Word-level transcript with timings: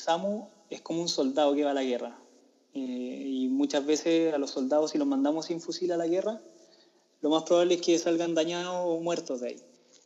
SAMU 0.00 0.48
es 0.70 0.80
como 0.80 1.00
un 1.00 1.08
soldado 1.08 1.54
que 1.54 1.64
va 1.64 1.70
a 1.70 1.74
la 1.74 1.84
guerra. 1.84 2.18
Eh, 2.74 2.78
y 3.26 3.48
muchas 3.48 3.84
veces 3.84 4.32
a 4.32 4.38
los 4.38 4.50
soldados, 4.50 4.92
si 4.92 4.98
los 4.98 5.06
mandamos 5.06 5.46
sin 5.46 5.60
fusil 5.60 5.92
a 5.92 5.96
la 5.96 6.06
guerra, 6.06 6.40
lo 7.20 7.30
más 7.30 7.42
probable 7.42 7.74
es 7.74 7.82
que 7.82 7.98
salgan 7.98 8.34
dañados 8.34 8.82
o 8.86 9.00
muertos 9.00 9.40
de 9.40 9.48
ahí. 9.48 9.62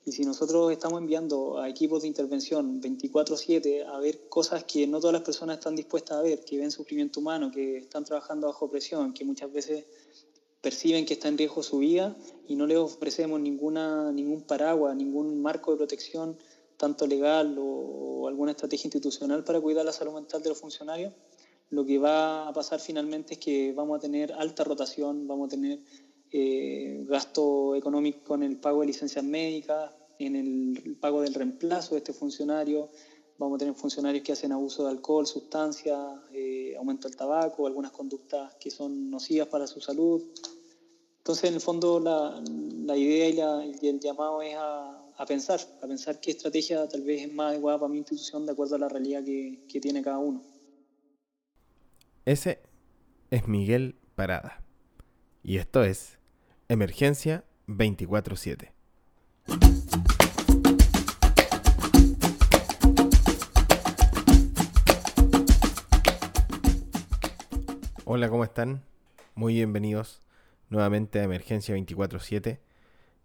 Y 0.07 0.13
si 0.13 0.25
nosotros 0.25 0.71
estamos 0.71 1.01
enviando 1.01 1.59
a 1.59 1.69
equipos 1.69 2.03
de 2.03 2.09
intervención 2.09 2.81
24/7 2.81 3.85
a 3.85 3.99
ver 4.01 4.29
cosas 4.29 4.65
que 4.65 4.87
no 4.87 5.01
todas 5.01 5.15
las 5.15 5.23
personas 5.23 5.59
están 5.59 5.77
dispuestas 5.77 6.19
a 6.19 6.23
ver, 6.23 6.45
que 6.45 6.59
ven 6.59 6.71
sufrimiento 6.71 7.21
humano, 7.21 7.51
que 7.51 7.79
están 7.79 8.05
trabajando 8.05 8.49
bajo 8.49 8.69
presión, 8.69 9.15
que 9.15 9.25
muchas 9.25 9.51
veces 9.51 9.85
perciben 10.61 11.07
que 11.07 11.15
está 11.15 11.29
en 11.29 11.39
riesgo 11.39 11.63
su 11.63 11.79
vida 11.79 12.17
y 12.49 12.57
no 12.57 12.67
les 12.67 12.79
ofrecemos 12.79 13.41
ninguna, 13.41 14.13
ningún 14.13 14.43
paraguas, 14.43 14.97
ningún 14.97 15.41
marco 15.41 15.71
de 15.71 15.77
protección, 15.79 16.37
tanto 16.77 17.07
legal 17.07 17.57
o, 17.59 18.27
alguna 18.29 18.53
estrategia 18.53 18.89
institucional 18.89 19.45
para 19.45 19.61
cuidar 19.61 19.85
la 19.85 19.93
salud 19.93 20.15
mental 20.15 20.43
de 20.43 20.49
los 20.49 20.59
funcionarios, 20.59 21.13
lo 21.71 21.85
que 21.85 21.99
va 21.99 22.49
a 22.49 22.53
pasar 22.53 22.81
finalmente 22.81 23.35
es 23.35 23.41
que 23.41 23.73
vamos 23.73 23.99
a 23.99 24.01
tener 24.01 24.33
alta 24.33 24.65
rotación, 24.65 25.27
vamos 25.27 25.49
a 25.49 25.51
tener 25.51 25.79
eh, 26.31 27.05
gasto 27.07 27.75
económico 27.75 28.35
en 28.35 28.43
el 28.45 28.57
pago 28.57 28.81
de 28.81 28.87
licencias 28.87 29.25
médicas, 29.25 29.93
en 30.19 30.37
el 30.37 30.97
pago 30.97 31.23
del 31.23 31.35
reemplazo 31.35 31.95
de 31.95 31.99
este 31.99 32.13
funcionario. 32.13 32.89
Vamos 33.39 33.57
a 33.57 33.59
tener 33.59 33.75
funcionarios 33.75 34.25
que 34.25 34.33
hacen 34.33 34.53
abuso 34.53 34.85
de 34.85 34.91
alcohol, 34.91 35.27
sustancias, 35.27 35.99
eh, 36.33 36.75
aumento 36.79 37.09
del 37.09 37.17
tabaco, 37.17 37.67
algunas 37.67 37.93
conductas 37.93 38.55
que 38.55 38.71
son 38.71 39.11
nocivas 39.11 39.49
para 39.49 39.67
su 39.67 39.81
salud. 39.81 40.23
Entonces, 41.19 41.45
en 41.45 41.55
el 41.55 41.61
fondo, 41.61 41.99
la, 42.01 42.43
la 42.85 42.97
idea 42.97 43.29
y, 43.29 43.33
la, 43.33 43.65
y, 43.65 43.89
el 43.89 43.99
llamado 43.99 44.43
es 44.43 44.55
a, 44.57 45.04
a, 45.17 45.27
pensar, 45.27 45.61
a 45.83 45.87
pensar 45.87 46.21
qué 46.21 46.33
estrategia 46.33 46.89
tal 46.89 47.03
vez 47.03 47.23
es 47.23 47.33
más 47.33 47.53
adecuada 47.53 47.79
para 47.79 47.91
mi 47.91 47.99
institución 47.99 48.47
de 48.47 48.53
acuerdo 48.53 48.77
a 48.77 48.79
la 48.79 48.89
realidad 48.89 49.23
que, 49.25 49.65
que 49.69 49.81
tiene 49.81 50.03
cada 50.03 50.19
uno. 50.19 50.43
Ese 52.25 52.61
es 53.31 53.47
Miguel 53.47 53.97
Parada. 54.15 54.63
Y 55.43 55.59
esto 55.59 55.85
es 55.85 56.19
Emergencia 56.69 57.45
24/7. 57.69 58.73
Hola, 68.07 68.29
¿cómo 68.29 68.45
están? 68.45 68.83
Muy 69.35 69.55
bienvenidos 69.55 70.23
nuevamente 70.71 71.21
a 71.21 71.25
Emergencia 71.25 71.75
24/7. 71.75 72.61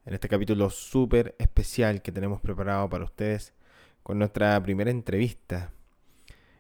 En 0.10 0.16
este 0.16 0.28
capítulo 0.28 0.72
súper 0.72 1.36
especial 1.38 2.02
que 2.02 2.12
tenemos 2.12 2.42
preparado 2.42 2.90
para 2.90 3.04
ustedes 3.04 3.54
con 4.02 4.18
nuestra 4.18 4.60
primera 4.64 4.90
entrevista. 4.90 5.72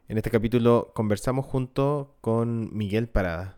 En 0.08 0.18
este 0.18 0.30
capítulo 0.30 0.92
conversamos 0.94 1.48
junto 1.48 2.16
con 2.22 2.70
Miguel 2.78 3.10
Parada. 3.10 3.58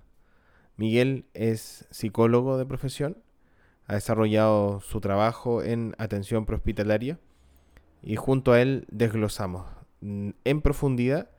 Miguel 0.77 1.25
es 1.33 1.89
psicólogo 1.91 2.57
de 2.57 2.65
profesión, 2.65 3.17
ha 3.85 3.95
desarrollado 3.95 4.79
su 4.79 5.01
trabajo 5.01 5.61
en 5.61 5.93
atención 5.97 6.45
prehospitalaria 6.45 7.19
y 8.01 8.15
junto 8.15 8.53
a 8.53 8.61
él 8.61 8.87
desglosamos 8.91 9.67
en 9.99 10.61
profundidad 10.61 11.31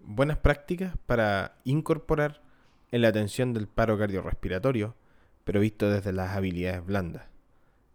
buenas 0.00 0.38
prácticas 0.38 0.96
para 1.06 1.60
incorporar 1.62 2.42
en 2.90 3.02
la 3.02 3.08
atención 3.10 3.52
del 3.52 3.68
paro 3.68 3.96
cardiorrespiratorio, 3.96 4.96
pero 5.44 5.60
visto 5.60 5.88
desde 5.88 6.12
las 6.12 6.36
habilidades 6.36 6.84
blandas, 6.84 7.28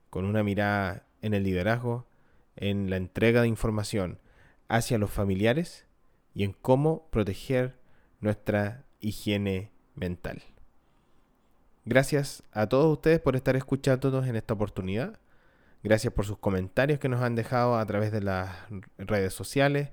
con 0.10 0.26
una 0.26 0.44
mirada 0.44 1.06
en 1.22 1.34
el 1.34 1.44
liderazgo, 1.44 2.08
en 2.56 2.90
la 2.90 2.98
entrega 2.98 3.42
de 3.42 3.48
información 3.48 4.20
hacia 4.68 4.98
los 4.98 5.12
familiares 5.12 5.86
y 6.34 6.44
en 6.44 6.54
cómo 6.54 7.10
proteger 7.12 7.80
nuestra 8.20 8.86
higiene 9.00 9.72
mental. 9.96 10.44
Gracias 11.86 12.44
a 12.52 12.68
todos 12.68 12.92
ustedes 12.92 13.20
por 13.20 13.36
estar 13.36 13.56
escuchándonos 13.56 14.28
en 14.28 14.36
esta 14.36 14.54
oportunidad. 14.54 15.20
Gracias 15.82 16.14
por 16.14 16.26
sus 16.26 16.38
comentarios 16.38 17.00
que 17.00 17.10
nos 17.10 17.22
han 17.22 17.36
dejado 17.36 17.78
a 17.78 17.86
través 17.86 18.12
de 18.12 18.22
las 18.22 18.50
redes 18.98 19.34
sociales. 19.34 19.90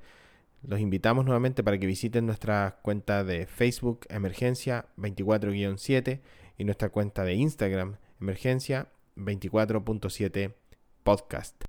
Los 0.63 0.81
invitamos 0.81 1.25
nuevamente 1.25 1.63
para 1.63 1.79
que 1.79 1.87
visiten 1.87 2.27
nuestra 2.27 2.81
cuenta 2.83 3.23
de 3.23 3.47
Facebook 3.47 4.01
Emergencia 4.09 4.87
24-7 4.99 6.21
y 6.59 6.65
nuestra 6.65 6.89
cuenta 6.89 7.25
de 7.25 7.35
Instagram 7.35 7.97
Emergencia 8.21 8.89
24.7 9.17 10.55
Podcast, 11.03 11.65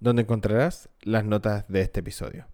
donde 0.00 0.22
encontrarás 0.22 0.90
las 1.00 1.24
notas 1.24 1.66
de 1.68 1.80
este 1.80 2.00
episodio. 2.00 2.46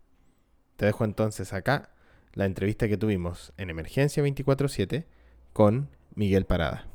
Te 0.76 0.86
dejo 0.86 1.04
entonces 1.04 1.52
acá 1.52 1.91
la 2.32 2.46
entrevista 2.46 2.88
que 2.88 2.96
tuvimos 2.96 3.52
en 3.56 3.70
Emergencia 3.70 4.22
24-7 4.22 5.06
con 5.52 5.91
Miguel 6.14 6.46
Parada. 6.46 6.86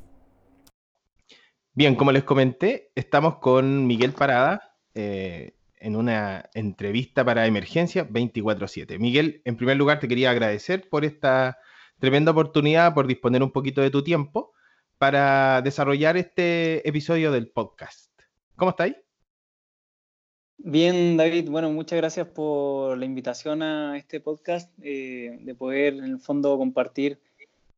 Bien, 1.74 1.94
como 1.94 2.10
les 2.10 2.24
comenté, 2.24 2.90
estamos 2.94 3.36
con 3.36 3.86
Miguel 3.86 4.12
Parada 4.12 4.76
eh, 4.94 5.56
en 5.78 5.94
una 5.94 6.48
entrevista 6.54 7.24
para 7.24 7.46
Emergencia 7.46 8.08
24-7. 8.08 8.98
Miguel, 8.98 9.42
en 9.44 9.56
primer 9.56 9.76
lugar 9.76 10.00
te 10.00 10.08
quería 10.08 10.30
agradecer 10.30 10.88
por 10.88 11.04
esta 11.04 11.58
tremenda 11.98 12.32
oportunidad, 12.32 12.94
por 12.94 13.06
disponer 13.06 13.42
un 13.42 13.52
poquito 13.52 13.82
de 13.82 13.90
tu 13.90 14.02
tiempo 14.02 14.54
para 14.98 15.62
desarrollar 15.62 16.16
este 16.16 16.86
episodio 16.88 17.30
del 17.30 17.48
podcast. 17.48 18.10
¿Cómo 18.56 18.70
estáis? 18.70 18.96
Bien, 20.58 21.16
David, 21.16 21.50
bueno, 21.50 21.70
muchas 21.70 21.98
gracias 21.98 22.26
por 22.28 22.96
la 22.96 23.04
invitación 23.04 23.62
a 23.62 23.96
este 23.98 24.20
podcast, 24.20 24.72
eh, 24.82 25.38
de 25.40 25.54
poder 25.54 25.94
en 25.94 26.04
el 26.04 26.18
fondo 26.18 26.56
compartir 26.56 27.20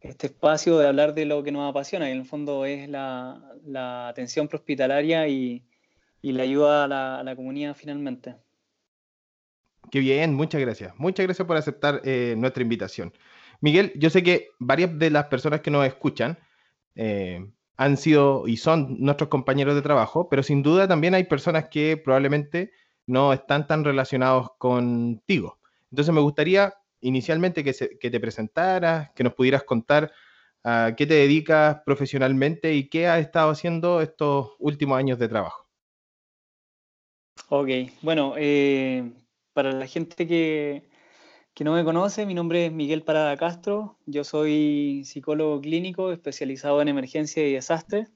este 0.00 0.28
espacio 0.28 0.78
de 0.78 0.86
hablar 0.86 1.12
de 1.12 1.24
lo 1.24 1.42
que 1.42 1.50
nos 1.50 1.68
apasiona, 1.68 2.08
y 2.08 2.12
en 2.12 2.18
el 2.18 2.24
fondo 2.24 2.64
es 2.64 2.88
la, 2.88 3.42
la 3.66 4.08
atención 4.08 4.46
prehospitalaria 4.46 5.26
y, 5.26 5.64
y, 6.22 6.32
la 6.32 6.44
ayuda 6.44 6.84
a 6.84 6.88
la, 6.88 7.18
a 7.18 7.24
la, 7.24 7.34
comunidad 7.34 7.74
finalmente. 7.74 8.36
Qué 9.90 9.98
bien, 9.98 10.34
muchas 10.34 10.60
gracias. 10.60 10.94
Muchas 10.98 11.26
gracias 11.26 11.48
por 11.48 11.56
aceptar 11.56 12.00
eh, 12.04 12.36
nuestra 12.38 12.62
invitación. 12.62 13.12
Miguel, 13.60 13.92
yo 13.96 14.08
sé 14.08 14.22
que 14.22 14.50
varias 14.60 14.96
de 14.96 15.10
las 15.10 15.24
personas 15.26 15.60
que 15.60 15.72
nos 15.72 15.84
escuchan 15.84 16.38
eh, 16.98 17.48
han 17.76 17.96
sido 17.96 18.48
y 18.48 18.56
son 18.56 18.96
nuestros 18.98 19.28
compañeros 19.28 19.76
de 19.76 19.82
trabajo, 19.82 20.28
pero 20.28 20.42
sin 20.42 20.64
duda 20.64 20.88
también 20.88 21.14
hay 21.14 21.24
personas 21.24 21.68
que 21.68 21.96
probablemente 21.96 22.72
no 23.06 23.32
están 23.32 23.68
tan 23.68 23.84
relacionados 23.84 24.48
contigo. 24.58 25.60
Entonces 25.92 26.12
me 26.12 26.20
gustaría 26.20 26.74
inicialmente 27.00 27.62
que, 27.62 27.72
te 27.72 28.20
presentaras, 28.20 29.12
que 29.14 29.22
nos 29.22 29.34
pudieras 29.34 29.62
contar 29.62 30.10
a 30.64 30.94
qué 30.96 31.06
te 31.06 31.14
dedicas 31.14 31.78
profesionalmente 31.86 32.74
y 32.74 32.88
qué 32.88 33.06
has 33.06 33.20
estado 33.20 33.50
haciendo 33.50 34.00
estos 34.02 34.56
últimos 34.58 34.98
años 34.98 35.20
de 35.20 35.28
trabajo. 35.28 35.68
Ok, 37.48 37.68
bueno, 38.02 38.34
eh, 38.36 39.08
para 39.52 39.70
la 39.70 39.86
gente 39.86 40.26
que, 40.26 40.87
que 41.58 41.64
no 41.64 41.72
me 41.74 41.82
conoce, 41.82 42.24
mi 42.24 42.34
nombre 42.34 42.66
es 42.66 42.72
Miguel 42.72 43.02
Parada 43.02 43.36
Castro, 43.36 43.96
yo 44.06 44.22
soy 44.22 45.02
psicólogo 45.04 45.60
clínico 45.60 46.12
especializado 46.12 46.80
en 46.80 46.86
emergencia 46.86 47.44
y 47.44 47.52
desastre. 47.52 48.06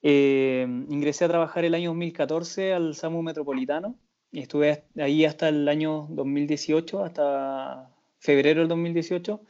Eh, 0.00 0.64
ingresé 0.88 1.24
a 1.24 1.28
trabajar 1.28 1.64
el 1.64 1.74
año 1.74 1.90
2014 1.90 2.74
al 2.74 2.94
SAMU 2.94 3.24
Metropolitano 3.24 3.96
y 4.30 4.42
estuve 4.42 4.84
ahí 4.96 5.24
hasta 5.24 5.48
el 5.48 5.66
año 5.68 6.06
2018, 6.10 7.02
hasta 7.02 7.90
febrero 8.20 8.60
del 8.60 8.68
2018, 8.68 9.40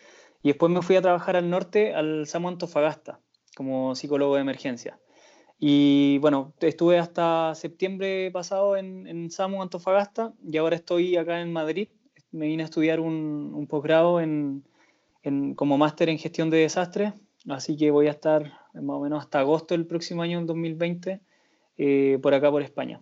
y 0.43 0.49
después 0.49 0.73
me 0.73 0.81
fui 0.81 0.97
a 0.97 1.03
trabajar 1.03 1.37
al 1.37 1.51
norte, 1.51 1.95
al 1.95 2.27
SAMU 2.27 2.49
Antofagasta, 2.49 3.21
como 3.55 3.95
psicólogo 3.95 4.37
de 4.37 4.41
emergencia. 4.41 4.99
Y 5.59 6.17
bueno, 6.21 6.55
estuve 6.61 6.99
hasta 6.99 7.55
septiembre 7.55 8.31
pasado 8.31 8.75
en, 8.79 9.07
en 9.07 9.31
SAMU 9.31 9.61
Antofagasta 9.61 10.33
y 10.43 10.57
ahora 10.57 10.77
estoy 10.77 11.19
acá 11.19 11.43
en 11.43 11.53
Madrid 11.53 11.91
me 12.31 12.47
vine 12.47 12.63
a 12.63 12.67
estudiar 12.67 13.01
un, 13.01 13.53
un 13.55 13.67
posgrado 13.67 14.21
en, 14.21 14.65
en, 15.23 15.55
como 15.55 15.79
máster 15.79 16.09
en 16.09 16.19
gestión 16.19 16.51
de 16.51 16.59
desastres, 16.59 17.15
así 17.49 17.77
que 17.77 17.91
voy 17.91 18.09
a 18.09 18.13
estar 18.13 18.53
más 18.75 18.97
o 18.97 19.01
menos 19.01 19.23
hasta 19.23 19.41
agosto 19.41 19.75
del 19.75 19.87
próximo 19.87 20.23
año, 20.23 20.39
en 20.39 20.47
2020, 20.47 21.21
eh, 21.79 22.19
por 22.23 22.35
acá, 22.35 22.51
por 22.51 22.63
España. 22.63 23.01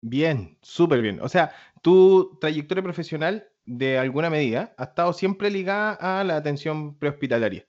Bien, 0.00 0.56
súper 0.62 1.00
bien. 1.00 1.20
O 1.20 1.28
sea, 1.28 1.52
tu 1.80 2.36
trayectoria 2.40 2.82
profesional, 2.82 3.48
de 3.64 3.98
alguna 3.98 4.30
medida, 4.30 4.74
ha 4.76 4.84
estado 4.84 5.12
siempre 5.12 5.50
ligada 5.50 5.92
a 5.92 6.24
la 6.24 6.36
atención 6.36 6.96
prehospitalaria. 6.96 7.66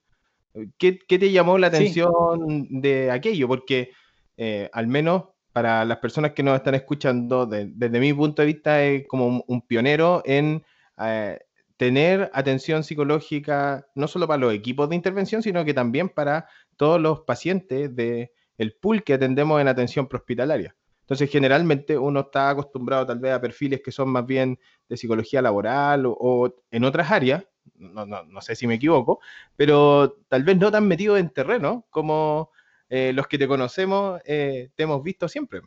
¿Qué, 0.77 0.99
¿Qué, 0.99 1.19
te 1.19 1.31
llamó 1.31 1.57
la 1.57 1.67
atención 1.67 2.11
sí. 2.47 2.67
de 2.69 3.11
aquello? 3.11 3.47
Porque 3.47 3.91
eh, 4.37 4.69
al 4.73 4.87
menos 4.87 5.25
para 5.53 5.85
las 5.85 5.97
personas 5.99 6.31
que 6.33 6.43
nos 6.43 6.55
están 6.55 6.75
escuchando, 6.75 7.45
de, 7.45 7.71
desde 7.73 7.99
mi 7.99 8.11
punto 8.13 8.41
de 8.41 8.47
vista, 8.47 8.83
es 8.83 9.07
como 9.07 9.43
un, 9.47 9.61
pionero 9.61 10.23
en 10.25 10.63
eh, 10.99 11.39
tener 11.77 12.31
atención 12.33 12.83
psicológica, 12.83 13.87
no 13.95 14.07
solo 14.07 14.27
para 14.27 14.39
los 14.39 14.53
equipos 14.53 14.89
de 14.89 14.95
intervención, 14.95 15.43
sino 15.43 15.63
que 15.63 15.73
también 15.73 16.09
para 16.09 16.47
todos 16.75 16.99
los 16.99 17.21
pacientes 17.21 17.95
del 17.95 18.31
el 18.57 18.73
pool 18.73 19.03
que 19.03 19.13
atendemos 19.13 19.61
en 19.61 19.67
atención 19.67 20.07
prehospitalaria. 20.07 20.75
Entonces, 21.01 21.29
generalmente 21.29 21.97
uno 21.97 22.21
está 22.21 22.49
acostumbrado 22.49 23.05
tal 23.05 23.19
vez 23.19 23.33
a 23.33 23.41
perfiles 23.41 23.81
que 23.83 23.91
son 23.91 24.09
más 24.09 24.25
bien 24.25 24.57
de 24.87 24.97
psicología 24.97 25.41
laboral 25.41 26.05
o, 26.07 26.53
en 26.71 26.83
otras 26.85 27.11
áreas, 27.11 27.45
no, 27.75 28.41
sé 28.41 28.55
si 28.55 28.67
me 28.67 28.75
equivoco, 28.75 29.19
pero 29.55 30.17
tal 30.29 30.43
vez 30.43 30.57
no 30.57 30.71
tan 30.71 30.87
metido 30.87 31.17
en 31.17 31.29
terreno 31.29 31.85
como 31.89 32.51
eh, 32.95 33.11
los 33.11 33.25
que 33.25 33.39
te 33.39 33.47
conocemos 33.47 34.21
eh, 34.23 34.69
te 34.75 34.83
hemos 34.83 35.01
visto 35.01 35.27
siempre. 35.27 35.61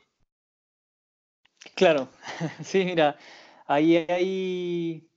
Claro, 1.74 2.08
sí, 2.62 2.84
mira, 2.84 3.16
ahí 3.66 3.96
hay... 3.96 5.08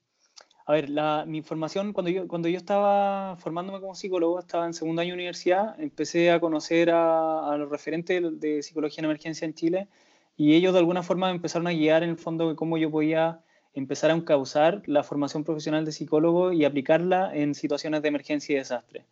A 0.65 0.71
ver, 0.73 0.89
mi 1.27 1.37
información, 1.37 1.93
cuando 1.93 2.09
yo, 2.09 2.27
cuando 2.27 2.47
yo 2.47 2.57
estaba 2.57 3.37
formándome 3.37 3.79
como 3.79 3.93
psicólogo, 3.93 4.39
estaba 4.39 4.65
en 4.65 4.73
segundo 4.73 5.03
año 5.03 5.09
de 5.09 5.19
universidad, 5.19 5.79
empecé 5.79 6.31
a 6.31 6.39
conocer 6.39 6.89
a, 6.91 7.55
los 7.57 7.69
referentes 7.69 8.39
de 8.39 8.63
psicología 8.63 9.01
en 9.01 9.05
emergencia 9.05 9.45
en 9.45 9.53
Chile 9.53 9.87
y 10.35 10.55
ellos 10.55 10.73
de 10.73 10.79
alguna 10.79 11.03
forma 11.03 11.29
empezaron 11.29 11.67
a 11.67 11.73
guiar 11.73 12.01
en 12.01 12.09
el 12.09 12.17
fondo 12.17 12.49
de 12.49 12.55
cómo 12.55 12.79
yo 12.79 12.89
podía 12.89 13.41
empezar 13.75 14.09
a 14.09 14.15
encauzar 14.15 14.81
la 14.87 15.03
formación 15.03 15.43
profesional 15.43 15.85
de 15.85 15.91
psicólogo 15.91 16.53
y 16.53 16.65
aplicarla 16.65 17.35
en 17.35 17.53
situaciones 17.53 18.01
de 18.01 18.07
emergencia 18.07 18.53
y 18.53 18.57
desastre. 18.57 19.05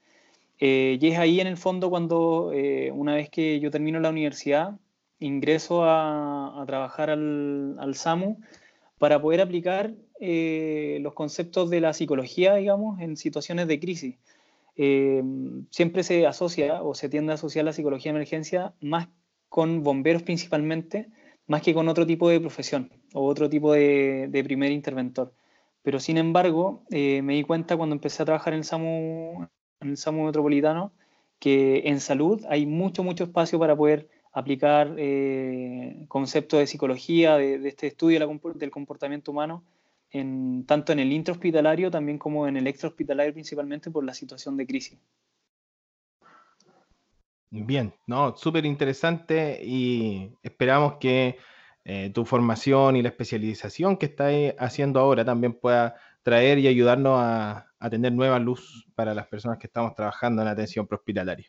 Eh, 0.59 0.97
y 0.99 1.07
es 1.07 1.19
ahí 1.19 1.39
en 1.39 1.47
el 1.47 1.57
fondo 1.57 1.89
cuando 1.89 2.51
eh, 2.53 2.91
una 2.91 3.15
vez 3.15 3.29
que 3.29 3.59
yo 3.59 3.69
termino 3.71 3.99
la 3.99 4.09
universidad, 4.09 4.77
ingreso 5.19 5.83
a, 5.83 6.63
trabajar 6.67 7.09
al, 7.09 7.75
al, 7.79 7.95
SAMU 7.95 8.39
para 8.97 9.21
poder 9.21 9.41
aplicar 9.41 9.93
eh, 10.19 10.99
los 11.01 11.13
conceptos 11.13 11.69
de 11.69 11.81
la 11.81 11.93
psicología, 11.93 12.55
digamos, 12.55 12.99
en 12.99 13.17
situaciones 13.17 13.67
de 13.67 13.79
crisis. 13.79 14.15
siempre 15.71 16.03
se 16.03 16.27
asocia 16.27 16.83
o 16.83 16.93
se 16.93 17.09
tiende 17.09 17.31
a 17.31 17.35
asociar 17.35 17.65
la 17.65 17.73
psicología 17.73 18.11
de 18.11 18.17
emergencia 18.17 18.73
más 18.81 19.09
con 19.49 19.83
bomberos 19.83 20.23
principalmente, 20.23 21.07
más 21.47 21.61
que 21.61 21.73
con 21.73 21.87
otro 21.87 22.05
tipo 22.05 22.29
de 22.29 22.39
profesión 22.39 22.91
o 23.13 23.25
otro 23.25 23.49
tipo 23.49 23.73
de, 23.73 24.41
primer 24.43 24.71
interventor. 24.71 25.33
Pero 25.83 25.99
sin 25.99 26.17
embargo, 26.17 26.83
me 26.89 27.33
di 27.33 27.43
cuenta 27.43 27.77
cuando 27.77 27.95
empecé 27.95 28.23
a 28.23 28.25
trabajar 28.25 28.53
en 28.53 28.59
el 28.59 28.65
SAMU, 28.65 29.47
en 29.79 29.89
el 29.89 29.97
SAMU 29.97 30.25
metropolitano, 30.25 30.91
que 31.39 31.83
en 31.85 31.99
salud 31.99 32.43
hay 32.49 32.65
mucho, 32.65 33.03
mucho 33.03 33.25
espacio 33.25 33.59
para 33.59 33.75
poder 33.75 34.09
aplicar 34.33 34.95
eh, 34.97 36.05
conceptos 36.07 36.59
de 36.59 36.67
psicología, 36.67 37.37
de, 37.37 37.67
este 37.67 37.87
estudio 37.87 38.19
del 38.19 38.71
comportamiento 38.71 39.31
humano, 39.31 39.63
en, 40.11 40.65
tanto 40.65 40.93
en 40.93 40.99
el 40.99 41.11
intrahospitalario 41.11 41.91
también 41.91 42.17
como 42.17 42.47
en 42.47 42.57
el 42.57 42.67
extrahospitalario 42.67 43.33
principalmente 43.33 43.91
por 43.91 44.03
la 44.03 44.13
situación 44.13 44.55
de 44.57 44.67
crisis. 44.67 44.99
Bien, 47.49 47.93
no, 48.05 48.35
súper 48.35 48.65
interesante 48.65 49.59
y 49.63 50.31
esperamos 50.43 50.95
que 50.99 51.37
eh, 51.85 52.11
tu 52.13 52.25
formación 52.25 52.97
y 52.97 53.01
la 53.01 53.09
especialización 53.09 53.95
que 53.95 54.07
estás 54.07 54.33
haciendo 54.59 54.99
ahora 54.99 55.23
también 55.23 55.53
pueda 55.53 55.95
traer 56.27 56.59
y 56.59 56.67
ayudarnos 56.67 57.21
a, 57.21 57.63
tener 57.89 58.11
nueva 58.11 58.37
luz 58.37 58.85
para 58.95 59.13
las 59.13 59.27
personas 59.27 59.59
que 59.59 59.67
estamos 59.67 59.95
trabajando 59.95 60.41
en 60.41 60.49
atención 60.49 60.85
prehospitalaria. 60.85 61.47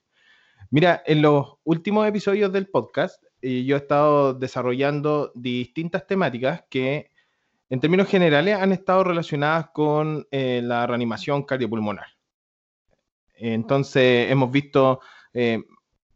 Mira, 0.71 1.03
en 1.05 1.21
los 1.21 1.55
últimos 1.65 2.07
episodios 2.07 2.53
del 2.53 2.69
podcast 2.69 3.21
eh, 3.43 3.65
yo 3.65 3.75
he 3.75 3.81
estado 3.81 4.35
desarrollando 4.35 5.33
distintas 5.35 6.07
temáticas 6.07 6.63
que 6.71 7.11
en 7.69 7.81
términos 7.81 8.07
generales 8.07 8.55
han 8.55 8.71
estado 8.71 9.03
relacionadas 9.03 9.71
con 9.71 10.29
eh, 10.31 10.61
la 10.63 10.87
reanimación 10.87 11.43
cardiopulmonar. 11.43 12.07
Entonces 13.35 14.31
hemos 14.31 14.53
visto 14.53 15.01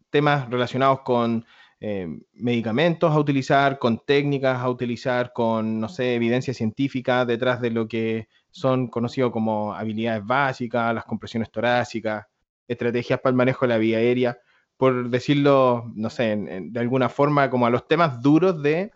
temas 0.09 0.49
relacionados 0.49 1.01
con 1.01 1.45
eh, 1.85 2.07
medicamentos 2.31 3.11
a 3.11 3.19
utilizar, 3.19 3.77
con 3.77 3.99
técnicas 4.05 4.57
a 4.61 4.69
utilizar, 4.69 5.33
con, 5.33 5.81
no 5.81 5.89
sé, 5.89 6.15
evidencia 6.15 6.53
científica 6.53 7.25
detrás 7.25 7.59
de 7.59 7.71
lo 7.71 7.89
que 7.89 8.29
son 8.53 8.87
conocidos 8.87 9.31
como 9.31 9.73
habilidades 9.73 10.23
básicas, 10.23 10.93
las 10.93 11.05
compresiones 11.05 11.51
torácicas, 11.51 12.27
estrategias 12.67 13.19
para 13.19 13.31
el 13.31 13.35
manejo 13.35 13.65
de 13.65 13.69
la 13.69 13.77
vía 13.79 13.97
aérea, 13.97 14.37
por 14.77 15.09
decirlo, 15.09 15.91
no 15.95 16.09
sé, 16.09 16.35
de 16.35 16.79
alguna 16.79 17.09
forma 17.09 17.49
como 17.49 17.65
a 17.65 17.71
los 17.71 17.87
temas 17.87 18.21
duros 18.21 18.61
de 18.61 18.91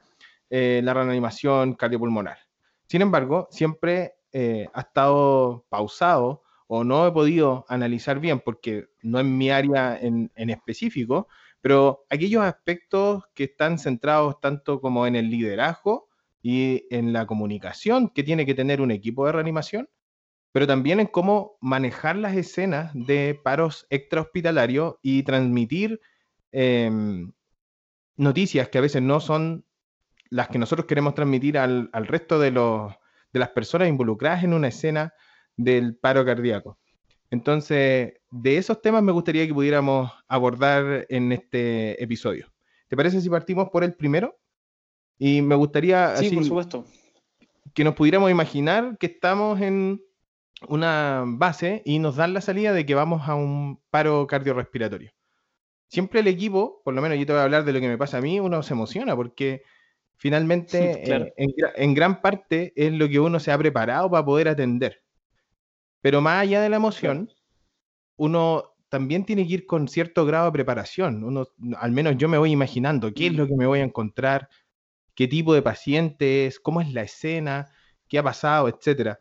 eh, 0.49 0.81
la 0.83 0.93
reanimación 0.93 1.73
cardiopulmonar. 1.73 2.37
Sin 2.85 3.01
embargo, 3.01 3.47
siempre 3.49 4.13
eh, 4.31 4.67
ha 4.73 4.81
estado 4.81 5.65
pausado 5.69 6.43
o 6.67 6.83
no 6.83 7.07
he 7.07 7.11
podido 7.11 7.65
analizar 7.67 8.19
bien 8.19 8.39
porque 8.39 8.87
no 9.01 9.19
es 9.19 9.25
mi 9.25 9.49
área 9.49 9.97
en, 9.99 10.29
específico, 10.35 11.27
pero 11.61 12.05
aquellos 12.09 12.43
aspectos 12.43 13.23
que 13.33 13.45
están 13.45 13.79
centrados 13.79 14.39
tanto 14.39 14.79
como 14.79 15.07
en 15.07 15.15
el 15.15 15.31
liderazgo 15.31 16.06
y 16.49 16.87
en 16.91 17.11
la 17.11 17.27
comunicación 17.27 18.07
que 18.07 18.23
tiene 18.23 18.45
que 18.45 18.53
tener 18.53 18.79
un 18.79 18.89
equipo 18.89 19.25
de 19.25 19.33
reanimación, 19.33 19.89
pero 20.53 20.65
también 20.65 21.01
en 21.01 21.07
cómo 21.07 21.57
manejar 21.59 22.15
las 22.15 22.37
escenas 22.37 22.89
de 22.93 23.37
paros 23.43 23.85
extrahospitalarios 23.89 24.95
y 25.01 25.23
transmitir 25.23 25.99
em, 26.53 27.33
noticias 28.15 28.69
que 28.69 28.77
a 28.77 28.81
veces 28.81 29.01
no 29.01 29.19
son 29.19 29.65
las 30.29 30.47
que 30.47 30.57
nosotros 30.57 30.87
queremos 30.87 31.15
transmitir 31.15 31.57
al, 31.57 31.89
al 31.91 32.07
resto 32.07 32.39
de, 32.39 32.51
los, 32.51 32.93
de 33.33 33.39
las 33.39 33.49
personas 33.49 33.89
involucradas 33.89 34.45
en 34.45 34.53
una 34.53 34.69
escena 34.69 35.13
del 35.57 35.97
paro 35.97 36.23
cardíaco. 36.23 36.79
Entonces, 37.29 38.13
de 38.31 38.57
esos 38.57 38.81
temas 38.81 39.03
me 39.03 39.11
gustaría 39.11 39.45
que 39.45 39.53
pudiéramos 39.53 40.13
abordar 40.29 41.07
en 41.09 41.33
este 41.33 42.01
episodio. 42.01 42.47
¿Te 42.87 42.95
parece 42.95 43.19
si 43.19 43.29
partimos 43.29 43.67
por 43.69 43.83
el 43.83 43.95
primero? 43.95 44.39
Y 45.17 45.41
me 45.41 45.55
gustaría 45.55 46.15
sí, 46.17 46.29
por 46.29 46.45
supuesto. 46.45 46.85
que 47.73 47.83
nos 47.83 47.95
pudiéramos 47.95 48.29
imaginar 48.29 48.97
que 48.99 49.07
estamos 49.07 49.59
en 49.61 50.01
una 50.67 51.23
base 51.25 51.81
y 51.85 51.99
nos 51.99 52.15
dan 52.15 52.33
la 52.33 52.41
salida 52.41 52.73
de 52.73 52.85
que 52.85 52.95
vamos 52.95 53.27
a 53.27 53.35
un 53.35 53.79
paro 53.89 54.27
cardiorrespiratorio. 54.27 55.11
Siempre 55.87 56.19
el 56.19 56.27
equipo, 56.27 56.81
por 56.83 56.93
lo 56.93 57.01
menos 57.01 57.17
yo 57.17 57.25
te 57.25 57.31
voy 57.31 57.41
a 57.41 57.45
hablar 57.45 57.63
de 57.63 57.73
lo 57.73 57.79
que 57.79 57.87
me 57.87 57.97
pasa 57.97 58.17
a 58.17 58.21
mí, 58.21 58.39
uno 58.39 58.61
se 58.63 58.73
emociona 58.73 59.15
porque 59.15 59.63
finalmente 60.17 61.03
eh, 61.37 61.73
en 61.75 61.93
gran 61.93 62.21
parte 62.21 62.73
es 62.75 62.91
lo 62.91 63.07
que 63.07 63.19
uno 63.19 63.39
se 63.39 63.51
ha 63.51 63.57
preparado 63.57 64.09
para 64.09 64.25
poder 64.25 64.49
atender. 64.49 65.01
Pero 66.01 66.21
más 66.21 66.41
allá 66.41 66.61
de 66.61 66.69
la 66.69 66.77
emoción, 66.77 67.29
uno 68.17 68.75
también 68.89 69.25
tiene 69.25 69.47
que 69.47 69.55
ir 69.55 69.65
con 69.65 69.87
cierto 69.87 70.25
grado 70.25 70.45
de 70.45 70.51
preparación. 70.51 71.23
Uno, 71.23 71.47
al 71.77 71.91
menos 71.91 72.17
yo 72.17 72.29
me 72.29 72.37
voy 72.37 72.51
imaginando 72.51 73.13
qué 73.13 73.27
es 73.27 73.33
lo 73.33 73.47
que 73.47 73.55
me 73.55 73.65
voy 73.65 73.79
a 73.79 73.83
encontrar, 73.83 74.49
qué 75.17 75.27
tipo 75.27 75.53
de 75.53 75.61
paciente 75.61 76.45
es, 76.45 76.61
cómo 76.61 76.79
es 76.79 76.93
la 76.93 77.01
escena, 77.01 77.69
qué 78.07 78.19
ha 78.19 78.23
pasado, 78.23 78.69
etcétera. 78.69 79.19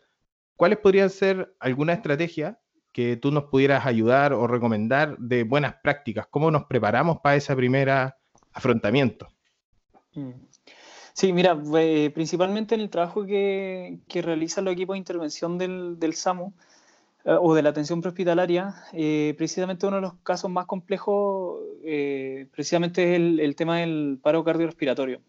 ¿Cuáles 0.54 0.78
podrían 0.78 1.10
ser 1.10 1.56
alguna 1.58 1.94
estrategia 1.94 2.60
que 2.92 3.16
tú 3.16 3.32
nos 3.32 3.44
pudieras 3.44 3.84
ayudar 3.84 4.32
o 4.32 4.46
recomendar 4.46 5.18
de 5.18 5.42
buenas 5.42 5.74
prácticas? 5.82 6.28
¿Cómo 6.28 6.52
nos 6.52 6.66
preparamos 6.66 7.18
para 7.20 7.34
ese 7.34 7.56
primer 7.56 7.90
afrontamiento? 8.52 9.26
Mm. 10.14 10.30
Sí, 11.12 11.32
mira, 11.32 11.58
eh, 11.78 12.10
principalmente 12.14 12.74
en 12.74 12.82
el 12.82 12.90
trabajo 12.90 13.24
que, 13.24 13.98
que 14.06 14.22
realizan 14.22 14.66
los 14.66 14.74
equipos 14.74 14.94
de 14.94 14.98
intervención 14.98 15.56
del, 15.56 15.98
del 15.98 16.14
SAMU, 16.14 16.52
eh, 17.26 17.36
o 17.40 17.54
de 17.56 17.62
la 17.62 17.70
atención 17.70 18.00
prehospitalaria, 18.00 18.72
eh, 18.92 19.34
precisamente 19.36 19.84
uno 19.84 19.96
de 19.96 20.02
los 20.02 20.14
casos 20.22 20.48
más 20.48 20.66
complejos, 20.66 21.60
eh, 21.82 22.46
precisamente 22.52 23.02
es 23.02 23.16
el, 23.16 23.56
tema 23.56 23.78
del 23.78 24.20
paro 24.22 24.44
cardiorrespiratorio. 24.44 25.20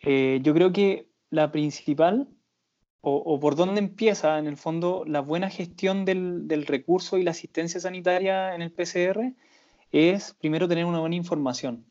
Yo 0.00 0.54
creo 0.54 0.72
que 0.72 1.08
la 1.30 1.50
principal, 1.50 2.28
o, 3.00 3.38
por 3.38 3.54
dónde 3.54 3.80
empieza 3.80 4.38
en 4.38 4.46
el 4.46 4.56
fondo 4.56 5.04
la 5.06 5.20
buena 5.20 5.48
gestión 5.48 6.04
del, 6.04 6.48
del, 6.48 6.66
recurso 6.66 7.18
y 7.18 7.22
la 7.22 7.30
asistencia 7.30 7.78
sanitaria 7.78 8.54
en 8.54 8.62
el 8.62 8.72
PCR, 8.72 9.32
es 9.92 10.34
primero 10.34 10.68
tener 10.68 10.84
una 10.84 11.00
buena 11.00 11.16
información. 11.16 11.84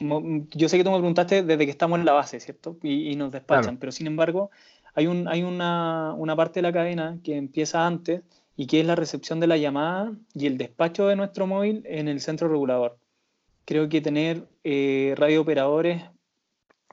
Yo 0.00 0.68
sé 0.68 0.78
que 0.78 0.84
tú 0.84 0.90
me 0.90 0.96
preguntaste 0.96 1.42
desde 1.42 1.64
que 1.64 1.70
estamos 1.70 1.98
en 1.98 2.04
la 2.04 2.12
base, 2.12 2.40
¿cierto? 2.40 2.78
Y, 2.82 3.14
nos 3.16 3.30
despachan, 3.30 3.76
pero 3.76 3.92
sin 3.92 4.06
embargo, 4.06 4.50
hay, 4.94 5.06
un, 5.06 5.28
hay 5.28 5.42
una, 5.42 6.14
una 6.16 6.34
parte 6.34 6.60
de 6.60 6.62
la 6.62 6.72
cadena 6.72 7.18
que 7.22 7.36
empieza 7.36 7.86
antes 7.86 8.22
y 8.56 8.66
que 8.66 8.80
es 8.80 8.86
la 8.86 8.96
recepción 8.96 9.40
de 9.40 9.46
la 9.46 9.56
llamada 9.56 10.12
y 10.34 10.46
el 10.46 10.58
despacho 10.58 11.06
de 11.06 11.16
nuestro 11.16 11.46
móvil 11.46 11.82
en 11.84 12.08
el 12.08 12.20
centro 12.20 12.48
regulador. 12.48 12.98
Creo 13.64 13.88
que 13.88 14.00
tener 14.00 14.48
eh, 14.64 15.14
radiooperadores 15.16 16.02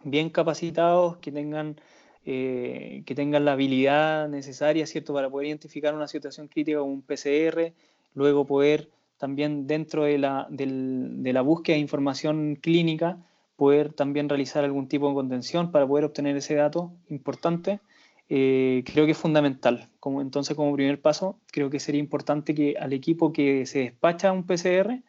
bien 0.03 0.29
capacitados, 0.29 1.17
que 1.17 1.31
tengan, 1.31 1.79
eh, 2.25 3.03
que 3.05 3.15
tengan 3.15 3.45
la 3.45 3.53
habilidad 3.53 4.29
necesaria 4.29 4.85
¿cierto? 4.85 5.13
para 5.13 5.29
poder 5.29 5.47
identificar 5.47 5.93
una 5.95 6.07
situación 6.07 6.47
crítica 6.47 6.79
como 6.79 6.93
un 6.93 7.01
PCR, 7.01 7.73
luego 8.13 8.45
poder 8.45 8.89
también 9.17 9.67
dentro 9.67 10.03
de 10.03 10.17
la, 10.17 10.47
de 10.49 11.33
la 11.33 11.41
búsqueda 11.41 11.75
de 11.75 11.81
información 11.81 12.55
clínica, 12.55 13.17
poder 13.57 13.91
también 13.91 14.29
realizar 14.29 14.63
algún 14.63 14.87
tipo 14.87 15.09
de 15.09 15.15
contención 15.15 15.71
para 15.71 15.85
poder 15.85 16.05
obtener 16.05 16.37
ese 16.37 16.55
dato 16.55 16.93
importante 17.09 17.81
eh, 18.29 18.83
creo 18.85 19.05
que 19.05 19.13
es 19.13 19.17
fundamental. 19.17 19.89
Como, 19.99 20.21
entonces, 20.21 20.55
como 20.55 20.73
primer 20.73 21.01
paso, 21.01 21.39
creo 21.51 21.69
que 21.69 21.79
sería 21.79 21.99
importante 21.99 22.53
que 22.53 22.75
al 22.79 22.93
equipo 22.93 23.33
que 23.33 23.65
se 23.65 23.79
despacha 23.79 24.31
un 24.31 24.45
PCR 24.45 25.01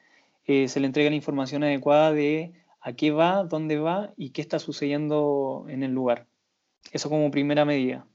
eh, 0.47 0.69
se 0.69 0.81
le 0.81 0.87
entregue 0.87 1.11
la 1.11 1.17
información 1.17 1.63
adecuada 1.63 2.13
de 2.13 2.53
a 2.81 2.95
qué 2.95 3.11
va, 3.11 3.45
dónde 3.45 3.79
va 3.79 4.13
y 4.17 4.31
qué 4.31 4.41
está 4.41 4.59
sucediendo 4.59 5.67
en 5.69 5.83
el 5.83 5.93
lugar. 5.93 6.27
Eso 6.93 7.11
como 7.11 7.31
primera 7.31 7.65
medida. 7.65 8.07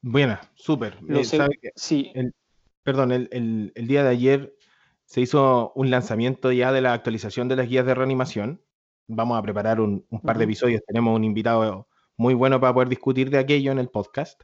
Buena, 0.00 0.40
súper. 0.54 0.98
Eh, 1.08 1.24
sí. 1.74 2.12
perdón, 2.82 3.12
el, 3.12 3.72
día 3.74 4.04
de 4.04 4.08
ayer 4.08 4.54
se 5.04 5.20
hizo 5.20 5.72
un 5.74 5.90
lanzamiento 5.90 6.52
ya 6.52 6.72
de 6.72 6.80
la 6.80 6.92
actualización 6.92 7.48
de 7.48 7.56
las 7.56 7.68
guías 7.68 7.84
de 7.84 7.94
reanimación. 7.94 8.62
Vamos 9.08 9.38
a 9.38 9.42
preparar 9.42 9.80
un, 9.80 10.06
par 10.22 10.38
de 10.38 10.44
episodios. 10.44 10.82
Tenemos 10.86 11.16
un 11.16 11.24
invitado 11.24 11.88
muy 12.16 12.34
bueno 12.34 12.60
para 12.60 12.74
poder 12.74 12.88
discutir 12.88 13.30
de 13.30 13.38
aquello 13.38 13.72
en 13.72 13.78
el 13.78 13.88
podcast. 13.88 14.40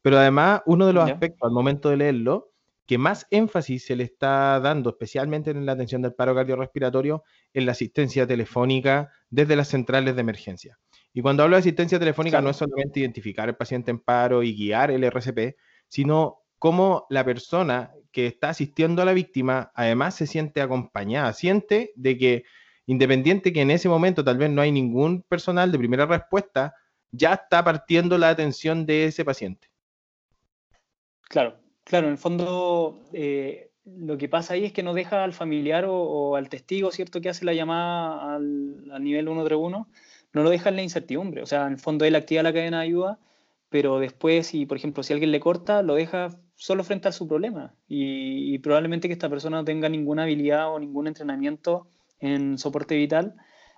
Pero 0.00 0.18
además, 0.18 0.62
uno 0.66 0.86
de 0.86 0.92
los 0.92 1.10
aspectos 1.10 1.46
al 1.46 1.52
momento 1.52 1.90
de 1.90 1.96
leerlo, 1.96 2.52
que 2.86 2.98
más 2.98 3.26
énfasis 3.30 3.84
se 3.84 3.96
le 3.96 4.04
está 4.04 4.60
dando, 4.60 4.90
especialmente 4.90 5.50
en 5.50 5.66
la 5.66 5.72
atención 5.72 6.02
del 6.02 6.14
paro 6.14 6.34
cardiorrespiratorio, 6.34 7.24
en 7.52 7.66
la 7.66 7.72
asistencia 7.72 8.26
telefónica 8.26 9.10
desde 9.28 9.56
las 9.56 9.68
centrales 9.68 10.14
de 10.14 10.20
emergencia. 10.20 10.78
Y 11.12 11.20
cuando 11.20 11.42
hablo 11.42 11.56
de 11.56 11.60
asistencia 11.60 11.98
telefónica 11.98 12.40
no 12.40 12.50
es 12.50 12.56
solamente 12.56 13.00
identificar 13.00 13.48
al 13.48 13.56
paciente 13.56 13.90
en 13.90 13.98
paro 13.98 14.42
y 14.42 14.54
guiar 14.54 14.90
el 14.90 15.02
RCP, 15.02 15.56
sino 15.88 16.42
cómo 16.58 17.06
la 17.10 17.24
persona 17.24 17.92
que 18.12 18.26
está 18.26 18.50
asistiendo 18.50 19.02
a 19.02 19.04
la 19.04 19.12
víctima 19.12 19.72
además 19.74 20.14
se 20.14 20.26
siente 20.26 20.60
acompañada, 20.60 21.32
siente 21.32 21.92
de 21.96 22.16
que 22.16 22.44
independiente 22.86 23.52
que 23.52 23.62
en 23.62 23.70
ese 23.72 23.88
momento 23.88 24.22
tal 24.22 24.38
vez 24.38 24.50
no 24.50 24.62
hay 24.62 24.70
ningún 24.70 25.22
personal 25.22 25.72
de 25.72 25.78
primera 25.78 26.06
respuesta, 26.06 26.74
ya 27.10 27.34
está 27.34 27.64
partiendo 27.64 28.16
la 28.16 28.28
atención 28.28 28.86
de 28.86 29.06
ese 29.06 29.24
paciente. 29.24 29.68
Claro, 31.22 31.58
claro, 31.86 32.08
en 32.08 32.12
el 32.12 32.18
fondo 32.18 33.00
eh, 33.14 33.70
lo 33.86 34.18
que 34.18 34.28
pasa 34.28 34.54
ahí 34.54 34.66
es 34.66 34.72
que 34.74 34.82
no 34.82 34.92
deja 34.92 35.24
al 35.24 35.32
familiar 35.32 35.86
o, 35.88 36.36
al 36.36 36.50
testigo, 36.50 36.90
¿cierto?, 36.90 37.22
que 37.22 37.30
hace 37.30 37.46
la 37.46 37.54
llamada 37.54 38.34
al, 38.34 38.90
al 38.92 39.02
nivel 39.02 39.24
131 39.24 39.88
no 40.36 40.42
lo 40.42 40.50
deja 40.50 40.68
en 40.68 40.76
la 40.76 40.82
incertidumbre. 40.82 41.42
O 41.42 41.46
sea, 41.46 41.66
en 41.66 41.72
el 41.72 41.78
fondo 41.78 42.04
él 42.04 42.14
activa 42.14 42.42
la 42.42 42.52
cadena 42.52 42.80
de 42.80 42.84
ayuda, 42.84 43.18
pero 43.70 43.98
después, 43.98 44.48
si 44.48 44.66
por 44.66 44.76
ejemplo, 44.76 45.02
si 45.02 45.14
alguien 45.14 45.32
le 45.32 45.40
corta, 45.40 45.82
lo 45.82 45.94
deja 45.94 46.38
solo 46.56 46.84
frente 46.84 47.08
a 47.08 47.12
su 47.12 47.26
problema. 47.26 47.74
Y, 47.88 48.58
probablemente 48.58 49.08
que 49.08 49.12
esta 49.14 49.30
persona 49.30 49.58
no 49.58 49.64
tenga 49.64 49.88
ninguna 49.88 50.24
habilidad 50.24 50.72
o 50.72 50.78
ningún 50.78 51.06
entrenamiento 51.06 51.86
en 52.20 52.58
soporte 52.58 52.96
vital. 52.96 53.34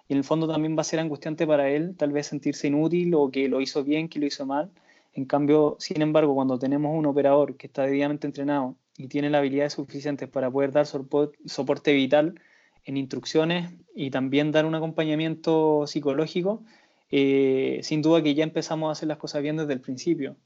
Y 0.08 0.14
en 0.14 0.18
el 0.18 0.24
fondo 0.24 0.48
también 0.48 0.76
va 0.76 0.80
a 0.80 0.84
ser 0.84 1.00
angustiante 1.00 1.46
para 1.46 1.68
él, 1.70 1.96
tal 1.96 2.12
vez 2.12 2.26
sentirse 2.26 2.66
inútil 2.66 3.14
o 3.14 3.30
que 3.30 3.48
lo 3.48 3.60
hizo 3.60 3.84
bien, 3.84 4.08
que 4.08 4.18
lo 4.18 4.26
hizo 4.26 4.44
mal. 4.46 4.70
En 5.12 5.24
cambio, 5.24 5.76
sin 5.78 6.02
embargo, 6.02 6.34
cuando 6.34 6.58
tenemos 6.58 6.96
un 6.96 7.06
operador 7.06 7.56
que 7.56 7.66
está 7.66 7.82
debidamente 7.82 8.26
entrenado 8.26 8.76
y 8.96 9.08
tiene 9.08 9.30
las 9.30 9.40
habilidades 9.40 9.72
suficientes 9.72 10.28
para 10.28 10.50
poder 10.50 10.72
dar 10.72 10.86
soporte 10.86 11.92
vital, 11.92 12.40
en 12.88 12.96
instrucciones 12.96 13.70
y 13.94 14.10
también 14.10 14.50
dar 14.50 14.64
un 14.64 14.74
acompañamiento 14.74 15.86
psicológico, 15.86 16.62
eh, 17.10 17.80
sin 17.82 18.00
duda 18.00 18.22
que 18.22 18.34
ya 18.34 18.44
empezamos 18.44 18.88
a 18.88 18.92
hacer 18.92 19.08
las 19.08 19.18
cosas 19.18 19.42
bien 19.42 19.58
desde 19.58 19.74
el 19.74 19.82
principio. 19.82 20.36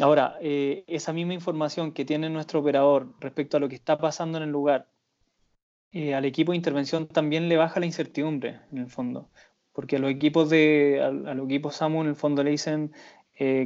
Ahora, 0.00 0.36
eh, 0.40 0.84
esa 0.86 1.12
misma 1.12 1.34
información 1.34 1.92
que 1.92 2.06
tiene 2.06 2.30
nuestro 2.30 2.60
operador 2.60 3.12
respecto 3.20 3.56
a 3.56 3.60
lo 3.60 3.68
que 3.68 3.74
está 3.74 3.98
pasando 3.98 4.38
en 4.38 4.44
el 4.44 4.50
lugar, 4.50 4.86
eh, 5.92 6.14
al 6.14 6.24
equipo 6.24 6.52
de 6.52 6.56
intervención 6.56 7.06
también 7.06 7.48
le 7.48 7.56
baja 7.56 7.80
la 7.80 7.86
incertidumbre, 7.86 8.60
en 8.72 8.78
el 8.78 8.90
fondo. 8.90 9.28
Porque 9.72 9.96
a 9.96 9.98
los 9.98 10.10
equipos 10.10 10.48
de, 10.48 11.02
a, 11.02 11.10
los 11.34 11.46
equipos 11.46 11.76
SAMU, 11.76 12.02
en 12.02 12.08
el 12.08 12.16
fondo, 12.16 12.42
le 12.42 12.50
dicen 12.50 12.92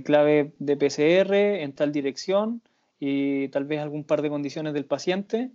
clave 0.05 0.53
de 0.59 0.77
PCR 0.77 1.35
en 1.62 1.73
tal 1.73 1.93
dirección 1.93 2.61
y 2.99 3.49
tal 3.49 3.65
vez 3.65 3.81
algún 3.81 4.05
par 4.05 4.21
de 4.21 4.29
condiciones 4.29 4.75
del 4.75 4.85
paciente 4.85 5.50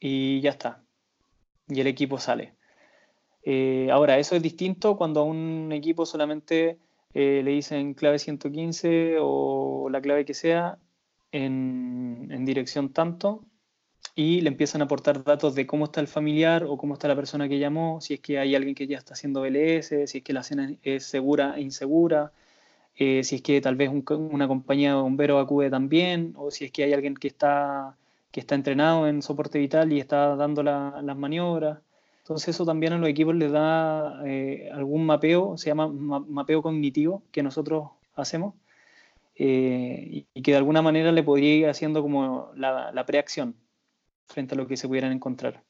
y 0.00 0.40
ya 0.40 0.50
está 0.50 0.82
y 1.68 1.80
el 1.80 1.86
equipo 1.86 2.18
sale. 2.18 2.54
Eh, 3.42 3.88
ahora, 3.92 4.18
eso 4.18 4.36
es 4.36 4.42
distinto 4.42 4.96
cuando 4.96 5.20
a 5.20 5.24
un 5.24 5.70
equipo 5.72 6.06
solamente 6.06 6.78
eh, 7.14 7.42
le 7.44 7.52
dicen 7.52 7.94
clave 7.94 8.18
115 8.18 9.16
o 9.20 9.88
la 9.90 10.00
clave 10.00 10.24
que 10.24 10.34
sea 10.34 10.78
en, 11.32 12.28
en, 12.30 12.44
dirección 12.44 12.92
tanto 12.92 13.44
y 14.14 14.40
le 14.40 14.48
empiezan 14.48 14.80
a 14.80 14.84
aportar 14.84 15.22
datos 15.22 15.54
de 15.54 15.66
cómo 15.66 15.86
está 15.86 16.00
el 16.00 16.08
familiar 16.08 16.64
o 16.64 16.76
cómo 16.76 16.94
está 16.94 17.08
la 17.08 17.16
persona 17.16 17.48
que 17.48 17.58
llamó, 17.58 18.00
si 18.00 18.14
es 18.14 18.20
que 18.20 18.38
hay 18.38 18.54
alguien 18.54 18.74
que 18.74 18.86
ya 18.86 18.98
está 18.98 19.14
haciendo 19.14 19.42
BLS, 19.42 19.88
si 20.06 20.18
es 20.18 20.24
que 20.24 20.32
la 20.32 20.42
cena 20.42 20.72
es 20.82 21.04
segura 21.04 21.54
e 21.56 21.60
insegura, 21.60 22.32
eh, 22.96 23.24
si 23.24 23.36
es 23.36 23.42
que 23.42 23.60
tal 23.60 23.76
vez 23.76 23.90
una 23.90 24.48
compañía 24.48 24.94
de 24.94 25.00
bomberos 25.00 25.42
acude 25.44 25.70
también, 25.70 26.34
o 26.36 26.50
si 26.50 26.66
es 26.66 26.72
que 26.72 26.84
hay 26.84 26.92
alguien 26.92 27.14
que 27.14 27.28
está 27.28 27.96
que 28.36 28.40
está 28.40 28.54
entrenado 28.54 29.08
en 29.08 29.22
soporte 29.22 29.58
vital 29.58 29.90
y 29.94 29.98
está 29.98 30.36
dando 30.36 30.62
las 30.62 31.16
maniobras. 31.16 31.78
Entonces 32.18 32.50
eso 32.50 32.66
también 32.66 32.92
a 32.92 32.98
los 32.98 33.08
equipos 33.08 33.34
les 33.34 33.50
da 33.50 34.20
eh, 34.26 34.68
algún 34.74 35.06
mapeo, 35.06 35.56
se 35.56 35.68
llama 35.68 35.88
mapeo 35.88 36.60
cognitivo 36.60 37.22
que 37.32 37.42
nosotros 37.42 37.88
hacemos 38.14 38.52
eh, 39.36 40.26
y, 40.34 40.42
que 40.42 40.50
de 40.50 40.58
alguna 40.58 40.82
manera 40.82 41.12
le 41.12 41.22
podría 41.22 41.54
ir 41.54 41.66
haciendo 41.66 42.02
como 42.02 42.50
la, 42.54 43.06
preacción 43.06 43.56
frente 44.26 44.54
a 44.54 44.58
lo 44.58 44.66
que 44.66 44.76
se 44.76 44.86
pudieran 44.86 45.12
encontrar. 45.12 45.62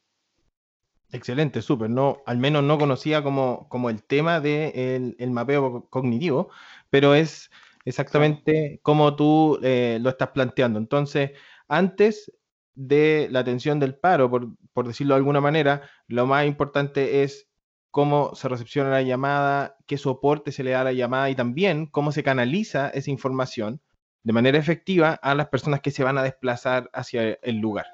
Excelente, 1.16 1.62
súper. 1.62 1.88
No, 1.88 2.23
al 2.26 2.37
menos 2.37 2.62
no 2.62 2.78
conocía 2.78 3.23
como, 3.23 3.68
como 3.70 3.88
el 3.88 4.02
tema 4.04 4.38
del 4.40 5.16
el 5.18 5.30
mapeo 5.30 5.88
cognitivo, 5.88 6.50
pero 6.90 7.14
es 7.14 7.50
exactamente 7.87 8.80
como 8.82 9.16
tú 9.16 9.58
eh, 9.62 9.99
lo 10.02 10.11
estás 10.11 10.30
planteando. 10.30 10.78
Entonces, 10.78 11.30
antes 11.68 12.32
de 12.75 13.28
la 13.30 13.40
atención 13.40 13.80
del 13.80 13.96
paro, 13.96 14.30
por, 14.30 14.87
decirlo 14.87 15.14
de 15.14 15.18
alguna 15.18 15.40
manera, 15.40 15.88
lo 16.06 16.26
más 16.26 16.46
importante 16.46 17.23
es 17.23 17.49
cómo 17.90 18.35
se 18.35 18.49
recepciona 18.49 18.90
la 18.90 19.02
llamada, 19.02 19.78
qué 19.87 19.96
soporte 19.96 20.52
se 20.52 20.64
le 20.64 20.73
da 20.73 20.82
a 20.82 20.85
la 20.85 20.92
llamada 20.92 21.30
y 21.30 21.35
también 21.35 21.87
cómo 21.87 22.12
se 22.12 22.23
canaliza 22.23 22.90
esa 22.90 23.11
información 23.11 23.80
de 24.23 24.32
manera 24.35 24.58
efectiva 24.58 25.14
a 25.23 25.35
las 25.35 25.49
personas 25.49 25.80
que 25.80 25.90
se 25.90 26.04
van 26.04 26.18
a 26.18 26.23
desplazar 26.23 26.90
hacia 26.92 27.38
el 27.42 27.56
lugar. 27.56 27.87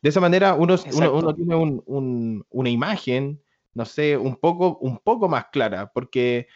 De 0.00 0.10
esa 0.10 0.20
manera 0.20 0.54
uno, 0.54 0.76
uno, 0.92 1.34
tiene 1.34 1.56
una 2.50 2.70
imagen, 2.70 3.42
no 3.74 3.84
sé, 3.84 4.16
un 4.16 4.36
poco, 4.36 4.78
un 4.78 4.98
poco 4.98 5.28
más 5.28 5.46
clara, 5.52 5.90
porque 5.92 6.46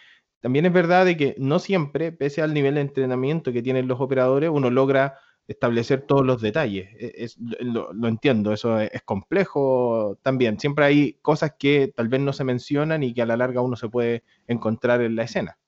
también 0.41 0.67
es 0.67 0.73
verdad 0.73 1.05
de 1.05 1.17
que 1.17 1.35
no 1.39 1.59
siempre, 1.59 2.13
pese 2.13 2.43
al 2.43 2.55
nivel 2.55 2.75
de 2.75 2.83
entrenamiento 2.83 3.53
que 3.53 3.63
tienen 3.63 3.89
los 3.89 4.01
operadores, 4.01 4.51
uno 4.51 4.71
logra 4.71 5.19
establecer 5.49 6.03
todos 6.03 6.25
los 6.25 6.41
detalles. 6.41 6.89
E, 6.99 7.13
es, 7.17 7.37
lo, 7.39 8.09
entiendo, 8.09 8.53
eso 8.53 8.79
es, 8.79 9.03
complejo 9.03 10.19
también. 10.23 10.59
Siempre 10.59 10.85
hay 10.85 11.13
cosas 11.23 11.55
que 11.59 11.93
tal 11.95 12.09
vez 12.09 12.21
no 12.21 12.33
se 12.33 12.45
mencionan 12.45 13.03
y 13.03 13.15
que 13.15 13.23
a 13.23 13.27
la 13.27 13.37
larga 13.37 13.61
uno 13.61 13.77
se 13.77 13.89
puede 13.89 14.25
encontrar 14.47 15.01
en 15.03 15.17
la 15.17 15.25
escena. 15.25 15.59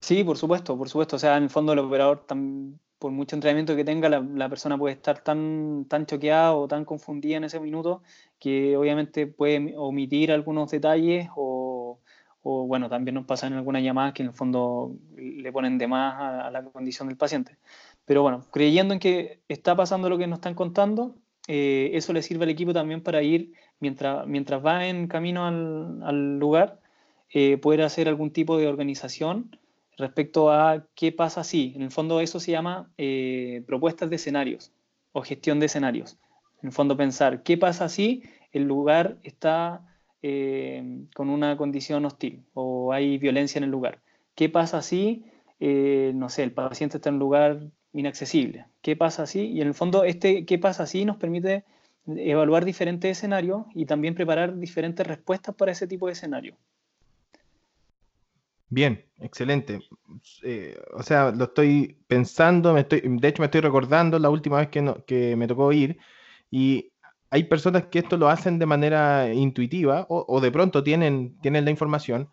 Sí, 0.00 0.22
por 0.22 0.36
supuesto, 0.36 0.76
por 0.76 0.88
supuesto. 0.88 1.16
O 1.16 1.18
sea, 1.18 1.36
en 1.36 1.44
el 1.44 1.50
fondo 1.50 1.72
el 1.72 1.78
operador, 1.78 2.26
por 3.04 3.12
mucho 3.12 3.36
entrenamiento 3.36 3.76
que 3.76 3.84
tenga, 3.84 4.08
la, 4.08 4.48
persona 4.48 4.78
puede 4.78 4.94
estar 4.94 5.18
tan, 5.18 5.84
tan 5.90 6.06
choqueada 6.06 6.54
o 6.54 6.66
tan 6.66 6.86
confundida 6.86 7.36
en 7.36 7.44
ese 7.44 7.60
minuto 7.60 8.02
que 8.38 8.78
obviamente 8.78 9.26
puede 9.26 9.74
omitir 9.76 10.32
algunos 10.32 10.70
detalles 10.70 11.28
o, 11.36 12.00
bueno, 12.42 12.88
también 12.88 13.16
nos 13.16 13.26
pasa 13.26 13.46
en 13.46 13.52
algunas 13.52 13.82
llamadas 13.82 14.14
que 14.14 14.22
en 14.22 14.28
el 14.28 14.34
fondo 14.34 14.96
le 15.18 15.52
ponen 15.52 15.76
de 15.76 15.86
más 15.86 16.46
a 16.46 16.50
la 16.50 16.64
condición 16.64 17.08
del 17.08 17.18
paciente. 17.18 17.58
Pero 18.06 18.22
bueno, 18.22 18.46
creyendo 18.50 18.94
en 18.94 19.00
que 19.00 19.42
está 19.48 19.76
pasando 19.76 20.08
lo 20.08 20.16
que 20.16 20.26
nos 20.26 20.38
están 20.38 20.54
contando, 20.54 21.14
eh, 21.46 21.90
eso 21.92 22.14
le 22.14 22.22
sirve 22.22 22.44
al 22.44 22.50
equipo 22.52 22.72
también 22.72 23.02
para 23.02 23.22
ir, 23.22 23.52
mientras, 23.80 24.26
mientras 24.26 24.64
va 24.64 24.86
en 24.86 25.08
camino 25.08 25.44
al, 25.44 26.38
lugar, 26.38 26.80
eh, 27.28 27.58
poder 27.58 27.82
hacer 27.82 28.08
algún 28.08 28.30
tipo 28.30 28.56
de 28.56 28.66
organización 28.66 29.50
respecto 29.96 30.50
a 30.50 30.86
qué 30.94 31.12
pasa 31.12 31.44
si. 31.44 31.72
En 31.76 31.82
el 31.82 31.90
fondo 31.90 32.20
eso 32.20 32.40
se 32.40 32.52
llama 32.52 32.90
eh, 32.98 33.62
propuestas 33.66 34.10
de 34.10 34.16
escenarios 34.16 34.72
o 35.12 35.22
gestión 35.22 35.60
de 35.60 35.66
escenarios. 35.66 36.18
En 36.62 36.68
el 36.68 36.72
fondo 36.72 36.96
pensar 36.96 37.42
qué 37.42 37.58
pasa 37.58 37.88
si 37.88 38.22
el 38.52 38.64
lugar 38.64 39.18
está 39.22 39.82
con 41.14 41.28
una 41.28 41.54
condición 41.58 42.06
hostil 42.06 42.46
o 42.54 42.94
hay 42.94 43.18
violencia 43.18 43.58
en 43.58 43.64
el 43.64 43.70
lugar. 43.70 44.00
¿Qué 44.34 44.48
pasa 44.48 44.80
si, 44.80 45.26
no 45.60 46.30
sé, 46.30 46.44
el 46.44 46.52
paciente 46.52 46.96
está 46.96 47.10
en 47.10 47.16
un 47.16 47.20
lugar 47.20 47.60
inaccesible. 47.94 48.66
¿Qué 48.82 48.96
pasa 48.96 49.22
así? 49.22 49.46
Y 49.46 49.60
en 49.62 49.68
el 49.68 49.74
fondo, 49.74 50.04
este 50.04 50.44
¿qué 50.44 50.58
pasa 50.58 50.82
así? 50.82 51.04
nos 51.04 51.16
permite 51.16 51.64
evaluar 52.06 52.64
diferentes 52.64 53.16
escenarios 53.16 53.64
y 53.74 53.86
también 53.86 54.14
preparar 54.14 54.58
diferentes 54.58 55.06
respuestas 55.06 55.54
para 55.54 55.72
ese 55.72 55.86
tipo 55.86 56.06
de 56.06 56.12
escenario. 56.12 56.56
Bien, 58.74 59.04
excelente. 59.20 59.80
Eh, 60.42 60.76
o 60.94 61.02
sea, 61.02 61.30
lo 61.30 61.44
estoy 61.44 61.98
pensando, 62.08 62.72
me 62.74 62.80
estoy, 62.80 63.02
de 63.04 63.28
hecho 63.28 63.42
me 63.42 63.46
estoy 63.46 63.60
recordando 63.60 64.18
la 64.18 64.30
última 64.30 64.58
vez 64.58 64.68
que, 64.68 64.94
que 65.06 65.36
me 65.36 65.46
tocó 65.46 65.72
ir 65.72 65.98
y 66.50 66.92
hay 67.30 67.44
personas 67.44 67.86
que 67.86 68.00
esto 68.00 68.16
lo 68.16 68.28
hacen 68.28 68.58
de 68.58 68.66
manera 68.66 69.32
intuitiva 69.32 70.06
o, 70.08 70.24
o 70.28 70.40
de 70.40 70.50
pronto 70.52 70.82
tienen, 70.82 71.38
tienen 71.40 71.64
la 71.64 71.70
información, 71.70 72.30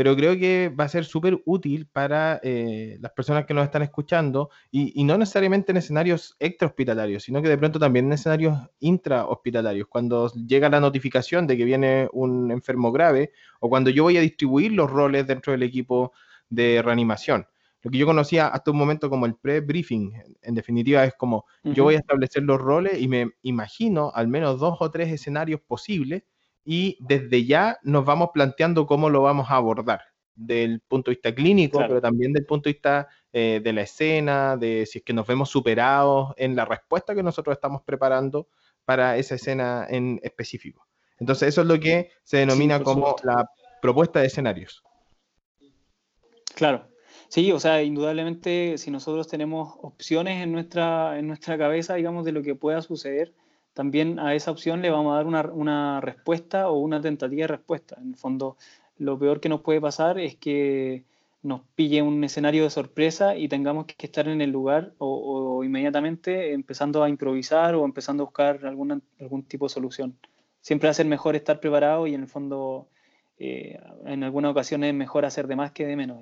pero 0.00 0.16
creo 0.16 0.38
que 0.38 0.70
va 0.70 0.84
a 0.84 0.88
ser 0.88 1.04
súper 1.04 1.42
útil 1.44 1.86
para 1.86 2.40
eh, 2.42 2.96
las 3.02 3.12
personas 3.12 3.44
que 3.44 3.52
nos 3.52 3.64
están 3.64 3.82
escuchando 3.82 4.48
y, 4.70 5.04
no 5.04 5.18
necesariamente 5.18 5.72
en 5.72 5.76
escenarios 5.76 6.36
extrahospitalarios, 6.38 7.22
sino 7.22 7.42
que 7.42 7.50
de 7.50 7.58
pronto 7.58 7.78
también 7.78 8.06
en 8.06 8.14
escenarios 8.14 8.56
intrahospitalarios, 8.78 9.88
cuando 9.88 10.32
llega 10.32 10.70
la 10.70 10.80
notificación 10.80 11.46
de 11.46 11.58
que 11.58 11.66
viene 11.66 12.08
un 12.14 12.50
enfermo 12.50 12.92
grave 12.92 13.32
o 13.60 13.68
cuando 13.68 13.90
yo 13.90 14.04
voy 14.04 14.16
a 14.16 14.22
distribuir 14.22 14.72
los 14.72 14.90
roles 14.90 15.26
dentro 15.26 15.52
del 15.52 15.64
equipo 15.64 16.14
de 16.48 16.80
reanimación. 16.80 17.46
Lo 17.82 17.90
que 17.90 17.98
yo 17.98 18.06
conocía 18.06 18.46
hasta 18.46 18.70
un 18.70 18.78
momento 18.78 19.10
como 19.10 19.26
el 19.26 19.34
pre-briefing, 19.34 20.14
en 20.40 20.54
definitiva 20.54 21.04
es 21.04 21.12
como 21.12 21.44
yo 21.62 21.84
voy 21.84 21.96
a 21.96 21.98
establecer 21.98 22.42
los 22.42 22.58
roles 22.58 22.98
y 23.02 23.06
me 23.06 23.32
imagino 23.42 24.12
al 24.14 24.28
menos 24.28 24.58
dos 24.60 24.78
o 24.80 24.90
tres 24.90 25.12
escenarios 25.12 25.60
posibles 25.60 26.22
y 26.72 26.96
desde 27.00 27.44
ya 27.46 27.80
nos 27.82 28.04
vamos 28.04 28.28
planteando 28.32 28.86
cómo 28.86 29.10
lo 29.10 29.22
vamos 29.22 29.50
a 29.50 29.56
abordar 29.56 30.02
del 30.36 30.78
punto 30.78 31.10
de 31.10 31.16
vista 31.16 31.34
clínico, 31.34 31.78
pero 31.78 32.00
también 32.00 32.32
del 32.32 32.46
punto 32.46 32.68
de 32.68 32.74
vista 32.74 33.08
eh, 33.32 33.60
de 33.60 33.72
la 33.72 33.82
escena, 33.82 34.56
de 34.56 34.86
si 34.86 34.98
es 34.98 35.04
que 35.04 35.12
nos 35.12 35.26
vemos 35.26 35.50
superados 35.50 36.32
en 36.36 36.54
la 36.54 36.64
respuesta 36.64 37.12
que 37.12 37.24
nosotros 37.24 37.54
estamos 37.54 37.82
preparando 37.82 38.46
para 38.84 39.16
esa 39.16 39.34
escena 39.34 39.84
en 39.90 40.20
específico. 40.22 40.86
Entonces, 41.18 41.48
eso 41.48 41.62
es 41.62 41.66
lo 41.66 41.80
que 41.80 42.12
se 42.22 42.36
denomina 42.36 42.80
como 42.80 43.16
la 43.24 43.50
propuesta 43.82 44.20
de 44.20 44.26
escenarios. 44.28 44.84
Claro. 46.54 46.86
Sí, 47.30 47.50
o 47.50 47.58
sea, 47.58 47.82
indudablemente 47.82 48.78
si 48.78 48.92
nosotros 48.92 49.26
tenemos 49.26 49.74
opciones 49.82 50.40
en 50.40 50.52
nuestra, 50.52 51.18
en 51.18 51.26
nuestra 51.26 51.58
cabeza, 51.58 51.96
digamos, 51.96 52.24
de 52.24 52.30
lo 52.30 52.42
que 52.42 52.54
pueda 52.54 52.80
suceder, 52.80 53.34
también 53.80 54.18
a 54.18 54.34
esa 54.34 54.50
opción 54.50 54.82
le 54.82 54.90
vamos 54.90 55.14
a 55.14 55.24
dar 55.24 55.50
una, 55.54 56.02
respuesta 56.02 56.68
o 56.68 56.80
una 56.80 57.00
tentativa 57.00 57.44
de 57.44 57.46
respuesta. 57.46 57.96
En 57.98 58.10
el 58.10 58.16
fondo, 58.16 58.58
lo 58.98 59.18
peor 59.18 59.40
que 59.40 59.48
nos 59.48 59.62
puede 59.62 59.80
pasar 59.80 60.18
es 60.18 60.36
que 60.36 61.04
nos 61.42 61.62
pille 61.76 62.02
un 62.02 62.22
escenario 62.22 62.64
de 62.64 62.68
sorpresa 62.68 63.36
y 63.36 63.48
tengamos 63.48 63.86
que 63.86 63.94
estar 64.04 64.28
en 64.28 64.42
el 64.42 64.50
lugar 64.50 64.92
o, 64.98 65.64
inmediatamente 65.64 66.52
empezando 66.52 67.02
a 67.02 67.08
improvisar 67.08 67.74
o 67.74 67.86
empezando 67.86 68.22
a 68.22 68.26
buscar 68.26 68.66
algún 68.66 69.02
tipo 69.48 69.64
de 69.64 69.70
solución. 69.70 70.14
Siempre 70.60 70.88
va 70.88 70.90
a 70.90 71.00
ser 71.00 71.06
mejor 71.06 71.34
estar 71.34 71.58
preparado 71.58 72.06
y 72.06 72.12
en 72.12 72.20
el 72.20 72.28
fondo, 72.28 72.86
eh, 73.38 73.80
en 74.04 74.24
algunas 74.24 74.50
ocasiones 74.50 74.88
es 74.90 74.94
mejor 74.94 75.24
hacer 75.24 75.46
de 75.46 75.56
más 75.56 75.72
que 75.72 75.86
de 75.86 75.96
menos. 75.96 76.18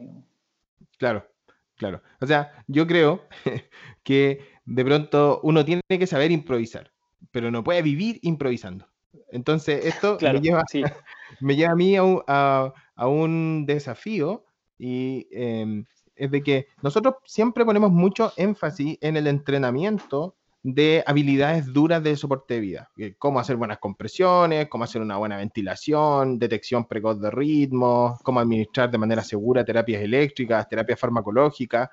Claro, 0.97 1.27
claro. 1.75 2.03
O 2.21 2.27
sea, 2.29 2.53
yo 2.69 2.87
creo 2.87 3.25
que 4.05 4.47
de 4.65 4.85
pronto 4.85 5.41
uno 5.43 5.65
tiene 5.65 5.83
que 5.89 6.07
saber 6.07 6.31
improvisar 6.31 6.93
pero 7.31 7.51
no 7.51 7.65
puede 7.65 7.83
vivir 7.83 8.19
improvisando. 8.23 8.87
Entonces, 9.31 9.85
esto 9.85 10.19
me, 10.21 10.41
lleva, 10.41 10.65
me, 11.41 11.57
lleva, 11.57 11.73
a 11.73 11.77
mí 11.77 11.97
a 11.97 13.09
un, 13.09 13.65
desafío 13.67 14.45
y 14.79 15.27
em, 15.31 15.85
es 16.15 16.31
de 16.31 16.43
que 16.43 16.67
nosotros 16.83 17.17
siempre 17.25 17.65
ponemos 17.65 17.91
mucho 17.91 18.33
énfasis 18.37 18.99
en 19.01 19.17
el 19.17 19.27
entrenamiento 19.27 20.37
de 20.63 21.05
habilidades 21.07 21.73
duras 21.73 22.03
de 22.03 22.17
soporte 22.17 22.55
de 22.55 22.61
vida, 22.61 22.91
cómo 23.19 23.39
hacer 23.39 23.57
buenas 23.57 23.79
compresiones, 23.79 24.69
cómo 24.69 24.85
hacer 24.85 25.01
una 25.01 25.17
buena 25.17 25.37
ventilación, 25.37 26.39
detección 26.39 26.85
precoz 26.87 27.21
de 27.21 27.31
ritmos, 27.31 28.21
cómo 28.23 28.41
administrar 28.41 28.91
de 28.91 28.99
manera 28.99 29.23
segura 29.23 29.65
terapias 29.65 30.03
eléctricas, 30.03 30.69
terapias 30.69 30.99
farmacológicas. 30.99 31.89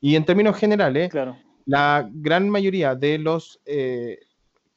Y 0.00 0.16
en 0.16 0.24
términos 0.24 0.56
generales, 0.56 1.10
la 1.66 2.08
gran 2.10 2.48
mayoría 2.48 2.94
de 2.94 3.18
los 3.18 3.60
eh, 3.66 4.18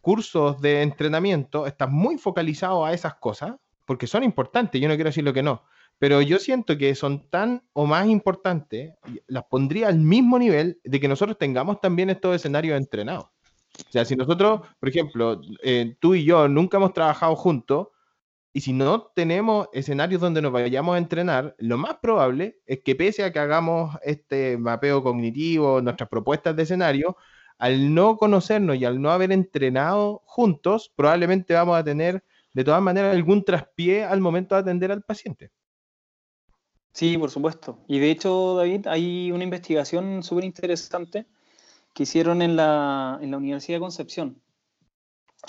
cursos 0.01 0.62
de 0.62 0.82
entrenamiento 0.82 1.68
están 1.68 1.94
muy 1.94 2.18
focalizados 2.18 2.88
a 2.88 2.94
esas 2.94 3.15
cosas, 3.15 3.56
porque 3.86 4.08
son 4.08 4.24
importantes, 4.24 4.79
yo 4.79 4.88
no 4.88 4.96
quiero 4.96 5.10
decir 5.10 5.24
lo 5.24 5.34
que 5.34 5.44
no, 5.44 5.63
pero 5.98 6.22
yo 6.22 6.39
siento 6.39 6.77
que 6.77 6.96
son 6.96 7.29
tan 7.29 7.63
o 7.74 7.86
más 7.86 8.08
importantes, 8.08 8.94
las 9.27 9.44
pondría 9.46 9.89
al 9.89 10.00
mismo 10.00 10.39
nivel 10.39 10.79
de 10.84 11.00
que 11.00 11.08
nosotros 11.08 11.38
tengamos 11.38 11.82
también 11.82 12.10
estos 12.10 12.36
escenarios 12.36 12.77
entrenados. 12.77 13.25
O 13.88 13.91
sea, 13.91 14.06
si 14.06 14.15
nosotros, 14.15 14.62
por 14.79 14.89
ejemplo, 14.89 15.41
eh, 15.63 15.96
tú 16.00 16.15
y 16.15 16.24
yo 16.24 16.48
nunca 16.48 16.77
hemos 16.77 16.94
trabajado 16.94 17.36
juntos, 17.36 17.88
y 18.51 18.62
si 18.62 18.74
no 18.74 19.12
tenemos 19.15 19.68
escenarios 19.74 20.22
donde 20.22 20.41
nos 20.41 20.51
vayamos 20.51 20.96
a 20.96 20.98
entrenar, 20.98 21.56
lo 21.60 21.77
más 21.77 21.98
probable 22.01 22.60
es 22.65 22.79
que 22.84 22.96
pese 22.96 23.24
a 23.24 23.32
que 23.32 23.39
hagamos 23.39 23.96
este 24.01 24.58
mapeo 24.58 25.03
cognitivo, 25.03 25.82
nuestras 25.82 26.10
propuestas 26.10 26.56
de 26.56 26.63
escenario, 26.63 27.15
al 27.60 27.94
no 27.94 28.18
conocernos 28.18 28.78
y 28.78 28.86
al 28.86 29.01
no 29.01 29.12
haber 29.12 29.32
entrenado 29.34 30.24
juntos, 30.25 30.92
probablemente 30.96 31.53
vamos 31.53 31.77
a 31.77 31.83
tener 31.83 32.24
de 32.53 32.64
todas 32.64 32.81
maneras 32.81 33.14
algún 33.14 33.44
traspié 33.44 34.05
al 34.05 34.22
momento 34.22 34.55
de 34.55 34.62
atender 34.62 34.92
al 34.92 35.03
paciente. 35.03 35.51
Sí, 36.94 37.18
por 37.18 37.29
supuesto. 37.29 37.77
Y 37.88 38.00
de 38.00 38.12
hecho, 38.12 38.55
David, 38.55 38.88
hay 38.88 39.31
una 39.31 39.44
investigación 39.44 40.24
súper 40.24 40.46
interesante 40.46 41.27
que 41.94 42.03
hicieron 42.03 42.42
en 42.42 42.55
la, 42.55 43.20
Universidad 43.22 43.75
de 43.77 43.81
Concepción, 43.81 44.42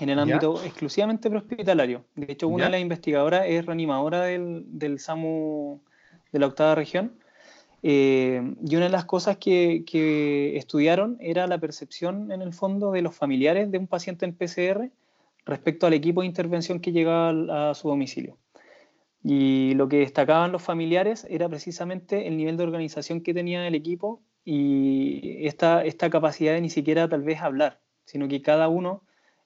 en 0.00 0.08
el 0.08 0.18
ámbito 0.18 0.62
exclusivamente 0.64 1.30
prehospitalario. 1.30 2.04
De 2.16 2.32
hecho, 2.32 2.48
una 2.48 2.64
de 2.64 2.70
las 2.72 2.80
investigadoras 2.80 3.44
es 3.46 3.64
reanimadora 3.64 4.22
del, 4.22 4.64
del 4.66 4.98
SAMU 4.98 5.80
de 6.32 6.38
la 6.38 6.46
octava 6.46 6.74
región 6.74 7.19
eh, 7.82 8.54
y 8.62 8.76
una 8.76 8.86
de 8.86 8.90
las 8.90 9.04
cosas 9.06 9.38
que, 9.38 9.84
estudiaron 10.56 11.16
era 11.20 11.46
la 11.46 11.58
percepción, 11.58 12.30
en 12.32 12.42
el 12.42 12.52
fondo, 12.52 12.92
de 12.92 13.02
los 13.02 13.14
familiares 13.14 13.70
de 13.70 13.78
un 13.78 13.86
paciente 13.86 14.26
en 14.26 14.34
PCR 14.34 14.90
respecto 15.46 15.86
al 15.86 15.94
equipo 15.94 16.20
de 16.20 16.26
intervención 16.26 16.80
que 16.80 16.92
llegaba 16.92 17.70
a, 17.70 17.74
su 17.74 17.88
domicilio. 17.88 18.38
Y 19.22 19.74
lo 19.74 19.88
que 19.88 19.98
destacaban 19.98 20.52
los 20.52 20.62
familiares 20.62 21.26
era 21.28 21.48
precisamente 21.48 22.26
el 22.26 22.36
nivel 22.36 22.56
de 22.56 22.64
organización 22.64 23.20
que 23.22 23.34
tenía 23.34 23.66
el 23.66 23.74
equipo 23.74 24.22
y 24.44 25.46
esta, 25.46 25.84
esta 25.84 26.08
capacidad 26.08 26.54
de 26.54 26.62
ni 26.62 26.70
siquiera 26.70 27.08
tal 27.08 27.22
vez 27.22 27.40
hablar, 27.40 27.80
sino 28.04 28.28
que 28.28 28.40
cada 28.40 28.68
uno 28.68 29.02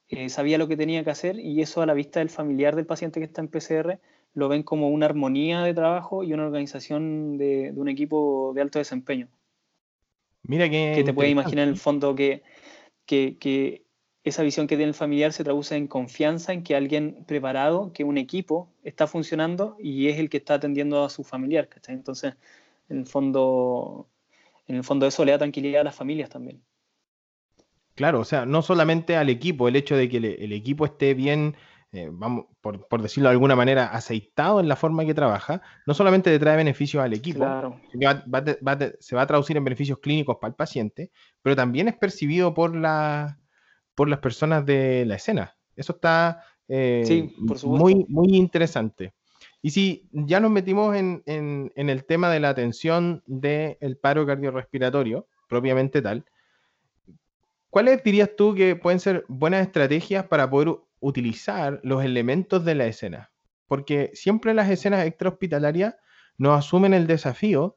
eh, 0.08 0.28
sabía 0.28 0.58
lo 0.58 0.68
que 0.68 0.76
tenía 0.76 1.02
que 1.02 1.10
hacer 1.10 1.40
y 1.40 1.60
eso 1.60 1.82
a 1.82 1.86
la 1.86 1.94
vista 1.94 2.20
del 2.20 2.30
familiar 2.30 2.76
del 2.76 2.86
paciente 2.86 3.18
que 3.18 3.26
está 3.26 3.40
en 3.40 3.48
PCR 3.48 3.98
lo 4.34 4.48
ven 4.48 4.64
como 4.64 4.88
una 4.88 5.06
armonía 5.06 5.62
de 5.62 5.72
trabajo 5.72 6.24
y 6.24 6.32
una 6.32 6.44
organización 6.44 7.38
de, 7.38 7.72
un 7.74 7.88
equipo 7.88 8.52
de 8.54 8.60
alto 8.60 8.78
desempeño. 8.78 9.28
Mira 10.42 10.68
que... 10.68 10.92
Que 10.94 11.04
te 11.04 11.14
puedes 11.14 11.32
imaginar 11.32 11.64
en 11.64 11.70
el 11.70 11.76
fondo 11.76 12.14
que, 12.14 12.42
que, 13.06 13.82
esa 14.24 14.42
visión 14.42 14.66
que 14.66 14.76
tiene 14.76 14.88
el 14.88 14.94
familiar 14.94 15.32
se 15.32 15.44
traduce 15.44 15.76
en 15.76 15.86
confianza 15.86 16.52
en 16.52 16.62
que 16.62 16.74
alguien 16.74 17.24
preparado, 17.26 17.92
que 17.92 18.04
un 18.04 18.18
equipo 18.18 18.68
está 18.82 19.06
funcionando 19.06 19.76
y 19.78 20.08
es 20.08 20.18
el 20.18 20.30
que 20.30 20.38
está 20.38 20.54
atendiendo 20.54 21.04
a 21.04 21.10
su 21.10 21.24
familiar. 21.24 21.68
Entonces, 21.88 22.34
en 22.88 22.98
el 22.98 23.06
fondo, 23.06 24.08
en 24.66 24.76
el 24.76 24.84
fondo 24.84 25.06
eso 25.06 25.24
le 25.24 25.32
da 25.32 25.38
tranquilidad 25.38 25.82
a 25.82 25.84
las 25.84 25.94
familias 25.94 26.30
también. 26.30 26.62
Claro, 27.94 28.20
o 28.20 28.24
sea, 28.24 28.46
no 28.46 28.62
solamente 28.62 29.14
al 29.16 29.28
equipo, 29.28 29.68
el 29.68 29.76
hecho 29.76 29.94
de 29.96 30.08
que 30.08 30.16
el 30.16 30.52
equipo 30.52 30.86
esté 30.86 31.14
bien 31.14 31.54
eh, 31.94 32.08
vamos, 32.10 32.46
por, 32.60 33.00
decirlo 33.00 33.28
de 33.28 33.34
alguna 33.34 33.54
manera, 33.54 33.86
aceitado 33.86 34.58
en 34.58 34.66
la 34.66 34.74
forma 34.74 35.04
que 35.04 35.14
trabaja, 35.14 35.62
no 35.86 35.94
solamente 35.94 36.28
le 36.28 36.40
trae 36.40 36.56
beneficios 36.56 37.04
al 37.04 37.12
equipo, 37.12 37.46
se 38.98 39.14
va 39.14 39.22
a 39.22 39.26
traducir 39.28 39.56
en 39.56 39.62
beneficios 39.62 40.00
clínicos 40.00 40.38
para 40.40 40.48
el 40.48 40.56
paciente, 40.56 41.12
pero 41.40 41.54
también 41.54 41.86
es 41.86 41.94
percibido 41.94 42.52
por, 42.52 42.74
la, 42.74 43.38
por 43.94 44.08
las 44.08 44.18
personas 44.18 44.66
de 44.66 45.04
la 45.06 45.14
escena. 45.14 45.56
Eso 45.76 45.92
está 45.92 46.42
eh, 46.66 47.30
muy, 47.64 48.04
muy 48.08 48.34
interesante. 48.34 49.14
Y 49.62 49.70
si 49.70 50.08
ya 50.10 50.40
nos 50.40 50.50
metimos 50.50 50.96
en, 50.96 51.22
el 51.76 52.04
tema 52.06 52.28
de 52.28 52.40
la 52.40 52.48
atención 52.48 53.22
del 53.26 53.96
paro 54.02 54.26
cardiorrespiratorio, 54.26 55.28
propiamente 55.48 56.02
tal, 56.02 56.24
¿cuáles 57.70 58.02
dirías 58.02 58.30
tú 58.36 58.52
que 58.52 58.74
pueden 58.74 58.98
ser 58.98 59.24
buenas 59.28 59.64
estrategias 59.64 60.26
para 60.26 60.50
poder 60.50 60.74
utilizar 61.04 61.80
los 61.82 62.02
elementos 62.02 62.64
de 62.64 62.74
la 62.74 62.86
escena, 62.86 63.30
porque 63.66 64.10
siempre 64.14 64.54
las 64.54 64.70
escenas 64.70 65.06
extrahospitalarias 65.06 65.96
nos 66.38 66.58
asumen 66.58 66.94
el 66.94 67.06
desafío 67.06 67.76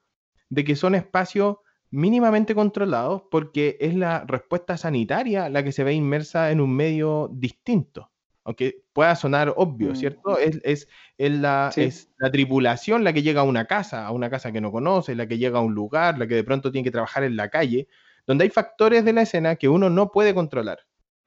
de 0.49 0.63
que 0.63 0.77
son 0.77 0.95
espacios 0.95 1.57
mínimamente 1.89 2.55
controlados 2.55 3.23
porque 3.29 3.77
es 3.81 3.95
la 3.95 4.23
respuesta 4.25 4.77
sanitaria 4.77 5.49
la 5.49 5.61
que 5.63 5.73
se 5.73 5.83
ve 5.83 5.93
inmersa 5.93 6.51
en 6.51 6.61
un 6.61 6.73
medio 6.73 7.29
distinto. 7.33 8.11
Aunque 8.45 8.85
pueda 8.93 9.13
sonar 9.17 9.53
obvio, 9.57 9.91
mm. 9.91 9.95
¿cierto? 9.97 10.37
Es, 10.37 10.87
la, 11.17 11.69
es 11.75 12.09
la 12.17 12.31
tripulación 12.31 13.03
la 13.03 13.11
que 13.11 13.23
llega 13.23 13.41
a 13.41 13.43
una 13.43 13.65
casa, 13.65 14.07
a 14.07 14.11
una 14.11 14.29
casa 14.29 14.53
que 14.53 14.61
no 14.61 14.71
conoce, 14.71 15.15
la 15.15 15.27
que 15.27 15.37
llega 15.37 15.59
a 15.59 15.61
un 15.61 15.73
lugar, 15.73 16.17
la 16.17 16.27
que 16.27 16.35
de 16.35 16.45
pronto 16.45 16.71
tiene 16.71 16.85
que 16.85 16.91
trabajar 16.91 17.25
en 17.25 17.35
la 17.35 17.49
calle, 17.49 17.89
donde 18.25 18.45
hay 18.45 18.49
factores 18.49 19.03
de 19.03 19.11
la 19.11 19.23
escena 19.23 19.57
que 19.57 19.67
uno 19.67 19.89
no 19.89 20.13
puede 20.13 20.33
controlar. 20.33 20.79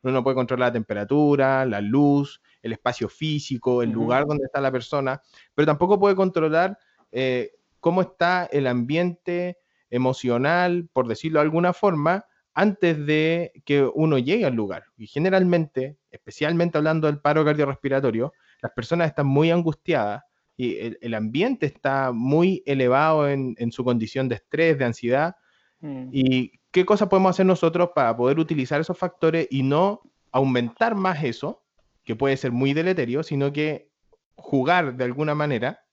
Uno 0.02 0.12
no 0.14 0.24
puede 0.24 0.34
controlar 0.34 0.68
la 0.68 0.72
temperatura, 0.72 1.64
la 1.66 1.80
luz, 1.80 2.40
el 2.62 2.72
espacio 2.72 3.08
físico, 3.08 3.82
el 3.82 3.90
lugar 3.90 4.26
donde 4.26 4.44
está 4.44 4.60
la 4.60 4.72
persona, 4.72 5.20
pero 5.54 5.66
tampoco 5.66 5.98
puede 5.98 6.16
controlar 6.16 6.78
eh, 7.12 7.50
cómo 7.80 8.02
está 8.02 8.46
el 8.46 8.66
ambiente 8.66 9.58
emocional, 9.90 10.88
por 10.92 11.08
decirlo 11.08 11.40
de 11.40 11.44
alguna 11.44 11.72
forma, 11.72 12.24
antes 12.54 13.06
de 13.06 13.52
que 13.64 13.82
uno 13.94 14.18
llegue 14.18 14.44
al 14.46 14.54
lugar. 14.54 14.84
Y 14.96 15.06
generalmente, 15.06 15.98
especialmente 16.10 16.78
hablando 16.78 17.06
del 17.06 17.20
paro 17.20 17.44
cardiorrespiratorio, 17.44 18.32
las 18.62 18.72
personas 18.72 19.08
están 19.08 19.26
muy 19.26 19.50
angustiadas, 19.50 20.22
y 20.60 20.76
el, 21.00 21.14
ambiente 21.14 21.64
está 21.64 22.12
muy 22.12 22.62
elevado 22.66 23.30
en, 23.30 23.72
su 23.72 23.82
condición 23.82 24.28
de 24.28 24.34
estrés, 24.34 24.76
de 24.76 24.84
ansiedad. 24.84 25.36
Mm. 25.80 26.10
¿Y 26.12 26.59
qué 26.70 26.84
cosas 26.84 27.08
podemos 27.08 27.30
hacer 27.30 27.46
nosotros 27.46 27.90
para 27.94 28.16
poder 28.16 28.38
utilizar 28.38 28.80
esos 28.80 28.98
factores 28.98 29.46
y 29.50 29.62
no 29.62 30.02
aumentar 30.32 30.94
más 30.94 31.24
eso, 31.24 31.62
que 32.04 32.16
puede 32.16 32.36
ser 32.36 32.52
muy 32.52 32.72
deleterio, 32.72 33.22
sino 33.22 33.52
que 33.52 33.90
jugar 34.36 34.96
de 34.96 35.04
alguna 35.04 35.34
manera 35.34 35.84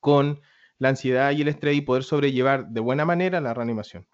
con 0.00 0.40
la 0.78 0.90
ansiedad 0.90 1.32
y 1.32 1.42
el 1.42 1.48
estrés 1.48 1.76
y 1.76 1.80
poder 1.80 2.04
sobrellevar 2.04 2.68
de 2.68 2.80
buena 2.80 3.04
manera 3.04 3.40
la 3.40 3.54
reanimación? 3.54 4.06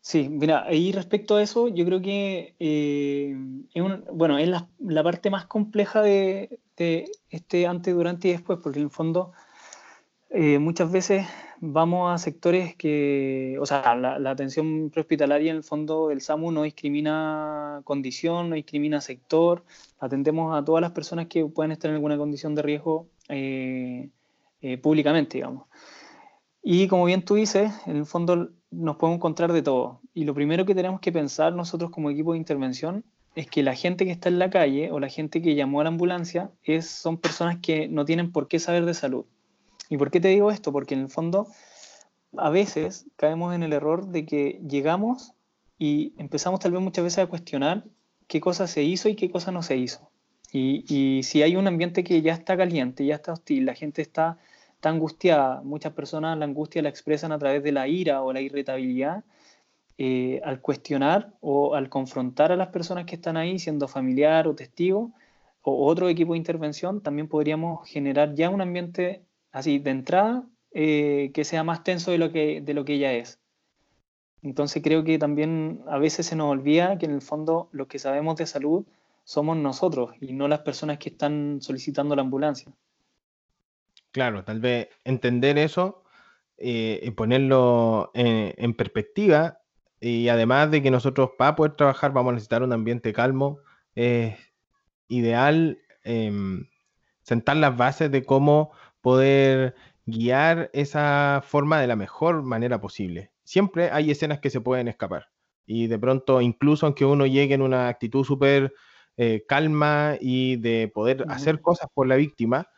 Sí, 0.00 0.28
mira, 0.28 0.66
y 0.72 0.90
respecto 0.90 1.36
a 1.36 1.42
eso, 1.42 1.68
yo 1.68 1.84
creo 1.84 2.02
que 2.02 2.56
eh, 2.58 3.36
es, 3.72 3.84
bueno, 4.12 4.36
es 4.36 4.48
la, 4.48 5.02
parte 5.04 5.30
más 5.30 5.46
compleja 5.46 6.02
de, 6.02 6.58
este 7.30 7.66
antes, 7.68 7.94
durante 7.94 8.28
y 8.28 8.32
después, 8.32 8.58
porque 8.60 8.80
en 8.80 8.86
el 8.86 8.90
fondo 8.90 9.32
eh, 10.30 10.58
muchas 10.58 10.90
veces 10.90 11.24
vamos 11.64 12.12
a 12.12 12.18
sectores 12.18 12.74
que, 12.74 13.56
o 13.60 13.66
sea, 13.66 13.94
la, 13.94 14.30
atención 14.30 14.90
prehospitalaria 14.90 15.52
en 15.52 15.58
el 15.58 15.62
fondo 15.62 16.08
del 16.08 16.20
SAMU 16.20 16.50
no 16.50 16.64
discrimina 16.64 17.82
condición, 17.84 18.50
no 18.50 18.56
discrimina 18.56 19.00
sector, 19.00 19.64
atendemos 20.00 20.58
a 20.58 20.64
todas 20.64 20.82
las 20.82 20.90
personas 20.90 21.28
que 21.28 21.46
pueden 21.46 21.70
estar 21.70 21.88
en 21.88 21.94
alguna 21.94 22.18
condición 22.18 22.56
de 22.56 22.62
riesgo 22.62 23.06
eh, 23.28 24.10
públicamente, 24.82 25.38
digamos. 25.38 25.68
Y 26.64 26.88
como 26.88 27.04
bien 27.04 27.24
tú 27.24 27.36
dices, 27.36 27.72
en 27.86 27.96
el 27.96 28.06
fondo 28.06 28.50
nos 28.72 28.96
podemos 28.96 29.18
encontrar 29.18 29.52
de 29.52 29.62
todo. 29.62 30.00
Y 30.14 30.24
lo 30.24 30.34
primero 30.34 30.66
que 30.66 30.74
tenemos 30.74 31.00
que 31.00 31.12
pensar 31.12 31.52
nosotros 31.52 31.92
como 31.92 32.10
equipo 32.10 32.32
de 32.32 32.38
intervención 32.38 33.04
es 33.36 33.46
que 33.46 33.62
la 33.62 33.76
gente 33.76 34.04
que 34.04 34.10
está 34.10 34.28
en 34.28 34.40
la 34.40 34.50
calle 34.50 34.90
o 34.90 34.98
la 34.98 35.08
gente 35.08 35.40
que 35.40 35.54
llamó 35.54 35.80
a 35.80 35.84
la 35.84 35.90
ambulancia 35.90 36.50
es, 36.64 36.88
son 36.88 37.18
personas 37.18 37.58
que 37.62 37.86
no 37.86 38.04
tienen 38.04 38.32
por 38.32 38.48
qué 38.48 38.58
saber 38.58 38.84
de 38.84 38.94
salud. 38.94 39.26
¿Y 39.92 39.98
por 39.98 40.10
qué 40.10 40.20
te 40.20 40.28
digo 40.28 40.50
esto? 40.50 40.72
Porque 40.72 40.94
en 40.94 41.00
el 41.00 41.10
fondo 41.10 41.48
a 42.38 42.48
veces 42.48 43.04
caemos 43.16 43.54
en 43.54 43.62
el 43.62 43.74
error 43.74 44.06
de 44.06 44.24
que 44.24 44.58
llegamos 44.66 45.34
y 45.78 46.14
empezamos 46.16 46.60
tal 46.60 46.72
vez 46.72 46.80
muchas 46.80 47.04
veces 47.04 47.18
a 47.18 47.26
cuestionar 47.26 47.84
qué 48.26 48.40
cosa 48.40 48.66
se 48.66 48.84
hizo 48.84 49.10
y 49.10 49.16
qué 49.16 49.30
cosa 49.30 49.52
no 49.52 49.62
se 49.62 49.76
hizo. 49.76 50.08
Y, 50.50 51.20
si 51.24 51.42
hay 51.42 51.56
un 51.56 51.66
ambiente 51.66 52.04
que 52.04 52.22
ya 52.22 52.32
está 52.32 52.56
caliente, 52.56 53.04
ya 53.04 53.16
está 53.16 53.34
hostil, 53.34 53.66
la 53.66 53.74
gente 53.74 54.00
está 54.00 54.38
está 54.76 54.88
angustiada. 54.88 55.60
Muchas 55.60 55.92
personas 55.92 56.38
la 56.38 56.46
angustia 56.46 56.80
la 56.80 56.88
expresan 56.88 57.30
a 57.30 57.38
través 57.38 57.62
de 57.62 57.72
la 57.72 57.86
ira 57.86 58.22
o 58.22 58.32
la 58.32 58.40
irritabilidad. 58.40 59.24
Eh, 59.98 60.40
al 60.42 60.62
cuestionar 60.62 61.34
o 61.42 61.74
al 61.74 61.90
confrontar 61.90 62.50
a 62.50 62.56
las 62.56 62.68
personas 62.68 63.04
que 63.04 63.16
están 63.16 63.36
ahí, 63.36 63.58
siendo 63.58 63.88
familiar 63.88 64.48
o 64.48 64.54
testigo, 64.54 65.12
o 65.60 65.84
otro 65.86 66.08
equipo 66.08 66.32
de 66.32 66.38
intervención, 66.38 67.02
también 67.02 67.28
podríamos 67.28 67.86
generar 67.86 68.34
ya 68.34 68.48
un 68.48 68.62
ambiente 68.62 69.22
así 69.52 69.78
de 69.78 69.90
entrada 69.90 70.44
eh, 70.72 71.30
que 71.34 71.44
sea 71.44 71.62
más 71.62 71.84
tenso 71.84 72.10
de 72.10 72.18
lo 72.18 72.32
que, 72.32 72.60
de 72.62 72.74
lo 72.74 72.84
que 72.84 72.98
ya 72.98 73.12
es. 73.12 73.38
Entonces 74.42 74.82
creo 74.82 75.04
que 75.04 75.18
también 75.18 75.84
a 75.86 75.98
veces 75.98 76.26
se 76.26 76.34
nos 76.34 76.50
olvida 76.50 76.98
que 76.98 77.06
en 77.06 77.12
el 77.12 77.22
fondo 77.22 77.68
los 77.72 77.86
que 77.86 77.98
sabemos 77.98 78.36
de 78.36 78.46
salud 78.46 78.84
somos 79.24 79.56
nosotros 79.56 80.10
y 80.20 80.32
no 80.32 80.48
las 80.48 80.60
personas 80.60 80.98
que 80.98 81.10
están 81.10 81.58
solicitando 81.60 82.16
la 82.16 82.22
ambulancia. 82.22 82.72
Claro, 84.10 84.44
tal 84.44 84.60
vez 84.60 84.88
entender 85.04 85.58
eso 85.58 86.02
eh, 86.58 87.00
y 87.02 87.10
ponerlo 87.12 88.10
en, 88.14 88.74
perspectiva 88.74 89.60
y 90.00 90.28
además 90.28 90.70
de 90.70 90.82
que 90.82 90.90
nosotros 90.90 91.30
para 91.38 91.54
poder 91.54 91.76
trabajar 91.76 92.12
vamos 92.12 92.30
a 92.30 92.34
necesitar 92.34 92.62
un 92.62 92.72
ambiente 92.72 93.12
calmo, 93.12 93.58
es 93.94 94.34
ideal 95.08 95.78
em, 96.02 96.66
sentar 97.22 97.56
las 97.58 97.76
bases 97.76 98.10
de 98.10 98.24
cómo 98.24 98.72
poder 99.02 99.74
guiar 100.06 100.70
esa 100.72 101.42
forma 101.44 101.80
de 101.80 101.86
la 101.86 101.96
mejor 101.96 102.42
manera 102.42 102.80
posible. 102.80 103.30
Siempre 103.44 103.90
hay 103.90 104.10
escenas 104.10 104.40
que 104.40 104.50
se 104.50 104.62
pueden 104.62 104.88
escapar 104.88 105.28
y 105.66 105.86
de 105.86 105.98
pronto 105.98 106.40
incluso 106.40 106.86
aunque 106.86 107.04
uno 107.04 107.26
llegue 107.26 107.54
en 107.54 107.62
una 107.62 107.88
actitud 107.88 108.24
súper 108.24 108.72
eh, 109.16 109.44
calma 109.46 110.16
y 110.20 110.56
de 110.56 110.90
poder 110.92 111.26
hacer 111.28 111.60
cosas 111.60 111.88
por 111.92 112.06
la 112.06 112.16
víctima, 112.16 112.68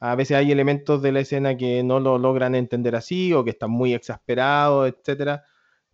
a 0.00 0.16
veces 0.16 0.36
hay 0.36 0.50
elementos 0.50 1.00
de 1.00 1.12
la 1.12 1.20
escena 1.20 1.56
que 1.56 1.82
no 1.84 2.00
lo 2.00 2.18
logran 2.18 2.54
entender 2.54 2.96
así 2.96 3.32
o 3.32 3.44
que 3.44 3.50
están 3.50 3.70
muy 3.70 3.94
exasperados, 3.94 4.88
etcétera. 4.88 5.44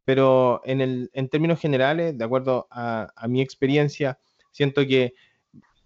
Pero 0.04 0.62
en, 0.64 0.80
el, 0.80 1.10
en 1.12 1.28
términos 1.28 1.60
generales, 1.60 2.16
de 2.16 2.24
acuerdo 2.24 2.66
a, 2.70 3.12
mi 3.28 3.42
experiencia, 3.42 4.18
siento 4.50 4.86
que 4.86 5.12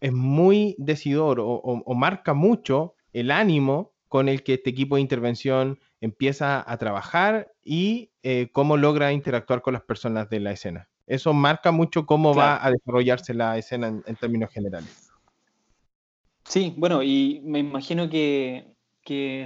es 0.01 0.13
muy 0.13 0.77
decidor 0.79 1.39
o, 1.41 1.95
marca 1.95 2.33
mucho 2.33 2.95
el 3.13 3.33
ánimo 3.33 3.92
con 4.13 4.29
el 4.29 4.43
que 4.43 4.53
este 4.53 4.69
equipo 4.69 4.97
de 4.97 5.01
intervención 5.01 5.81
empieza 6.03 6.71
a 6.71 6.77
trabajar 6.77 7.51
y 7.65 8.11
eh, 8.23 8.51
cómo 8.53 8.77
logra 8.77 9.11
interactuar 9.11 9.63
con 9.63 9.73
las 9.73 9.81
personas 9.81 10.29
de 10.29 10.39
la 10.39 10.53
escena. 10.53 10.91
Eso 11.07 11.33
marca 11.33 11.73
mucho 11.73 12.05
cómo 12.05 12.35
va 12.35 12.63
a 12.63 12.71
desarrollarse 12.71 13.33
la 13.33 13.57
escena 13.57 13.89
en 13.89 14.17
términos 14.17 14.51
generales. 14.51 15.11
Sí, 16.45 16.75
bueno, 16.77 17.03
y 17.03 17.41
me 17.43 17.61
imagino 17.61 18.11
que, 18.11 18.67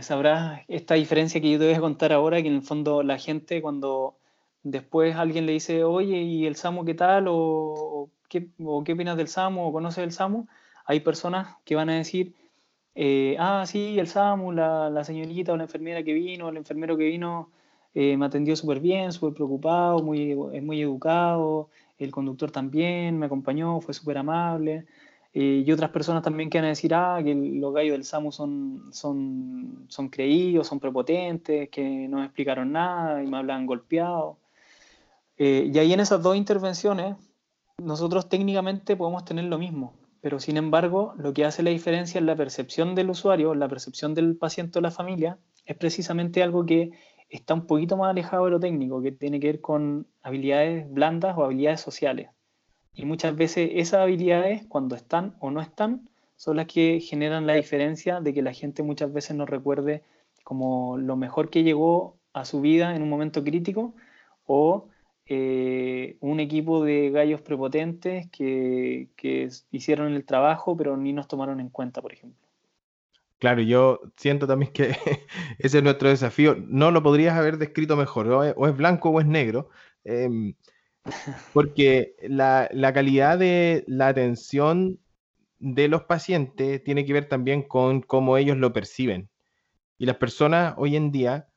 sabrás 0.03 0.63
esta 0.67 0.95
diferencia 0.97 1.41
que 1.41 1.53
yo 1.53 1.61
te 1.61 1.67
voy 1.67 1.75
a 1.75 1.81
contar 1.81 2.13
ahora, 2.13 2.43
que 2.43 2.49
en 2.49 2.57
el 2.57 2.63
fondo 2.63 3.05
la 3.05 3.19
gente 3.19 3.63
cuando 3.63 4.19
después 4.65 5.15
alguien 5.15 5.47
le 5.47 5.53
dice, 5.53 5.85
oye, 5.85 6.23
¿y 6.23 6.45
el 6.45 6.57
SAMU 6.57 6.85
qué 6.85 6.95
tal? 6.95 7.27
O, 7.29 8.11
¿qué, 8.29 8.49
opinas 8.65 9.17
del 9.17 9.29
SAMU? 9.29 9.69
¿O 9.69 9.73
conoces 9.73 10.03
el 10.03 10.11
SAMU? 10.11 10.49
Hay 10.87 10.99
personas 10.99 11.55
que 11.65 11.77
van 11.77 11.89
a 11.89 11.95
decir, 11.95 12.35
eh, 12.99 13.37
ah, 13.39 13.65
sí, 13.67 13.99
el 13.99 14.09
SAMU, 14.09 14.53
la, 14.53 15.05
señorita 15.05 15.53
o 15.53 15.57
la 15.59 15.65
enfermera 15.65 16.03
que 16.03 16.15
vino, 16.15 16.49
el 16.49 16.57
enfermero 16.57 16.97
que 16.97 17.05
vino, 17.05 17.51
eh, 17.95 18.17
me 18.17 18.25
atendió 18.27 18.57
súper 18.57 18.81
bien, 18.81 19.13
súper 19.13 19.35
preocupado, 19.35 20.03
muy, 20.03 20.35
muy 20.35 20.81
educado, 20.81 21.69
el 21.99 22.11
conductor 22.11 22.51
también 22.51 23.19
me 23.19 23.27
acompañó, 23.27 23.81
fue 23.83 23.93
súper 23.95 24.19
amable. 24.19 24.87
Eh, 25.35 25.65
y 25.67 25.73
otras 25.73 25.91
personas 25.91 26.23
también 26.23 26.49
que 26.49 26.59
van 26.59 26.67
a 26.67 26.69
decir, 26.69 26.95
ah, 26.95 27.21
que 27.23 27.35
los 27.35 27.75
gallos 27.75 27.93
del 27.93 28.05
SAMU 28.05 28.33
son, 28.33 28.89
son, 28.93 29.85
son 29.89 30.09
creídos, 30.09 30.67
son 30.69 30.81
prepotentes, 30.81 31.69
que 31.71 32.09
no 32.09 32.19
me 32.19 32.25
explicaron 32.25 32.73
nada 32.73 33.23
y 33.23 33.27
me 33.27 33.37
hablan 33.37 33.67
golpeado. 33.67 34.39
Y 35.39 35.79
ahí 35.79 35.93
en 35.93 36.01
esas 36.01 36.23
dos 36.23 36.37
intervenciones, 36.37 37.17
nosotros 37.79 38.29
técnicamente 38.29 38.97
podemos 38.97 39.25
tener 39.27 39.45
lo 39.45 39.59
mismo, 39.59 39.93
pero 40.27 40.41
sin 40.41 40.57
embargo, 40.57 41.15
lo 41.19 41.33
que 41.33 41.45
hace 41.45 41.63
la 41.63 41.71
diferencia 41.71 42.19
en 42.19 42.27
la 42.27 42.35
percepción 42.35 42.97
del 42.97 43.11
usuario, 43.11 43.55
la 43.55 43.69
percepción 43.69 44.13
del 44.13 44.37
paciente 44.37 44.81
o 44.81 44.83
la 44.83 44.91
familia, 44.91 45.39
es 45.65 45.77
precisamente 45.77 46.43
algo 46.43 46.67
que 46.67 46.91
está 47.29 47.55
un 47.55 47.69
poquito 47.69 47.97
más 47.97 48.11
alejado 48.11 48.47
de 48.47 48.51
lo 48.51 48.59
técnico, 48.59 49.01
que 49.01 49.13
tiene 49.13 49.39
que 49.39 49.47
ver 49.47 49.61
con 49.61 50.09
habilidades 50.25 50.93
blandas 50.93 51.39
o 51.39 51.45
habilidades 51.45 51.81
sociales. 51.81 52.31
Y 52.93 53.05
muchas 53.05 53.37
veces 53.37 53.71
esas 53.75 54.01
habilidades, 54.01 54.67
cuando 54.67 54.97
están 54.97 55.37
o 55.39 55.53
no 55.53 55.61
están, 55.61 56.11
son 56.35 56.57
las 56.57 56.67
que 56.67 56.99
generan 56.99 57.47
la 57.47 57.55
diferencia 57.55 58.21
de 58.21 58.35
que 58.35 58.43
la 58.43 58.53
gente 58.53 58.83
muchas 58.83 59.13
veces 59.13 59.37
nos 59.37 59.49
recuerde 59.49 60.03
como 60.43 60.99
lo 60.99 61.15
mejor 61.15 61.51
que 61.51 61.63
llegó 61.63 62.17
a 62.33 62.45
su 62.45 62.61
vida 62.61 62.97
en 62.97 63.03
un 63.03 63.11
momento 63.11 63.45
crítico 63.45 63.95
o 64.45 64.89
eh, 65.27 66.17
un 66.21 66.41
equipo 66.41 66.85
de 66.85 67.11
gallos 67.11 67.41
prepotentes 67.41 68.29
que, 68.31 69.09
que 69.17 69.49
hicieron 69.71 70.15
el 70.15 70.25
trabajo 70.25 70.77
pero 70.77 70.97
ni 70.97 71.13
nos 71.13 71.29
tomaron 71.29 71.61
en 71.61 71.69
cuenta, 71.69 72.01
por 72.01 72.13
ejemplo. 72.13 72.47
Claro, 73.39 73.61
yo 73.61 74.01
siento 74.17 74.47
también 74.47 74.73
que 74.73 74.97
ese 75.59 75.79
es 75.79 75.85
nuestro 75.85 76.09
desafío. 76.09 76.57
No 76.69 76.91
lo 76.91 77.03
podrías 77.03 77.37
haber 77.37 77.59
descrito 77.59 77.97
mejor, 77.97 78.29
o 78.29 78.67
es, 78.67 78.77
blanco 78.77 79.11
o 79.11 79.21
es 79.21 79.27
negro. 79.27 79.69
Em, 80.05 80.55
porque 81.53 82.17
la, 82.23 82.69
calidad 82.95 83.39
de 83.39 83.85
la 83.87 84.09
atención 84.09 84.99
de 85.59 85.89
los 85.89 86.05
pacientes 86.05 86.83
tiene 86.85 87.05
que 87.05 87.13
ver 87.13 87.29
también 87.29 87.63
con 87.63 88.03
cómo 88.03 88.37
ellos 88.39 88.57
lo 88.57 88.73
perciben. 88.73 89.29
Y 89.99 90.07
las 90.07 90.17
personas 90.17 90.75
hoy 90.79 90.97
en 90.97 91.11
día 91.13 91.49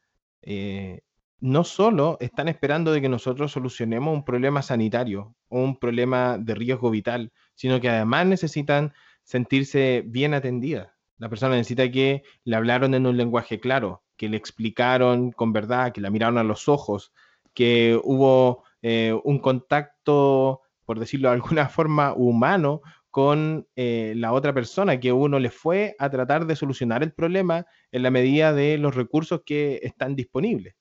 eh, 0.42 1.02
no 1.42 1.64
solo 1.64 2.18
están 2.20 2.48
esperando 2.48 2.92
de 2.92 3.02
que 3.02 3.10
nosotros 3.10 3.52
solucionemos 3.52 4.14
un 4.14 4.26
problema 4.26 4.62
sanitario 4.62 5.36
o 5.48 5.62
un 5.62 5.78
problema 5.78 6.38
de 6.38 6.56
riesgo 6.56 6.90
vital, 6.90 7.32
sino 7.56 7.80
que 7.80 7.90
además 7.90 8.26
necesitan 8.26 8.94
sentirse 9.24 10.04
bien 10.06 10.34
atendidas. 10.34 10.90
La 11.18 11.30
persona 11.30 11.56
necesita 11.56 11.90
que 11.92 12.24
le 12.44 12.56
hablaron 12.56 12.94
en 12.94 13.06
un 13.06 13.18
lenguaje 13.18 13.60
claro, 13.60 14.04
que 14.18 14.30
le 14.30 14.38
explicaron 14.38 15.32
con 15.32 15.54
verdad, 15.54 15.92
que 15.92 16.02
la 16.02 16.10
miraron 16.10 16.38
a 16.38 16.44
los 16.44 16.68
ojos, 16.68 17.14
que 17.54 18.00
hubo 18.04 18.64
eh, 18.82 19.18
un 19.24 19.40
contacto, 19.40 20.62
por 20.86 21.00
decirlo 21.00 21.30
de 21.30 21.36
alguna 21.36 21.70
forma, 21.70 22.14
humano 22.14 22.82
con 23.12 23.68
eh, 23.76 24.14
la 24.16 24.34
otra 24.34 24.54
persona, 24.54 25.00
que 25.00 25.12
uno 25.12 25.40
le 25.40 25.50
fue 25.50 25.96
a 26.00 26.10
tratar 26.10 26.46
de 26.46 26.56
solucionar 26.56 27.02
el 27.02 27.12
problema 27.12 27.66
en 27.92 28.04
la 28.04 28.12
medida 28.12 28.54
de 28.54 28.78
los 28.78 28.96
recursos 28.96 29.42
que 29.46 29.80
están 29.84 30.16
disponibles. 30.16 30.76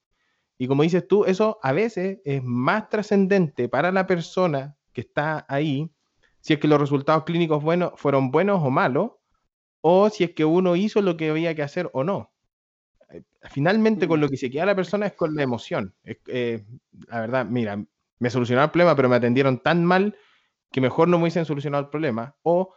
Y 0.59 0.66
como 0.66 0.83
dices 0.83 1.07
tú, 1.07 1.25
eso 1.25 1.59
a 1.62 1.73
veces 1.73 2.18
es 2.25 2.42
más 2.42 2.88
trascendente 2.88 3.68
para 3.68 3.92
la 3.92 4.07
persona 4.07 4.77
que 4.92 5.03
está 5.03 5.47
ahí, 5.49 5.90
si 6.40 6.55
es 6.55 6.59
que 6.59 6.68
los 6.68 6.81
resultados 6.81 7.25
clínicos 7.25 7.62
buenos, 7.62 7.92
fueron 7.97 8.31
buenos 8.31 8.61
o 8.62 8.71
malos, 8.71 9.12
o 9.81 10.11
si 10.11 10.25
es 10.25 10.33
que 10.33 10.44
uno 10.44 10.75
hizo 10.77 11.01
lo 11.01 11.16
que 11.16 11.31
había 11.31 11.55
que 11.55 11.62
hacer 11.62 11.88
o 11.92 12.03
no. 12.03 12.33
Eh, 13.11 13.23
finalmente 13.51 14.09
con 14.09 14.18
mm. 14.18 14.23
lo 14.23 14.29
que 14.29 14.37
se 14.37 14.51
queda 14.51 14.66
la 14.66 14.75
persona 14.75 15.07
es 15.07 15.12
con 15.12 15.35
la 15.35 15.42
emoción. 15.42 15.94
Eh, 16.05 16.64
la 17.07 17.21
verdad, 17.21 17.47
mira, 17.47 17.83
me 18.18 18.31
solucionaron 18.31 18.66
el 18.66 18.73
problema, 18.73 18.97
pero 18.97 19.09
me 19.09 19.16
atendieron 19.16 19.61
tan 19.61 19.85
mal 19.85 20.16
que 20.73 20.81
mejor 20.81 21.09
no 21.09 21.18
me 21.18 21.25
hubiesen 21.25 21.44
solucionado 21.44 21.85
el 21.85 21.90
problema. 21.90 22.37
O 22.42 22.75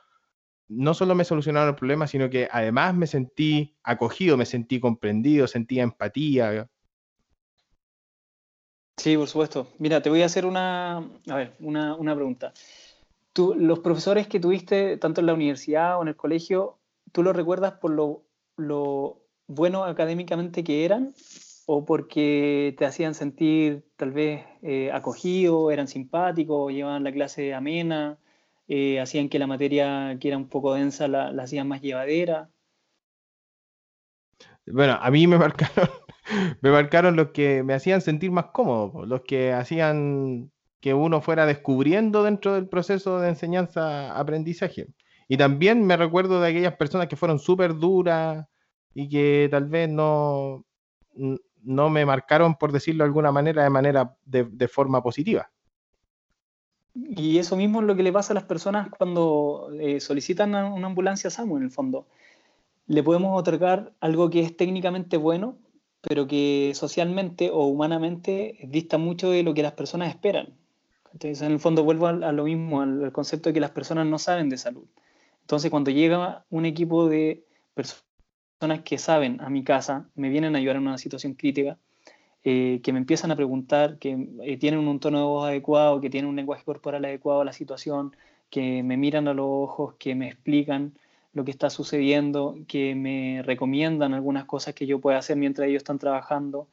no 0.68 0.94
solo 0.94 1.16
me 1.16 1.26
solucionaron 1.26 1.70
el 1.70 1.76
problema, 1.76 2.08
sino 2.08 2.30
que 2.30 2.48
además 2.52 2.96
me 2.96 3.08
sentí 3.08 3.76
acogido, 3.84 4.38
me 4.38 4.46
sentí 4.46 4.80
comprendido, 4.80 5.48
sentía 5.48 5.84
empatía. 5.84 6.70
Sí, 8.98 9.18
por 9.18 9.28
supuesto. 9.28 9.68
Mira, 9.80 10.02
te 10.02 10.10
voy 10.10 10.22
a 10.22 10.26
hacer 10.26 10.46
una, 10.46 10.98
a 10.98 11.36
ver, 11.36 11.56
una, 11.60 11.96
una 11.96 12.16
pregunta. 12.16 12.54
Tú, 13.34 13.56
los 13.56 13.80
profesores 13.80 14.28
que 14.28 14.40
tuviste, 14.40 14.98
tanto 14.98 15.22
en 15.22 15.28
la 15.28 15.34
universidad 15.34 15.98
o 15.98 16.02
en 16.02 16.10
el 16.10 16.16
colegio, 16.16 16.78
¿tú 17.12 17.24
los 17.24 17.36
recuerdas 17.36 17.74
por 17.74 17.92
lo, 17.92 18.24
lo 18.58 19.22
bueno 19.48 19.84
académicamente 19.86 20.64
que 20.64 20.86
eran 20.86 21.14
o 21.66 21.86
porque 21.86 22.76
te 22.78 22.86
hacían 22.86 23.14
sentir 23.14 23.86
tal 23.96 24.12
vez 24.12 24.46
eh, 24.62 24.92
acogido, 24.92 25.72
eran 25.72 25.88
simpáticos, 25.88 26.74
llevaban 26.74 27.04
la 27.04 27.12
clase 27.12 27.54
amena, 27.54 28.18
eh, 28.68 29.00
hacían 29.00 29.30
que 29.30 29.40
la 29.40 29.48
materia 29.48 30.18
que 30.20 30.28
era 30.28 30.38
un 30.38 30.48
poco 30.48 30.74
densa 30.74 31.08
la, 31.08 31.30
hacían 31.42 31.68
más 31.68 31.82
llevadera? 31.82 32.50
Bueno, 34.66 34.98
a 35.02 35.12
mí 35.12 35.28
me 35.28 35.38
marcaron, 35.40 35.90
me 36.62 36.72
marcaron 36.72 37.16
los 37.16 37.32
que 37.32 37.64
me 37.64 37.74
hacían 37.74 38.02
sentir 38.02 38.32
más 38.32 38.46
cómodo, 38.48 39.06
los 39.06 39.22
que 39.22 39.54
hacían 39.54 40.52
que 40.80 40.94
uno 40.94 41.22
fuera 41.22 41.46
descubriendo 41.46 42.24
dentro 42.24 42.56
del 42.56 42.68
proceso 42.68 43.20
de 43.20 43.30
enseñanza-aprendizaje. 43.30 44.88
Y 45.28 45.38
también 45.38 45.86
me 45.86 45.96
recuerdo 45.96 46.42
de 46.42 46.50
aquellas 46.50 46.76
personas 46.76 47.08
que 47.08 47.16
fueron 47.16 47.40
súper 47.40 47.76
duras 47.76 48.48
y 48.94 49.08
que 49.08 49.48
tal 49.50 49.68
vez 49.68 49.88
no, 49.88 50.66
no 51.64 51.90
me 51.90 52.06
marcaron, 52.06 52.56
por 52.56 52.72
decirlo 52.72 53.04
de 53.04 53.08
alguna 53.08 53.32
manera, 53.32 53.64
de 53.64 53.70
manera 53.70 54.16
de, 54.26 54.68
forma 54.68 55.02
positiva. 55.02 55.50
Y 56.94 57.38
eso 57.38 57.56
mismo 57.56 57.80
es 57.80 57.88
lo 57.88 57.96
que 57.96 58.04
le 58.04 58.12
pasa 58.12 58.34
a 58.34 58.36
las 58.36 58.44
personas 58.44 58.90
cuando 58.90 59.70
eh, 59.80 60.00
solicitan 60.02 60.54
una 60.54 60.88
ambulancia 60.88 61.30
SAMU, 61.30 61.58
en 61.58 61.64
el 61.64 61.72
fondo. 61.72 62.08
Le 62.88 63.04
podemos 63.04 63.40
otorgar 63.40 63.94
algo 64.02 64.30
que 64.30 64.42
es 64.42 64.58
técnicamente 64.58 65.16
bueno, 65.16 65.58
pero 66.02 66.28
que 66.28 66.72
socialmente 66.76 67.50
o 67.52 67.66
humanamente 67.66 68.58
dista 68.64 68.98
mucho 68.98 69.30
de 69.30 69.44
lo 69.44 69.54
que 69.54 69.64
las 69.64 69.74
personas 69.74 70.10
esperan. 70.10 70.54
Entonces, 71.14 71.42
en 71.42 71.52
el 71.52 71.60
fondo, 71.60 71.84
vuelvo 71.84 72.08
a, 72.08 72.14
lo 72.14 72.44
mismo, 72.46 72.82
al, 72.82 73.12
concepto 73.12 73.50
de 73.50 73.54
que 73.54 73.60
las 73.60 73.72
personas 73.72 74.08
no 74.08 74.18
saben 74.18 74.50
de 74.50 74.58
salud. 74.58 74.86
Entonces, 75.42 75.70
cuando 75.70 75.92
llega 75.92 76.46
un 76.50 76.66
equipo 76.66 77.08
de 77.08 77.44
personas 77.74 78.82
que 78.84 78.98
saben 78.98 79.42
a 79.42 79.50
mi 79.50 79.64
casa, 79.64 80.10
me 80.16 80.30
vienen 80.30 80.56
a 80.56 80.60
ayudar 80.60 80.78
en 80.78 80.84
una 80.84 80.98
situación 80.98 81.34
crítica, 81.34 81.78
eh, 82.44 82.80
que 82.84 82.94
me 82.94 83.00
empiezan 83.00 83.32
a 83.32 83.36
preguntar, 83.36 84.00
que 84.00 84.28
eh, 84.44 84.58
tienen 84.58 84.88
un 84.88 85.00
tono 85.00 85.20
de 85.20 85.24
voz 85.26 85.48
adecuado, 85.48 86.02
que 86.02 86.10
tienen 86.10 86.30
un 86.30 86.36
lenguaje 86.36 86.64
corporal 86.64 87.06
adecuado 87.06 87.42
a 87.42 87.46
la 87.46 87.54
situación, 87.54 88.16
que 88.50 88.82
me 88.84 88.98
miran 88.98 89.28
a 89.28 89.34
los 89.34 89.48
ojos, 89.48 89.96
que 90.00 90.16
me 90.16 90.28
explican 90.28 90.94
lo 91.34 91.46
que 91.46 91.52
está 91.52 91.70
sucediendo, 91.70 92.58
que 92.68 92.96
me 92.96 93.42
recomiendan 93.44 94.14
algunas 94.14 94.46
cosas 94.46 94.74
que 94.74 94.86
yo 94.86 95.00
pueda 95.00 95.18
hacer 95.18 95.38
mientras 95.38 95.68
ellos 95.68 95.82
están 95.82 96.00
trabajando. 96.00 96.68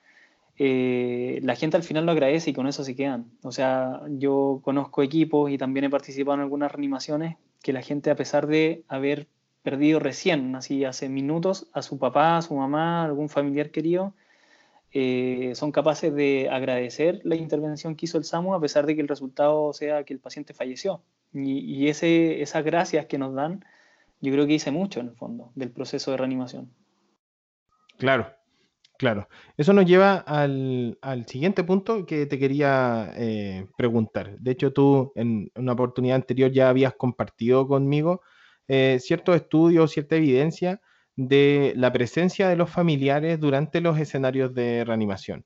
Eh, 0.58 1.38
la 1.42 1.54
gente 1.54 1.76
al 1.76 1.84
final 1.84 2.06
lo 2.06 2.12
agradece 2.12 2.50
y 2.50 2.54
con 2.54 2.66
eso 2.66 2.82
se 2.82 2.96
quedan. 2.96 3.30
O 3.42 3.52
sea, 3.52 4.02
yo 4.08 4.60
conozco 4.64 5.02
equipos 5.02 5.50
y 5.50 5.58
también 5.58 5.84
he 5.84 5.90
participado 5.90 6.34
en 6.34 6.40
algunas 6.40 6.72
reanimaciones 6.72 7.36
que 7.62 7.72
la 7.72 7.82
gente, 7.82 8.10
a 8.10 8.16
pesar 8.16 8.46
de 8.46 8.84
haber 8.88 9.28
perdido 9.62 10.00
recién, 10.00 10.54
así 10.56 10.84
hace 10.84 11.08
minutos, 11.08 11.68
a 11.72 11.82
su 11.82 11.98
papá, 11.98 12.38
a 12.38 12.42
su 12.42 12.54
mamá, 12.54 13.02
a 13.02 13.04
algún 13.04 13.28
familiar 13.28 13.70
querido, 13.70 14.14
eh, 14.92 15.52
son 15.54 15.70
capaces 15.72 16.14
de 16.14 16.48
agradecer 16.50 17.20
la 17.24 17.36
intervención 17.36 17.94
que 17.94 18.06
hizo 18.06 18.16
el 18.16 18.24
SAMU 18.24 18.54
a 18.54 18.60
pesar 18.60 18.86
de 18.86 18.94
que 18.94 19.02
el 19.02 19.08
resultado 19.08 19.72
sea 19.72 20.04
que 20.04 20.14
el 20.14 20.20
paciente 20.20 20.54
falleció. 20.54 21.02
Y, 21.34 21.88
ese, 21.88 22.40
esas 22.40 22.64
gracias 22.64 23.06
que 23.06 23.18
nos 23.18 23.34
dan, 23.34 23.64
yo 24.20 24.32
creo 24.32 24.46
que 24.46 24.54
hice 24.54 24.70
mucho 24.70 25.00
en 25.00 25.08
el 25.08 25.14
fondo 25.14 25.52
del 25.54 25.70
proceso 25.70 26.10
de 26.10 26.16
reanimación. 26.16 26.70
Claro, 27.98 28.32
claro. 28.98 29.28
Eso 29.56 29.72
nos 29.72 29.86
lleva 29.86 30.16
al, 30.16 30.96
siguiente 31.26 31.64
punto 31.64 32.06
que 32.06 32.26
te 32.26 32.38
quería 32.38 33.12
eh, 33.16 33.66
preguntar. 33.76 34.38
De 34.38 34.52
hecho, 34.52 34.72
tú 34.72 35.12
en 35.14 35.50
una 35.54 35.72
oportunidad 35.72 36.16
anterior 36.16 36.50
ya 36.50 36.68
habías 36.68 36.94
compartido 36.94 37.66
conmigo 37.66 38.22
eh, 38.68 38.98
ciertos 39.00 39.36
estudios, 39.36 39.92
cierta 39.92 40.16
evidencia 40.16 40.80
de 41.16 41.72
la 41.76 41.92
presencia 41.92 42.48
de 42.48 42.56
los 42.56 42.70
familiares 42.70 43.40
durante 43.40 43.80
los 43.80 43.98
escenarios 43.98 44.54
de 44.54 44.84
reanimación. 44.84 45.44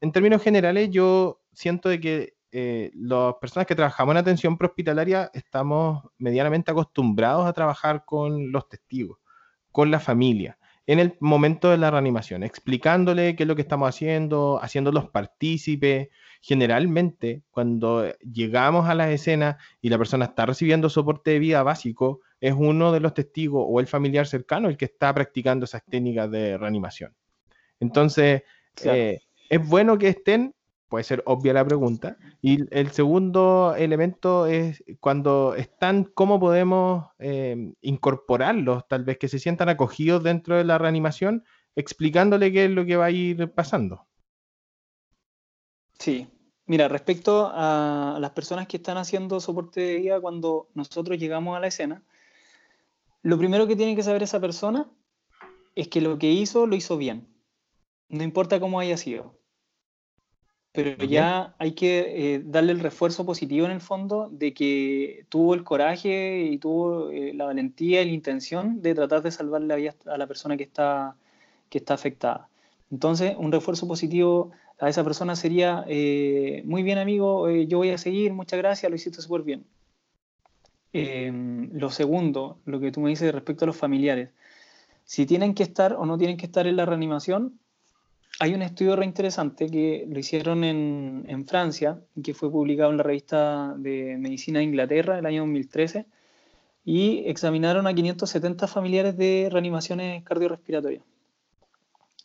En 0.00 0.12
términos 0.12 0.42
generales, 0.42 0.90
yo 0.90 1.40
siento 1.52 1.88
de 1.88 2.00
que 2.00 2.34
eh, 2.52 2.90
las 2.94 3.34
personas 3.40 3.66
que 3.66 3.74
trabajamos 3.74 4.12
en 4.12 4.18
atención 4.18 4.58
prehospitalaria 4.58 5.30
estamos 5.32 6.04
medianamente 6.18 6.70
acostumbrados 6.70 7.46
a 7.46 7.52
trabajar 7.52 8.04
con 8.04 8.52
los 8.52 8.68
testigos, 8.68 9.18
con 9.70 9.90
la 9.90 9.98
familia 9.98 10.58
en 10.86 10.98
el 10.98 11.16
momento 11.20 11.70
de 11.70 11.78
la 11.78 11.90
reanimación, 11.90 12.42
explicándole 12.42 13.36
qué 13.36 13.44
es 13.44 13.46
lo 13.46 13.54
que 13.54 13.62
estamos 13.62 13.88
haciendo, 13.88 14.58
haciéndolos 14.62 15.08
partícipes. 15.10 16.08
Generalmente, 16.40 17.42
cuando 17.50 18.12
llegamos 18.18 18.88
a 18.88 18.94
las 18.94 19.10
escenas 19.10 19.56
y 19.80 19.90
la 19.90 19.98
persona 19.98 20.24
está 20.26 20.44
recibiendo 20.44 20.90
soporte 20.90 21.30
de 21.30 21.38
vida 21.38 21.62
básico, 21.62 22.20
es 22.40 22.52
uno 22.56 22.90
de 22.92 22.98
los 22.98 23.14
testigos 23.14 23.64
o 23.66 23.78
el 23.78 23.86
familiar 23.86 24.26
cercano 24.26 24.68
el 24.68 24.76
que 24.76 24.86
está 24.86 25.14
practicando 25.14 25.64
esas 25.64 25.84
técnicas 25.84 26.30
de 26.30 26.58
reanimación. 26.58 27.14
Entonces, 27.78 28.42
eh, 28.84 29.20
es 29.48 29.68
bueno 29.68 29.98
que 29.98 30.08
estén 30.08 30.54
puede 30.92 31.04
ser 31.04 31.22
obvia 31.24 31.54
la 31.54 31.64
pregunta. 31.64 32.18
Y 32.42 32.66
el 32.70 32.90
segundo 32.90 33.74
elemento 33.74 34.44
es 34.44 34.84
cuando 35.00 35.54
están, 35.54 36.04
¿cómo 36.04 36.38
podemos 36.38 37.06
eh, 37.18 37.72
incorporarlos? 37.80 38.86
Tal 38.88 39.02
vez 39.02 39.16
que 39.16 39.28
se 39.28 39.38
sientan 39.38 39.70
acogidos 39.70 40.22
dentro 40.22 40.54
de 40.54 40.64
la 40.64 40.76
reanimación, 40.76 41.44
explicándole 41.76 42.52
qué 42.52 42.66
es 42.66 42.70
lo 42.70 42.84
que 42.84 42.96
va 42.96 43.06
a 43.06 43.10
ir 43.10 43.50
pasando. 43.54 44.06
Sí, 45.98 46.28
mira, 46.66 46.88
respecto 46.88 47.50
a 47.50 48.18
las 48.20 48.32
personas 48.32 48.66
que 48.66 48.76
están 48.76 48.98
haciendo 48.98 49.40
soporte 49.40 49.80
de 49.80 49.96
vida 49.96 50.20
cuando 50.20 50.68
nosotros 50.74 51.18
llegamos 51.18 51.56
a 51.56 51.60
la 51.60 51.68
escena, 51.68 52.02
lo 53.22 53.38
primero 53.38 53.66
que 53.66 53.76
tiene 53.76 53.96
que 53.96 54.02
saber 54.02 54.22
esa 54.24 54.40
persona 54.40 54.90
es 55.74 55.88
que 55.88 56.02
lo 56.02 56.18
que 56.18 56.30
hizo 56.30 56.66
lo 56.66 56.76
hizo 56.76 56.98
bien. 56.98 57.34
No 58.10 58.22
importa 58.22 58.60
cómo 58.60 58.78
haya 58.78 58.98
sido 58.98 59.41
pero 60.72 61.04
ya 61.04 61.54
hay 61.58 61.72
que 61.72 62.34
eh, 62.34 62.42
darle 62.44 62.72
el 62.72 62.80
refuerzo 62.80 63.26
positivo 63.26 63.66
en 63.66 63.72
el 63.72 63.82
fondo 63.82 64.30
de 64.32 64.54
que 64.54 65.26
tuvo 65.28 65.54
el 65.54 65.64
coraje 65.64 66.44
y 66.44 66.56
tuvo 66.56 67.10
eh, 67.10 67.34
la 67.34 67.44
valentía 67.44 68.00
y 68.00 68.06
la 68.06 68.12
intención 68.12 68.80
de 68.80 68.94
tratar 68.94 69.22
de 69.22 69.30
salvar 69.30 69.60
la 69.60 69.76
vida 69.76 69.94
a 70.06 70.16
la 70.16 70.26
persona 70.26 70.56
que 70.56 70.62
está, 70.62 71.14
que 71.68 71.76
está 71.76 71.92
afectada. 71.92 72.48
Entonces, 72.90 73.34
un 73.38 73.52
refuerzo 73.52 73.86
positivo 73.86 74.50
a 74.80 74.88
esa 74.88 75.04
persona 75.04 75.36
sería, 75.36 75.84
eh, 75.88 76.62
muy 76.64 76.82
bien 76.82 76.98
amigo, 76.98 77.50
yo 77.50 77.78
voy 77.78 77.90
a 77.90 77.98
seguir, 77.98 78.32
muchas 78.32 78.58
gracias, 78.58 78.88
lo 78.88 78.96
hiciste 78.96 79.20
súper 79.20 79.42
bien. 79.42 79.64
Em, 80.94 81.70
lo 81.72 81.90
segundo, 81.90 82.58
lo 82.64 82.80
que 82.80 82.92
tú 82.92 83.00
me 83.00 83.10
dices 83.10 83.32
respecto 83.32 83.64
a 83.64 83.66
los 83.66 83.76
familiares, 83.76 84.30
si 85.04 85.26
tienen 85.26 85.54
que 85.54 85.62
estar 85.62 85.94
o 85.94 86.06
no 86.06 86.18
tienen 86.18 86.36
que 86.36 86.46
estar 86.46 86.66
en 86.66 86.76
la 86.76 86.86
reanimación, 86.86 87.58
hay 88.40 88.54
un 88.54 88.62
estudio 88.62 88.96
reinteresante 88.96 89.66
que 89.66 90.04
lo 90.08 90.18
hicieron 90.18 90.64
en, 90.64 91.46
Francia, 91.46 92.00
que 92.22 92.34
fue 92.34 92.50
publicado 92.50 92.90
en 92.90 92.96
la 92.96 93.02
revista 93.02 93.74
de 93.76 94.16
Medicina 94.18 94.58
de 94.58 94.64
Inglaterra 94.64 95.18
el 95.18 95.26
año 95.26 95.42
2013, 95.42 96.06
y 96.84 97.22
examinaron 97.26 97.86
a 97.86 97.94
570 97.94 98.66
familiares 98.66 99.16
de 99.16 99.48
reanimaciones 99.50 100.24
cardiorrespiratorias. 100.24 101.04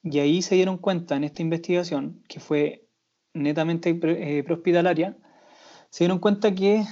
Y 0.04 0.20
ahí 0.20 0.41
se 0.41 0.56
dieron 0.56 0.78
cuenta 0.78 1.15
en 1.15 1.24
esta 1.24 1.41
investigación, 1.41 2.24
que 2.28 2.39
fue 2.39 2.86
netamente 3.34 3.89
eh, 3.89 4.43
prehospitalaria, 4.43 5.15
se 5.89 6.06
dieron 6.06 6.20
cuenta 6.20 6.54
que 6.56 6.84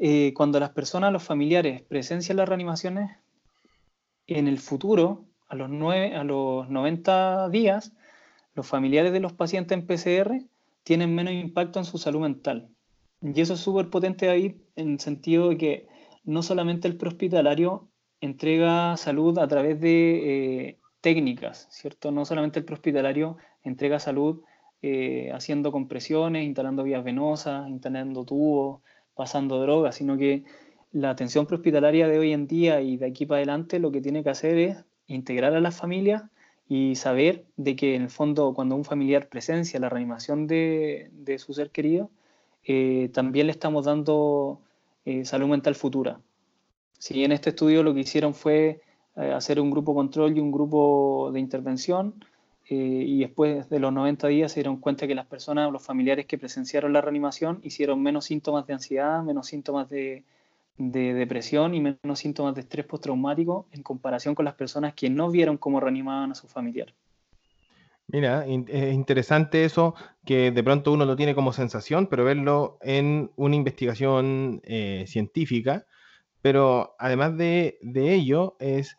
eh, 0.00 0.32
cuando 0.34 0.60
las 0.60 0.70
personas, 0.70 1.12
los 1.12 1.22
familiares, 1.22 1.82
presencian 1.82 2.36
las 2.36 2.48
reanimaciones, 2.48 3.10
en 4.26 4.48
el 4.48 4.58
futuro, 4.58 5.26
a 5.48 5.54
los, 5.54 5.68
9, 5.70 6.16
a 6.16 6.24
los 6.24 6.68
90 6.68 7.48
días, 7.50 7.92
los 8.54 8.66
familiares 8.66 9.12
de 9.12 9.20
los 9.20 9.32
pacientes 9.32 9.76
en 9.76 9.86
PCR 9.86 10.40
tienen 10.82 11.14
menos 11.14 11.34
impacto 11.34 11.78
en 11.78 11.84
su 11.84 11.98
salud 11.98 12.20
mental. 12.20 12.68
Y 13.22 13.40
eso 13.40 13.54
es 13.54 13.60
súper 13.60 13.88
potente 13.90 14.28
ahí 14.28 14.60
en 14.76 14.92
el 14.92 15.00
sentido 15.00 15.48
de 15.48 15.56
que 15.56 15.88
no 16.24 16.42
solamente 16.42 16.88
el 16.88 16.96
prehospitalario 16.96 17.88
entrega 18.20 18.96
salud 18.96 19.38
a 19.38 19.48
través 19.48 19.80
de 19.80 20.68
eh, 20.68 20.78
técnicas, 21.00 21.68
¿cierto? 21.70 22.10
No 22.10 22.24
solamente 22.24 22.58
el 22.58 22.64
prehospitalario 22.64 23.36
entrega 23.62 23.98
salud 23.98 24.42
eh, 24.82 25.30
haciendo 25.32 25.72
compresiones, 25.72 26.44
instalando 26.44 26.82
vías 26.82 27.04
venosas, 27.04 27.68
instalando 27.68 28.24
tubos, 28.24 28.82
pasando 29.14 29.60
drogas, 29.60 29.96
sino 29.96 30.16
que 30.18 30.44
la 30.92 31.10
atención 31.10 31.46
prehospitalaria 31.46 32.08
de 32.08 32.18
hoy 32.18 32.32
en 32.32 32.46
día 32.46 32.80
y 32.80 32.96
de 32.96 33.06
aquí 33.06 33.26
para 33.26 33.38
adelante 33.38 33.78
lo 33.78 33.90
que 33.90 34.00
tiene 34.00 34.22
que 34.22 34.30
hacer 34.30 34.58
es 34.58 34.84
integrar 35.06 35.54
a 35.54 35.60
las 35.60 35.76
familias 35.76 36.22
y 36.68 36.94
saber 36.96 37.44
de 37.56 37.76
que 37.76 37.94
en 37.94 38.02
el 38.02 38.10
fondo 38.10 38.54
cuando 38.54 38.74
un 38.76 38.84
familiar 38.84 39.28
presencia 39.28 39.78
la 39.80 39.88
reanimación 39.88 40.46
de, 40.46 41.10
su 41.38 41.52
ser 41.52 41.70
querido, 41.70 42.10
eh, 42.64 43.10
también 43.12 43.46
le 43.46 43.52
estamos 43.52 43.84
dando 43.84 44.60
eh, 45.04 45.24
salud 45.24 45.48
mental 45.48 45.74
futura. 45.74 46.20
Si 46.98 47.22
en 47.24 47.32
este 47.32 47.50
estudio 47.50 47.82
lo 47.82 47.92
que 47.92 48.00
hicieron 48.00 48.34
fue 48.34 48.80
eh, 49.16 49.32
hacer 49.32 49.60
un 49.60 49.70
grupo 49.70 49.94
control 49.94 50.36
y 50.36 50.40
un 50.40 50.50
grupo 50.50 51.30
de 51.32 51.40
intervención, 51.40 52.24
y 52.66 53.20
después 53.20 53.68
de 53.68 53.78
los 53.78 53.92
90 53.92 54.26
días 54.28 54.50
se 54.50 54.60
dieron 54.60 54.78
cuenta 54.78 55.06
que 55.06 55.14
las 55.14 55.26
personas, 55.26 55.70
los 55.70 55.84
familiares 55.84 56.24
que 56.24 56.38
presenciaron 56.38 56.94
la 56.94 57.02
reanimación, 57.02 57.60
hicieron 57.62 58.02
menos 58.02 58.24
síntomas 58.24 58.66
de 58.66 58.72
ansiedad, 58.72 59.22
menos 59.22 59.48
síntomas 59.48 59.90
de, 59.90 60.24
de 60.76 61.14
depresión 61.14 61.74
y 61.74 61.80
menos 61.80 62.18
síntomas 62.18 62.54
de 62.54 62.62
estrés 62.62 62.86
postraumático 62.86 63.66
en 63.70 63.82
comparación 63.82 64.34
con 64.34 64.44
las 64.44 64.54
personas 64.54 64.94
que 64.94 65.08
no 65.10 65.30
vieron 65.30 65.56
cómo 65.56 65.80
reanimaban 65.80 66.32
a 66.32 66.34
su 66.34 66.48
familiar. 66.48 66.92
Mira, 68.08 68.44
es 68.46 68.94
interesante 68.94 69.64
eso, 69.64 69.94
que 70.26 70.50
de 70.50 70.62
pronto 70.62 70.92
uno 70.92 71.04
lo 71.04 71.16
tiene 71.16 71.34
como 71.34 71.52
sensación, 71.52 72.06
pero 72.06 72.24
verlo 72.24 72.78
en 72.82 73.30
una 73.36 73.56
investigación 73.56 74.60
eh, 74.64 75.04
científica. 75.06 75.86
Pero 76.42 76.94
además 76.98 77.38
de, 77.38 77.78
de 77.80 78.12
ello, 78.12 78.56
es 78.58 78.98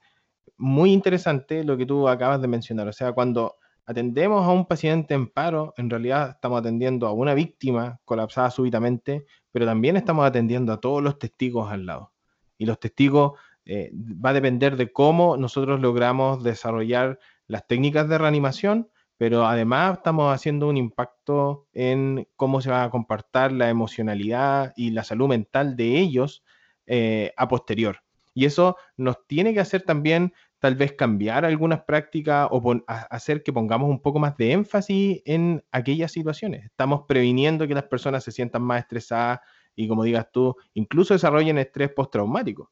muy 0.57 0.91
interesante 0.91 1.63
lo 1.63 1.77
que 1.77 1.85
tú 1.85 2.07
acabas 2.07 2.41
de 2.41 2.47
mencionar. 2.47 2.87
O 2.87 2.93
sea, 2.93 3.11
cuando 3.11 3.57
atendemos 3.85 4.45
a 4.45 4.51
un 4.51 4.65
paciente 4.65 5.13
en 5.13 5.27
paro, 5.27 5.73
en 5.77 5.89
realidad 5.89 6.31
estamos 6.31 6.59
atendiendo 6.59 7.07
a 7.07 7.11
una 7.11 7.33
víctima 7.33 7.99
colapsada 8.05 8.49
súbitamente, 8.49 9.25
pero 9.51 9.65
también 9.65 9.95
estamos 9.95 10.25
atendiendo 10.25 10.73
a 10.73 10.79
todos 10.79 11.03
los 11.03 11.19
testigos 11.19 11.71
al 11.71 11.85
lado. 11.85 12.11
Y 12.57 12.65
los 12.65 12.79
testigos 12.79 13.33
eh, 13.65 13.91
va 13.93 14.29
a 14.29 14.33
depender 14.33 14.75
de 14.75 14.91
cómo 14.91 15.37
nosotros 15.37 15.79
logramos 15.79 16.43
desarrollar 16.43 17.19
las 17.47 17.67
técnicas 17.67 18.09
de 18.09 18.17
reanimación, 18.17 18.89
pero 19.17 19.45
además 19.45 19.97
estamos 19.97 20.33
haciendo 20.33 20.67
un 20.67 20.77
impacto 20.77 21.67
en 21.73 22.27
cómo 22.35 22.61
se 22.61 22.69
va 22.69 22.83
a 22.83 22.89
comportar 22.89 23.51
la 23.51 23.69
emocionalidad 23.69 24.73
y 24.75 24.91
la 24.91 25.03
salud 25.03 25.29
mental 25.29 25.75
de 25.75 25.99
ellos 25.99 26.43
eh, 26.85 27.33
a 27.37 27.47
posterior. 27.47 27.99
Y 28.33 28.45
eso 28.45 28.75
nos 28.97 29.25
tiene 29.25 29.53
que 29.53 29.61
hacer 29.61 29.83
también 29.83 30.33
tal 30.59 30.75
vez 30.75 30.93
cambiar 30.93 31.45
algunas 31.45 31.83
prácticas 31.83 32.47
o 32.51 32.81
hacer 32.87 33.43
que 33.43 33.53
pongamos 33.53 33.89
un 33.89 34.01
poco 34.01 34.19
más 34.19 34.37
de 34.37 34.51
énfasis 34.51 35.21
en 35.25 35.63
aquellas 35.71 36.11
situaciones. 36.11 36.65
Estamos 36.65 37.03
previniendo 37.07 37.67
que 37.67 37.73
las 37.73 37.83
personas 37.83 38.23
se 38.23 38.31
sientan 38.31 38.63
más 38.63 38.81
estresadas 38.81 39.39
y, 39.75 39.87
como 39.87 40.03
digas 40.03 40.31
tú, 40.31 40.55
incluso 40.73 41.13
desarrollen 41.13 41.57
estrés 41.57 41.91
postraumático. 41.91 42.71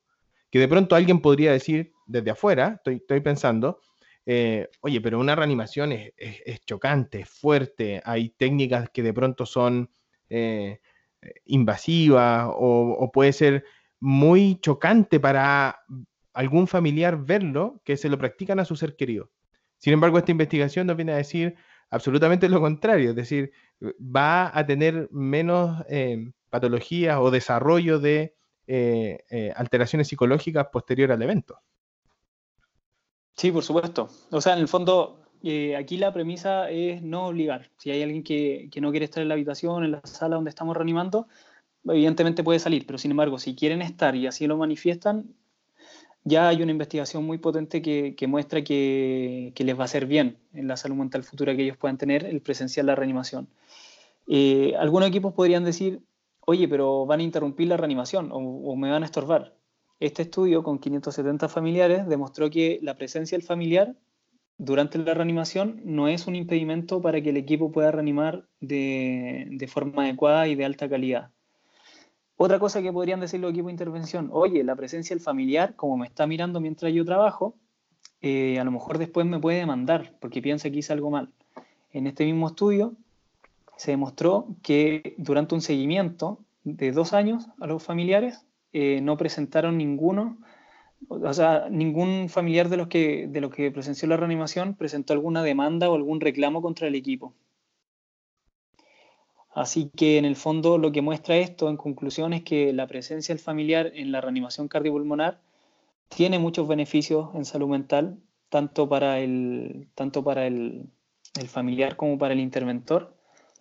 Que 0.50 0.60
de 0.60 0.68
pronto 0.68 0.96
alguien 0.96 1.20
podría 1.20 1.52
decir 1.52 1.92
desde 2.06 2.32
afuera, 2.32 2.82
estoy, 2.86 3.20
pensando, 3.22 3.80
eh, 4.26 4.70
oye, 4.82 5.02
pero 5.02 5.20
una 5.20 5.36
reanimación 5.36 5.92
es, 5.92 6.62
chocante, 6.66 7.22
es 7.22 7.30
fuerte, 7.30 8.02
hay 8.06 8.30
técnicas 8.30 8.90
que 8.90 9.04
de 9.04 9.14
pronto 9.14 9.46
son 9.46 9.90
eh, 10.30 10.80
invasivas 11.46 12.48
o, 12.48 12.96
o 12.98 13.12
puede 13.12 13.34
ser 13.34 13.66
muy 14.00 14.60
chocante 14.62 15.20
para 15.20 15.80
algún 16.34 16.68
familiar 16.68 17.24
verlo 17.24 17.82
que 17.84 17.98
se 17.98 18.10
lo 18.10 18.18
practican 18.18 18.60
a 18.60 18.66
su 18.66 18.76
ser 18.76 18.96
querido. 18.96 19.30
Sin 19.78 19.94
embargo, 19.94 20.18
esta 20.18 20.32
investigación 20.32 20.88
nos 20.88 20.96
viene 20.96 21.14
a 21.14 21.18
decir 21.18 21.56
absolutamente 21.90 22.50
lo 22.50 22.60
contrario, 22.60 23.12
es 23.12 23.16
decir, 23.16 23.52
va 24.00 24.58
a 24.58 24.66
tener 24.66 25.10
menos 25.12 25.84
eh, 25.90 26.32
patologías 26.50 27.20
o 27.20 27.30
desarrollo 27.30 28.00
de 28.00 28.36
eh, 28.66 29.20
eh, 29.30 29.54
alteraciones 29.56 30.08
psicológicas 30.08 30.68
posterior 30.72 31.12
al 31.12 31.22
evento. 31.22 31.60
Sí, 33.36 33.52
por 33.52 33.64
supuesto. 33.64 34.10
O 34.32 34.42
sea, 34.42 34.54
en 34.54 34.60
el 34.60 34.68
fondo, 34.68 35.22
aquí 35.78 35.98
la 35.98 36.14
premisa 36.14 36.70
es 36.70 37.02
no 37.02 37.28
obligar. 37.28 37.70
Si 37.78 37.92
hay 37.92 38.02
alguien 38.04 38.24
que, 38.24 38.70
que, 38.72 38.80
no 38.80 38.92
quiere 38.92 39.06
estar 39.06 39.22
en 39.22 39.28
la 39.28 39.34
habitación, 39.34 39.84
en 39.84 39.92
la 39.92 40.02
sala 40.04 40.36
donde 40.36 40.50
estamos 40.50 40.78
reanimando, 40.78 41.28
evidentemente 41.86 42.44
puede 42.44 42.60
salir, 42.60 42.86
pero 42.86 42.98
sin 42.98 43.12
embargo, 43.12 43.38
si 43.38 43.56
quieren 43.56 43.82
estar 43.82 44.16
y 44.16 44.28
así 44.28 44.48
lo 44.48 44.58
manifiestan, 44.58 45.36
ya 46.24 46.48
hay 46.48 46.62
una 46.62 46.72
investigación 46.72 47.26
muy 47.26 47.38
potente 47.38 47.82
que, 47.82 48.28
muestra 48.28 48.64
que, 48.64 49.54
les 49.56 49.78
va 49.78 49.82
a 49.82 49.86
hacer 49.86 50.06
bien 50.06 50.38
en 50.54 50.68
la 50.68 50.78
salud 50.78 50.96
mental 50.96 51.24
futura 51.24 51.56
que 51.56 51.64
ellos 51.64 51.78
puedan 51.78 51.98
tener 51.98 52.26
el 52.26 52.42
presenciar 52.42 52.86
la 52.86 52.96
reanimación. 52.96 53.50
Eh, 54.28 54.74
algunos 54.78 55.10
equipos 55.10 55.34
podrían 55.34 55.66
decir, 55.66 56.02
oye, 56.42 56.68
pero 56.68 57.06
van 57.06 57.20
a 57.20 57.24
interrumpir 57.24 57.68
la 57.68 57.78
reanimación 57.78 58.30
o, 58.32 58.76
me 58.76 58.90
van 58.90 59.04
a 59.04 59.06
estorbar. 59.06 59.56
Este 60.00 60.24
estudio 60.24 60.64
con 60.64 60.80
570 60.80 61.50
familiares 61.50 62.08
demostró 62.08 62.50
que 62.50 62.80
la 62.82 62.96
presencia 62.96 63.38
del 63.38 63.46
familiar 63.46 63.96
durante 64.58 64.98
la 64.98 65.14
reanimación 65.14 65.82
no 65.84 66.08
es 66.08 66.28
un 66.28 66.36
impedimento 66.36 67.02
para 67.02 67.22
que 67.22 67.32
el 67.32 67.38
equipo 67.38 67.72
pueda 67.72 67.92
reanimar 67.92 68.48
de 68.60 69.70
forma 69.72 70.04
adecuada 70.04 70.48
y 70.48 70.56
de 70.56 70.66
alta 70.66 70.90
calidad. 70.90 71.32
Otra 72.46 72.60
cosa 72.60 72.82
que 72.82 72.92
podrían 72.92 73.22
decir 73.22 73.40
los 73.40 73.52
equipos 73.52 73.68
de 73.68 73.72
intervención, 73.72 74.30
oye, 74.34 74.66
la 74.66 74.76
presencia 74.76 75.16
del 75.16 75.24
familiar, 75.24 75.78
como 75.78 75.96
me 75.96 76.08
está 76.08 76.28
mirando 76.28 76.60
mientras 76.60 76.92
yo 76.92 77.06
trabajo, 77.06 77.56
eh, 78.22 78.60
a 78.60 78.66
lo 78.66 78.72
mejor 78.72 78.98
después 78.98 79.26
me 79.26 79.40
puede 79.40 79.60
demandar 79.60 80.14
porque 80.20 80.42
piensa 80.42 80.70
que 80.70 80.80
hice 80.80 80.92
algo 80.92 81.10
mal. 81.10 81.30
En 81.94 82.06
este 82.06 82.26
mismo 82.26 82.48
estudio 82.48 82.96
se 83.78 83.92
demostró 83.92 84.48
que 84.62 85.16
durante 85.18 85.56
un 85.56 85.62
seguimiento 85.62 86.38
de 86.66 86.92
dos 86.92 87.14
años 87.14 87.48
a 87.62 87.68
los 87.68 87.82
familiares 87.82 88.46
eh, 88.74 89.00
no 89.00 89.16
presentaron 89.16 89.78
ninguno, 89.78 90.38
o 91.08 91.34
sea, 91.34 91.70
ningún 91.70 92.28
familiar 92.28 92.68
de 92.68 92.76
los, 92.76 92.90
que, 92.90 93.26
de 93.26 93.40
los 93.40 93.56
que 93.56 93.72
presenció 93.72 94.10
la 94.10 94.18
reanimación 94.18 94.76
presentó 94.76 95.14
alguna 95.14 95.44
demanda 95.44 95.90
o 95.90 95.96
algún 95.96 96.20
reclamo 96.20 96.62
contra 96.62 96.90
el 96.90 96.96
equipo. 96.96 97.34
Así 99.54 99.92
que 99.96 100.18
en 100.18 100.26
el 100.26 100.36
fondo 100.36 100.78
lo 100.78 100.92
que 100.92 101.02
muestra 101.02 101.38
esto 101.38 101.70
en 101.70 101.78
conclusión 101.78 102.34
es 102.34 102.44
que 102.44 102.74
la 102.74 102.88
presencia 102.88 103.34
del 103.34 103.44
familiar 103.44 103.92
en 103.94 104.12
la 104.12 104.20
reanimación 104.20 104.68
cardiopulmonar 104.68 105.40
tiene 106.10 106.40
muchos 106.40 106.68
beneficios 106.68 107.30
en 107.36 107.46
salud 107.46 107.70
mental, 107.70 108.18
tanto 108.50 108.90
para 108.90 109.20
el, 109.20 109.88
tanto 109.96 110.24
para 110.24 110.48
el, 110.48 110.90
familiar 111.48 111.96
como 111.96 112.18
para 112.18 112.34
el 112.34 112.40
interventor, 112.40 113.16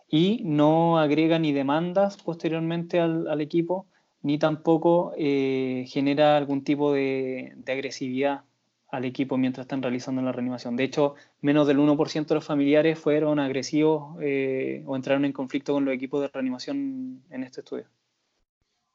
y 0.09 0.43
no 0.45 0.99
agrega 0.99 1.39
ni 1.39 1.53
demandas 1.53 2.17
posteriormente 2.19 3.01
al, 3.01 3.41
equipo, 3.41 3.87
ni 4.23 4.39
tampoco 4.39 5.13
eh, 5.17 5.87
genera 5.89 6.37
algún 6.37 6.65
tipo 6.65 6.93
de 6.93 7.55
agresividad 7.67 8.45
al 8.93 9.07
equipo 9.07 9.39
mientras 9.39 9.65
están 9.65 9.83
realizando 9.83 10.21
la 10.21 10.33
reanimación. 10.33 10.77
De 10.77 10.85
hecho, 10.85 11.15
menos 11.41 11.67
del 11.67 11.79
1% 11.79 12.27
de 12.27 12.35
los 12.35 12.45
familiares 12.45 12.99
fueron 12.99 13.41
agresivos 13.41 14.17
eh, 14.21 14.85
o 14.87 14.95
entraron 14.95 15.25
en 15.25 15.33
conflicto 15.33 15.73
con 15.73 15.87
los 15.87 15.95
equipos 15.95 16.21
de 16.21 16.29
reanimación 16.29 17.23
en 17.31 17.43
este 17.43 17.63
estudio. 17.63 17.87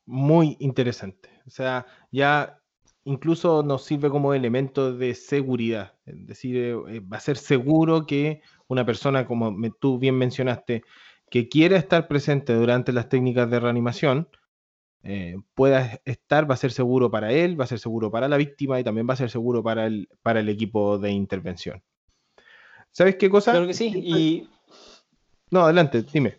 Muy 0.06 0.56
interesante. 0.60 1.30
O 1.48 1.50
sea, 1.50 1.88
ya 2.12 2.62
incluso 3.06 3.64
nos 3.64 3.86
sirve 3.86 4.12
como 4.12 4.36
elemento 4.36 4.94
de 4.94 5.16
seguridad. 5.16 5.94
Es 6.06 6.28
decir, 6.28 6.58
eh, 6.58 7.00
va 7.00 7.18
a 7.18 7.22
ser 7.22 7.38
seguro 7.38 8.06
que 8.06 8.42
una 8.68 8.86
persona, 8.86 9.26
como 9.26 9.52
tú 9.80 9.98
bien 9.98 10.16
mencionaste, 10.16 10.84
que 11.32 11.50
quiera 11.50 11.76
estar 11.76 12.08
presente 12.08 12.54
durante 12.54 12.94
las 12.94 13.10
técnicas 13.10 13.50
de 13.50 13.60
reanimación, 13.60 14.28
eh, 15.10 15.38
pueda 15.56 16.02
estar, 16.04 16.50
va 16.50 16.56
a 16.56 16.58
ser 16.58 16.74
seguro 16.74 17.10
para 17.10 17.32
él, 17.32 17.58
va 17.58 17.64
a 17.64 17.68
ser 17.68 17.80
seguro 17.80 18.12
para 18.12 18.28
la 18.28 18.36
víctima 18.36 18.78
y 18.78 18.84
también 18.84 19.08
va 19.10 19.14
a 19.14 19.18
ser 19.18 19.30
seguro 19.30 19.64
para 19.64 19.86
el, 19.86 20.10
para 20.22 20.42
el 20.42 20.50
equipo 20.50 20.98
de 20.98 21.12
intervención. 21.12 21.82
¿Sabes 22.92 23.16
qué 23.16 23.30
cosa? 23.30 23.52
Claro 23.52 23.68
que 23.68 23.74
sí. 23.74 23.88
Y... 23.96 24.50
No, 25.50 25.62
adelante, 25.62 26.04
dime. 26.12 26.36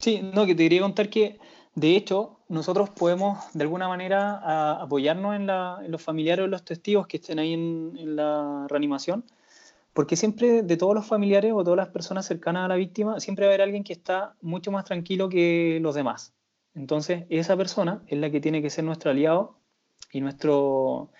Sí, 0.00 0.20
no, 0.20 0.46
que 0.46 0.56
te 0.56 0.64
quería 0.64 0.80
contar 0.80 1.08
que, 1.10 1.38
de 1.76 1.94
hecho, 1.94 2.40
nosotros 2.48 2.90
podemos 2.90 3.38
de 3.54 3.62
alguna 3.62 3.86
manera 3.86 4.80
apoyarnos 4.82 5.36
en, 5.36 5.46
los 5.92 6.02
familiares 6.02 6.46
o 6.46 6.48
los 6.48 6.64
testigos 6.64 7.06
que 7.06 7.18
estén 7.18 7.38
ahí 7.38 7.52
en, 7.52 7.92
en 7.96 8.16
la 8.16 8.66
reanimación, 8.68 9.24
porque 9.92 10.16
siempre 10.16 10.64
de 10.64 10.76
todos 10.76 10.96
los 10.96 11.06
familiares 11.06 11.52
o 11.54 11.62
todas 11.62 11.76
las 11.76 11.90
personas 11.90 12.26
cercanas 12.26 12.64
a 12.64 12.68
la 12.68 12.74
víctima, 12.74 13.20
siempre 13.20 13.46
va 13.46 13.52
a 13.52 13.54
haber 13.54 13.62
alguien 13.62 13.84
que 13.84 13.92
está 13.92 14.34
mucho 14.40 14.72
más 14.72 14.84
tranquilo 14.84 15.28
que 15.28 15.78
los 15.80 15.94
demás. 15.94 16.34
Entonces, 16.74 17.24
esa 17.30 17.56
persona 17.56 18.02
es 18.06 18.18
la 18.18 18.30
que 18.30 18.40
tiene 18.40 18.62
que 18.62 18.70
ser 18.70 18.84
nuestro 18.84 19.10
aliado 19.10 19.56
y 20.12 20.20
nuestro, 20.20 21.10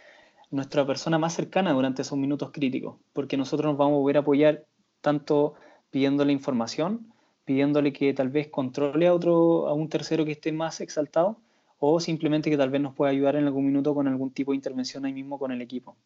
nuestra 0.50 0.86
persona 0.86 1.18
más 1.18 1.34
cercana 1.34 1.72
durante 1.72 2.02
esos 2.02 2.18
minutos 2.18 2.50
críticos, 2.52 2.96
porque 3.12 3.36
nosotros 3.36 3.70
nos 3.70 3.78
vamos 3.78 3.98
a 3.98 4.02
poder 4.02 4.18
apoyar 4.18 4.64
tanto 5.00 5.54
pidiéndole 5.90 6.32
información, 6.32 7.12
pidiéndole 7.44 7.92
que 7.92 8.14
tal 8.14 8.28
vez 8.28 8.48
controle 8.48 9.06
a 9.06 9.14
otro, 9.14 9.66
a 9.68 9.74
un 9.74 9.88
tercero 9.88 10.24
que 10.24 10.32
esté 10.32 10.52
más 10.52 10.80
exaltado, 10.80 11.38
o 11.78 11.98
simplemente 11.98 12.50
que 12.50 12.56
tal 12.56 12.70
vez 12.70 12.80
nos 12.80 12.94
pueda 12.94 13.10
ayudar 13.10 13.36
en 13.36 13.46
algún 13.46 13.66
minuto 13.66 13.94
con 13.94 14.06
algún 14.06 14.30
tipo 14.30 14.52
de 14.52 14.56
intervención 14.56 15.04
ahí 15.04 15.12
mismo 15.12 15.38
con 15.38 15.50
el 15.50 15.62
equipo. 15.62 15.96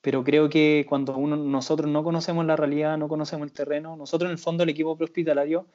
Pero 0.00 0.24
creo 0.24 0.48
que 0.48 0.86
cuando 0.88 1.16
nosotros 1.18 1.90
no 1.90 2.02
conocemos 2.02 2.46
la 2.46 2.56
realidad, 2.56 2.96
no 2.96 3.08
conocemos 3.08 3.46
el 3.46 3.52
terreno, 3.52 3.96
nosotros 3.96 4.28
en 4.28 4.32
el 4.32 4.38
fondo 4.38 4.62
el 4.62 4.70
equipo 4.70 4.96
prehospitalario 4.96 5.66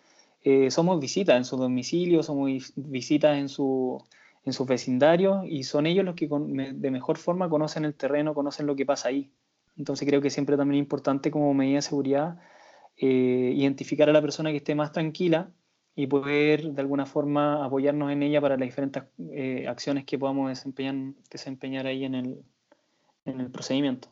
eh, 0.44 0.70
somos 0.72 1.00
visitas 1.00 1.38
en 1.38 1.46
su 1.46 1.58
domicilio, 1.58 2.22
somos 2.24 2.74
visitas 2.76 3.38
en 3.38 3.50
su, 3.50 4.04
en 4.44 4.54
sus 4.54 4.68
vecindarios 4.68 5.46
y 5.48 5.64
son 5.64 5.86
ellos 5.86 6.04
los 6.04 6.16
que 6.16 6.28
de 6.30 6.92
mejor 6.92 7.18
forma 7.18 7.50
conocen 7.50 7.86
el 7.86 7.96
terreno, 7.96 8.34
conocen 8.34 8.68
lo 8.68 8.76
que 8.76 8.86
pasa 8.86 9.10
ahí. 9.10 9.32
Entonces 9.78 10.08
creo 10.08 10.22
que 10.22 10.30
siempre 10.30 10.58
también 10.58 10.82
es 10.82 10.86
importante 10.86 11.32
como 11.32 11.54
medida 11.54 11.78
de 11.78 11.82
seguridad 11.82 12.40
eh, 12.98 13.54
identificar 13.56 14.10
a 14.10 14.14
la 14.14 14.22
persona 14.22 14.52
que 14.52 14.58
esté 14.58 14.76
más 14.76 14.92
tranquila 14.92 15.50
y 15.96 16.08
poder 16.08 16.74
de 16.74 16.82
alguna 16.82 17.06
forma 17.06 17.64
apoyarnos 17.64 18.12
en 18.12 18.22
ella 18.22 18.42
para 18.42 18.58
las 18.58 18.68
diferentes 18.68 19.04
eh, 19.32 19.66
acciones 19.68 20.06
que 20.06 20.20
podamos 20.20 20.50
desempeñar, 20.50 20.96
desempeñar 21.32 21.88
ahí 21.88 22.04
en 22.06 22.16
el, 22.16 22.44
en 23.26 23.40
el 23.40 23.50
procedimiento. 23.50 24.10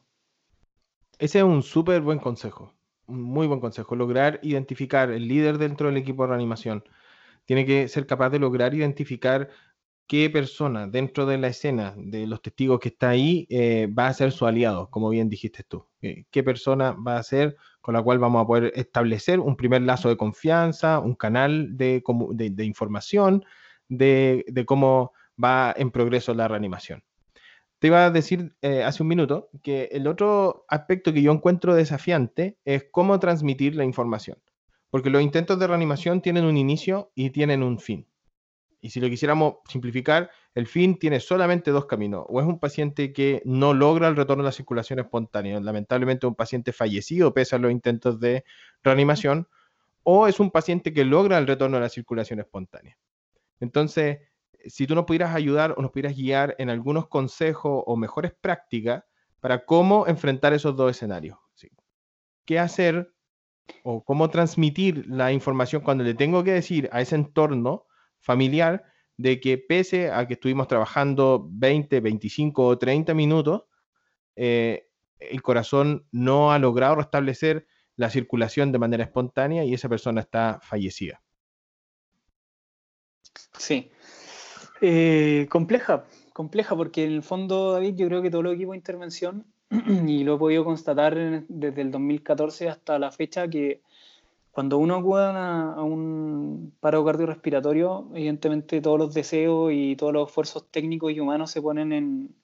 Ese 1.20 1.40
es 1.40 1.44
un 1.44 1.62
súper 1.62 2.02
buen 2.02 2.20
consejo, 2.20 2.74
muy 3.12 3.48
buen 3.48 3.60
consejo, 3.60 3.96
lograr 3.96 4.40
identificar 4.44 5.12
el 5.12 5.28
líder 5.28 5.58
dentro 5.58 5.88
del 5.88 5.98
equipo 5.98 6.24
de 6.24 6.30
reanimación. 6.30 6.84
Tiene 7.46 7.66
que 7.66 7.88
ser 7.88 8.08
capaz 8.08 8.30
de 8.30 8.40
lograr 8.40 8.74
identificar 8.74 9.50
qué 10.12 10.30
persona 10.30 10.88
dentro 10.88 11.26
de 11.26 11.38
la 11.38 11.48
escena 11.48 11.94
de 11.96 12.28
los 12.28 12.42
testigos 12.42 12.82
que 12.82 12.90
está 12.90 13.10
ahí 13.10 13.48
eh, 13.50 13.88
va 13.88 14.08
a 14.08 14.14
ser 14.14 14.34
su 14.34 14.46
aliado, 14.46 14.90
como 14.90 15.10
bien 15.10 15.30
dijiste 15.30 15.64
tú. 15.64 15.88
Eh, 16.02 16.26
¿Qué 16.30 16.44
persona 16.44 16.92
va 16.92 17.16
a 17.18 17.24
ser 17.24 17.56
con 17.80 17.94
la 17.94 18.02
cual 18.04 18.20
vamos 18.20 18.44
a 18.44 18.46
poder 18.46 18.74
establecer 18.76 19.40
un 19.40 19.56
primer 19.56 19.84
lazo 19.84 20.10
de 20.10 20.18
confianza, 20.18 21.00
un 21.00 21.16
canal 21.16 21.78
de, 21.78 22.04
información 22.60 23.46
de, 23.88 24.44
cómo 24.68 25.14
va 25.42 25.74
en 25.78 25.92
progreso 25.92 26.34
la 26.34 26.50
reanimación? 26.50 27.04
Te 27.82 27.88
iba 27.88 28.06
a 28.06 28.12
decir 28.12 28.56
eh, 28.62 28.84
hace 28.84 29.02
un 29.02 29.10
minuto 29.10 29.50
que 29.64 29.90
el 29.92 30.06
otro 30.06 30.66
aspecto 30.70 31.12
que 31.14 31.24
yo 31.24 31.32
encuentro 31.32 31.74
desafiante 31.74 32.60
es 32.64 32.86
cómo 32.92 33.20
transmitir 33.20 33.76
la 33.76 33.84
información. 33.84 34.38
Porque 34.92 35.10
los 35.10 35.24
intentos 35.24 35.58
de 35.58 35.66
reanimación 35.66 36.22
tienen 36.22 36.46
un 36.46 36.58
inicio 36.58 37.12
y 37.16 37.32
tienen 37.32 37.64
un 37.64 37.80
fin. 37.80 38.08
Y 38.82 38.92
si 38.92 39.00
lo 39.00 39.10
quisiéramos 39.10 39.56
simplificar, 39.68 40.30
el 40.54 40.68
fin 40.68 41.00
tiene 41.00 41.20
solamente 41.20 41.72
dos 41.72 41.88
caminos. 41.88 42.24
O 42.30 42.40
es 42.40 42.46
un 42.46 42.60
paciente 42.60 43.14
que 43.14 43.42
no 43.46 43.74
logra 43.74 44.10
el 44.10 44.16
retorno 44.16 44.44
a 44.44 44.46
la 44.46 44.52
circulación 44.52 45.00
espontánea, 45.00 45.60
lamentablemente 45.60 46.28
un 46.28 46.36
paciente 46.36 46.74
fallecido 46.74 47.34
pese 47.34 47.56
a 47.56 47.60
los 47.60 47.72
intentos 47.72 48.20
de 48.20 48.44
reanimación, 48.84 49.48
o 50.04 50.28
es 50.28 50.40
un 50.40 50.52
paciente 50.52 50.94
que 50.94 51.04
logra 51.04 51.40
el 51.40 51.48
retorno 51.48 51.78
a 51.78 51.80
la 51.80 51.90
circulación 51.90 52.42
espontánea. 52.42 52.96
Entonces, 53.60 54.20
si 54.66 54.88
tú 54.88 54.96
nos 54.96 55.06
pudieras 55.06 55.36
ayudar 55.36 55.74
o 55.78 55.82
nos 55.82 55.92
pudieras 55.92 56.16
guiar 56.16 56.56
en 56.60 56.70
algunos 56.70 57.08
consejos 57.08 57.84
o 57.86 57.96
mejores 57.96 58.34
prácticas 58.40 59.04
para 59.40 59.66
cómo 59.66 60.08
enfrentar 60.08 60.54
esos 60.54 60.76
dos 60.76 60.92
escenarios. 60.92 61.38
¿Qué 62.46 62.60
hacer 62.60 63.14
o 63.84 64.04
cómo 64.04 64.30
transmitir 64.30 65.06
la 65.08 65.32
información 65.32 65.82
cuando 65.82 66.04
le 66.04 66.14
tengo 66.14 66.44
que 66.44 66.54
decir 66.54 66.90
a 66.92 67.02
ese 67.02 67.16
entorno 67.16 67.86
familiar 68.20 68.84
de 69.18 69.40
que 69.40 69.58
pese 69.58 70.12
a 70.12 70.28
que 70.28 70.34
estuvimos 70.34 70.68
trabajando 70.68 71.48
20, 71.52 72.00
25 72.00 72.66
o 72.66 72.78
30 72.78 73.14
minutos, 73.14 73.64
eh, 74.36 74.90
el 75.20 75.42
corazón 75.42 76.08
no 76.12 76.52
ha 76.52 76.60
logrado 76.60 76.96
restablecer 76.96 77.68
la 77.96 78.10
circulación 78.10 78.72
de 78.72 78.80
manera 78.80 79.04
espontánea 79.04 79.64
y 79.64 79.74
esa 79.74 79.90
persona 79.90 80.22
está 80.22 80.60
fallecida. 80.64 81.22
Sí. 83.58 83.92
Eh, 84.82 85.48
compleja, 85.50 86.06
compleja, 86.34 86.76
porque 86.76 87.04
en 87.04 87.12
el 87.14 87.24
fondo, 87.24 87.74
David, 87.74 87.96
yo 87.96 88.08
creo 88.08 88.22
que 88.22 88.32
todo 88.32 88.42
el 88.42 88.56
equipo 88.56 88.72
de 88.72 88.78
intervención, 88.78 89.46
y 90.08 90.24
lo 90.24 90.36
he 90.36 90.40
podido 90.40 90.66
constatar 90.66 91.46
desde 91.48 91.82
el 91.82 91.92
2014 91.92 92.68
hasta 92.70 93.00
la 93.00 93.12
fecha, 93.12 93.48
que 93.48 93.82
cuando 94.52 94.78
uno 94.78 94.96
acude 94.98 95.24
a, 95.24 95.82
un 95.82 96.74
paro 96.80 97.06
cardiorrespiratorio, 97.06 98.10
evidentemente 98.14 98.82
todos 98.82 99.00
los 99.00 99.14
deseos 99.14 99.72
y 99.74 99.96
todos 99.96 100.14
los 100.14 100.28
esfuerzos 100.28 100.70
técnicos 100.70 101.14
y 101.14 101.20
humanos 101.20 101.52
se 101.52 101.62
ponen, 101.62 101.94
en, 101.94 102.36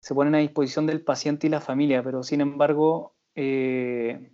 se 0.00 0.14
ponen 0.14 0.36
a 0.36 0.38
disposición 0.38 0.86
del 0.86 1.00
paciente 1.00 1.48
y 1.48 1.50
la 1.50 1.60
familia, 1.60 2.02
pero 2.02 2.22
sin 2.22 2.40
embargo 2.40 3.12
eh, 3.34 4.30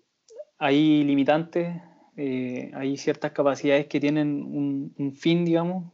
hay 0.58 1.02
limitantes, 1.04 1.80
eh, 2.16 2.70
hay 2.74 2.96
ciertas 2.98 3.32
capacidades 3.32 3.86
que 3.86 4.00
tienen 4.00 4.42
un, 4.42 5.12
fin, 5.14 5.44
digamos, 5.44 5.92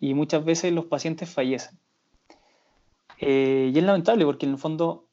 y 0.00 0.14
muchas 0.14 0.44
veces 0.44 0.72
los 0.72 0.86
pacientes 0.86 1.30
fallecen. 1.30 1.78
Eh, 3.20 3.70
y 3.74 3.78
es 3.78 3.84
lamentable 3.84 4.24
porque 4.24 4.46
en 4.46 4.52
el 4.52 4.58
fondo 4.58 5.06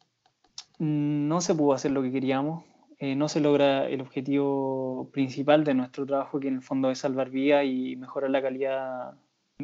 no 0.77 1.41
se 1.41 1.55
pudo 1.55 1.73
hacer 1.73 1.91
lo 1.91 2.01
que 2.01 2.11
queríamos, 2.11 2.63
eh, 2.99 3.15
no 3.15 3.27
se 3.27 3.39
logra 3.41 3.87
el 3.87 4.01
objetivo 4.01 5.09
principal 5.11 5.63
de 5.63 5.73
nuestro 5.73 6.05
trabajo, 6.05 6.39
que 6.39 6.47
en 6.47 6.55
el 6.55 6.61
fondo 6.61 6.91
es 6.91 6.99
salvar 6.99 7.29
vidas 7.29 7.65
y 7.65 7.95
mejorar 7.95 8.29
la 8.29 8.41
calidad 8.41 9.13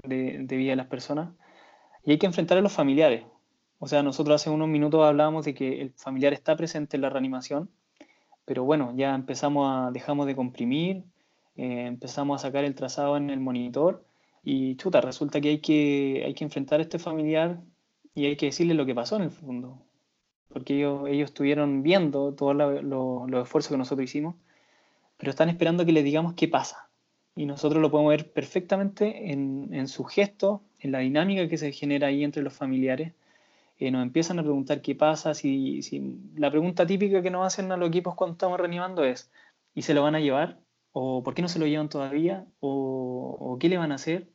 de, 0.04 0.46
vida 0.50 0.72
de 0.72 0.76
las 0.76 0.88
personas. 0.88 1.30
Y 2.04 2.12
hay 2.12 2.18
que 2.18 2.26
enfrentar 2.26 2.58
a 2.58 2.62
los 2.62 2.74
familiares. 2.74 3.26
O 3.80 3.88
sea, 3.88 4.04
nosotros 4.04 4.42
hace 4.42 4.50
unos 4.50 4.68
minutos 4.68 5.04
hablábamos 5.04 5.46
de 5.46 5.54
que 5.54 5.82
el 5.82 5.92
familiar 5.94 6.34
está 6.34 6.56
presente 6.56 6.98
en 6.98 7.02
la 7.02 7.10
reanimación, 7.10 7.70
pero 8.46 8.64
bueno, 8.64 8.94
ya 8.96 9.16
empezamos 9.16 9.68
a, 9.70 9.92
dejamos 9.92 10.28
de 10.28 10.36
comprimir, 10.36 11.04
eh, 11.56 11.86
empezamos 11.88 12.42
a 12.42 12.48
sacar 12.48 12.64
el 12.64 12.76
trazado 12.76 13.18
en 13.18 13.30
el 13.30 13.40
monitor 13.40 14.04
y 14.44 14.76
chuta, 14.78 15.02
resulta 15.02 15.42
que 15.42 15.50
hay 15.50 15.60
que, 15.60 16.24
hay 16.26 16.34
que 16.34 16.44
enfrentar 16.44 16.80
a 16.80 16.84
este 16.84 17.00
familiar 17.00 17.62
y 18.16 18.26
hay 18.26 18.36
que 18.38 18.48
decirle 18.48 18.74
lo 18.74 18.86
que 18.86 18.96
pasó 18.96 19.16
en 19.18 19.24
el 19.24 19.32
fondo 19.32 19.82
porque 20.52 20.76
ellos, 20.76 21.08
ellos 21.08 21.30
estuvieron 21.30 21.84
viendo 21.84 22.34
todos 22.34 22.56
los 22.56 23.44
esfuerzos 23.44 23.72
que 23.72 23.78
nosotros 23.78 24.04
hicimos, 24.04 24.36
pero 25.18 25.30
están 25.30 25.50
esperando 25.50 25.86
que 25.86 25.92
les 25.92 26.04
digamos 26.04 26.34
qué 26.34 26.48
pasa. 26.48 26.90
Y 27.36 27.46
nosotros 27.46 27.82
lo 27.82 27.90
podemos 27.90 28.12
ver 28.12 28.32
perfectamente 28.34 29.32
en, 29.32 29.74
en 29.74 29.88
su 29.88 30.04
gesto, 30.04 30.64
en 30.80 30.92
la 30.92 31.00
dinámica 31.00 31.48
que 31.48 31.58
se 31.58 31.72
genera 31.72 32.08
ahí 32.08 32.24
entre 32.24 32.44
los 32.44 32.54
familiares. 32.54 33.14
Eh, 33.78 33.92
nos 33.92 34.04
empiezan 34.04 34.40
a 34.40 34.44
preguntar 34.44 34.82
qué 34.82 34.96
pasa. 34.96 35.34
Si, 35.34 35.82
si, 35.82 36.20
la 36.36 36.52
pregunta 36.52 36.86
típica 36.86 37.22
que 37.22 37.32
nos 37.32 37.46
hacen 37.48 37.72
a 37.72 37.78
los 37.78 37.90
equipos 37.90 38.16
cuando 38.16 38.34
estamos 38.34 38.60
reanimando 38.60 39.04
es, 39.06 39.32
¿y 39.74 39.84
se 39.84 39.94
lo 39.94 40.04
van 40.04 40.16
a 40.16 40.20
llevar? 40.20 40.60
¿O 40.92 41.24
por 41.24 41.34
qué 41.34 41.42
no 41.42 41.48
se 41.48 41.60
lo 41.60 41.68
llevan 41.68 41.90
todavía? 41.90 42.46
¿O, 42.60 43.38
o 43.40 43.58
qué 43.60 43.70
le 43.70 43.78
van 43.78 43.92
a 43.92 43.96
hacer? 43.96 44.28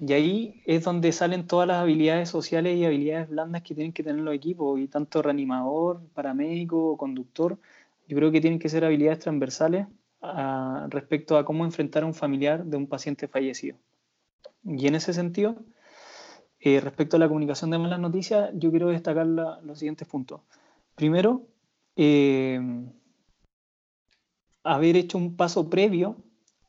Y 0.00 0.12
ahí 0.12 0.62
es 0.64 0.84
donde 0.84 1.10
salen 1.10 1.46
todas 1.46 1.66
las 1.66 1.78
habilidades 1.78 2.28
sociales 2.28 2.76
y 2.76 2.84
habilidades 2.84 3.28
blandas 3.28 3.62
que 3.62 3.74
tienen 3.74 3.92
que 3.92 4.04
tener 4.04 4.22
los 4.22 4.34
equipos, 4.34 4.78
y 4.78 4.86
tanto 4.86 5.22
reanimador, 5.22 6.00
paramédico, 6.14 6.96
conductor, 6.96 7.58
yo 8.06 8.16
creo 8.16 8.30
que 8.30 8.40
tienen 8.40 8.60
que 8.60 8.68
ser 8.68 8.84
habilidades 8.84 9.18
transversales 9.18 9.86
respecto 10.88 11.36
a 11.36 11.44
cómo 11.44 11.64
enfrentar 11.64 12.04
a 12.04 12.06
un 12.06 12.14
familiar 12.14 12.64
de 12.64 12.76
un 12.76 12.86
paciente 12.86 13.28
fallecido. 13.28 13.76
Y 14.64 14.86
en 14.86 14.94
ese 14.94 15.12
sentido, 15.12 15.56
eh, 16.60 16.80
respecto 16.80 17.16
a 17.16 17.20
la 17.20 17.28
comunicación 17.28 17.70
de 17.70 17.78
malas 17.78 18.00
noticias, 18.00 18.50
yo 18.54 18.70
quiero 18.70 18.88
destacar 18.88 19.26
los 19.26 19.78
siguientes 19.78 20.08
puntos. 20.08 20.40
Primero, 20.94 21.42
eh, 21.96 22.60
haber 24.74 24.96
hecho 24.96 25.18
un 25.18 25.36
paso 25.36 25.70
previo 25.70 26.16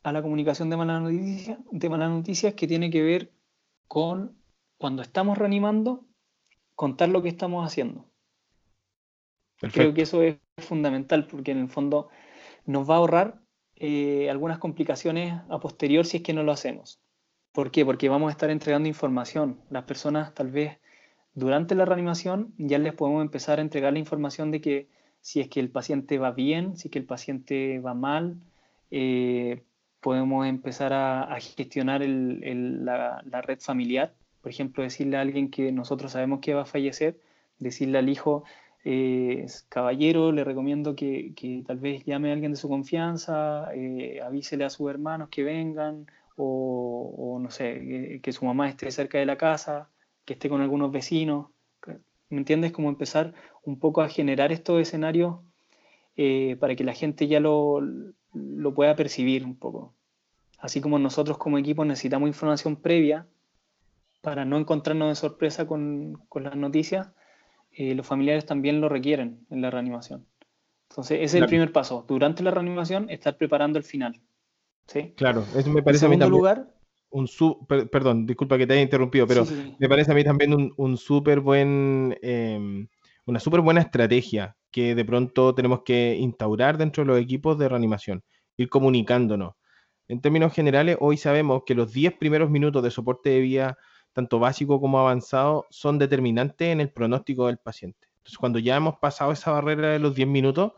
a 0.03 0.11
la 0.11 0.21
comunicación 0.21 0.69
de 0.69 0.77
malas 0.77 1.01
noticias, 1.01 1.59
de 1.71 1.89
noticias 1.89 2.53
que 2.53 2.67
tiene 2.67 2.89
que 2.89 3.01
ver 3.01 3.31
con 3.87 4.37
cuando 4.77 5.01
estamos 5.01 5.37
reanimando, 5.37 6.05
contar 6.75 7.09
lo 7.09 7.21
que 7.21 7.29
estamos 7.29 7.65
haciendo. 7.65 8.05
Creo 9.57 9.93
que 9.93 10.03
eso 10.03 10.21
es 10.23 10.37
fundamental 10.57 11.27
porque 11.27 11.51
en 11.51 11.59
el 11.59 11.69
fondo 11.69 12.07
nos 12.65 12.89
va 12.89 12.95
a 12.95 12.97
ahorrar 12.99 13.41
eh, 13.75 14.29
algunas 14.29 14.57
complicaciones 14.57 15.41
a 15.49 15.59
posterior 15.59 16.05
si 16.05 16.17
es 16.17 16.23
que 16.23 16.33
no 16.33 16.43
lo 16.43 16.53
hacemos. 16.53 17.01
¿Por 17.51 17.71
qué? 17.71 17.83
Porque 17.83 18.07
vamos 18.07 18.29
a 18.29 18.31
estar 18.31 18.49
entregando 18.49 18.87
información. 18.87 19.59
Las 19.69 19.83
personas 19.83 20.33
tal 20.33 20.49
vez 20.51 20.79
durante 21.33 21.75
la 21.75 21.83
reanimación 21.83 22.53
ya 22.57 22.77
les 22.77 22.93
podemos 22.93 23.21
empezar 23.21 23.59
a 23.59 23.61
entregar 23.61 23.91
la 23.91 23.99
información 23.99 24.51
de 24.51 24.61
que 24.61 24.89
si 25.21 25.41
es 25.41 25.49
que 25.49 25.59
el 25.59 25.69
paciente 25.69 26.17
va 26.17 26.31
bien, 26.31 26.77
si 26.77 26.87
es 26.87 26.91
que 26.91 26.99
el 26.99 27.05
paciente 27.05 27.79
va 27.79 27.93
mal, 27.93 28.37
eh, 28.91 29.63
podemos 30.01 30.47
empezar 30.47 30.93
a, 30.93 31.37
gestionar 31.39 32.01
la, 32.01 33.21
red 33.41 33.59
familiar. 33.59 34.13
Por 34.41 34.51
ejemplo, 34.51 34.83
decirle 34.83 35.17
a 35.17 35.21
alguien 35.21 35.51
que 35.51 35.71
nosotros 35.71 36.13
sabemos 36.13 36.39
que 36.39 36.53
va 36.53 36.61
a 36.63 36.65
fallecer, 36.65 37.19
decirle 37.59 37.97
al 37.97 38.09
hijo, 38.09 38.43
eh, 38.85 39.45
caballero, 39.67 40.31
le 40.31 40.43
recomiendo 40.43 40.95
que, 40.95 41.33
tal 41.67 41.77
vez 41.79 42.05
llame 42.05 42.29
a 42.29 42.33
alguien 42.33 42.51
de 42.51 42.57
su 42.57 42.69
confianza, 42.69 43.69
eh, 43.75 44.21
avísele 44.21 44.63
a 44.65 44.69
sus 44.69 44.89
hermanos 44.89 45.29
que 45.29 45.43
vengan, 45.43 46.07
o, 46.37 47.37
no 47.41 47.51
sé, 47.51 48.21
que, 48.23 48.31
su 48.31 48.45
mamá 48.45 48.69
esté 48.69 48.89
cerca 48.91 49.17
de 49.17 49.25
la 49.25 49.37
casa, 49.37 49.89
que 50.25 50.33
esté 50.33 50.49
con 50.49 50.61
algunos 50.61 50.91
vecinos. 50.91 51.47
¿Me 52.29 52.37
entiendes? 52.37 52.71
Como 52.71 52.89
empezar 52.89 53.33
un 53.63 53.79
poco 53.79 54.01
a 54.01 54.09
generar 54.09 54.51
estos 54.51 54.81
escenarios 54.81 55.37
eh, 56.15 56.57
para 56.59 56.75
que 56.75 56.83
la 56.83 56.93
gente 56.93 57.27
ya 57.27 57.39
lo, 57.39 57.81
lo 58.33 58.73
pueda 58.73 58.95
percibir 58.95 59.45
un 59.45 59.55
poco. 59.55 59.93
Así 60.59 60.81
como 60.81 60.99
nosotros 60.99 61.37
como 61.37 61.57
equipo 61.57 61.85
necesitamos 61.85 62.27
información 62.27 62.75
previa 62.75 63.27
para 64.21 64.45
no 64.45 64.57
encontrarnos 64.57 65.09
de 65.09 65.15
sorpresa 65.15 65.65
con, 65.65 66.21
las 66.35 66.55
noticias, 66.55 67.09
eh, 67.71 67.95
los 67.95 68.05
familiares 68.05 68.45
también 68.45 68.81
lo 68.81 68.89
requieren 68.89 69.45
en 69.49 69.61
la 69.61 69.71
reanimación. 69.71 70.25
Entonces, 70.89 71.19
ese 71.21 71.37
es 71.37 71.43
el 71.43 71.47
primer 71.47 71.71
paso. 71.71 72.03
Durante 72.07 72.43
la 72.43 72.51
reanimación, 72.51 73.09
estar 73.09 73.37
preparando 73.37 73.77
el 73.77 73.85
final. 73.85 74.19
¿sí? 74.87 75.13
Claro, 75.15 75.45
eso 75.55 75.69
me 75.69 75.83
parece 75.83 76.05
en 76.05 76.11
segundo 76.11 76.29
lugar, 76.29 76.67
un 77.11 77.27
perdón, 77.91 78.25
disculpa 78.25 78.57
que 78.57 78.67
te 78.67 78.73
haya 78.73 78.81
interrumpido, 78.81 79.25
pero 79.27 79.45
me 79.79 79.89
parece 79.89 80.11
a 80.11 80.15
mí 80.15 80.23
también 80.23 80.53
un, 80.53 80.73
un 80.77 80.97
súper 80.97 81.39
buen, 81.39 82.17
em, 82.21 82.87
una 83.25 83.39
súper 83.39 83.61
buena 83.61 83.81
estrategia 83.81 84.55
que 84.71 84.95
de 84.95 85.05
pronto 85.05 85.55
tenemos 85.55 85.81
que 85.83 86.15
instaurar 86.15 86.77
dentro 86.77 87.03
de 87.03 87.07
los 87.07 87.19
equipos 87.19 87.57
de 87.57 87.69
reanimación, 87.69 88.23
ir 88.57 88.69
comunicándonos. 88.69 89.53
En 90.07 90.21
términos 90.21 90.53
generales, 90.53 90.97
hoy 90.99 91.17
sabemos 91.17 91.63
que 91.65 91.75
los 91.75 91.93
10 91.93 92.13
primeros 92.17 92.49
minutos 92.49 92.83
de 92.83 92.91
soporte 92.91 93.29
de 93.29 93.39
vía, 93.41 93.77
tanto 94.13 94.39
básico 94.39 94.79
como 94.81 94.99
avanzado, 94.99 95.67
son 95.69 95.99
determinantes 95.99 96.69
en 96.69 96.81
el 96.81 96.91
pronóstico 96.91 97.47
del 97.47 97.57
paciente. 97.57 98.07
Entonces, 98.17 98.37
cuando 98.37 98.59
ya 98.59 98.75
hemos 98.75 98.97
pasado 98.97 99.31
esa 99.31 99.51
barrera 99.51 99.89
de 99.89 99.99
los 99.99 100.15
10 100.15 100.27
minutos, 100.27 100.73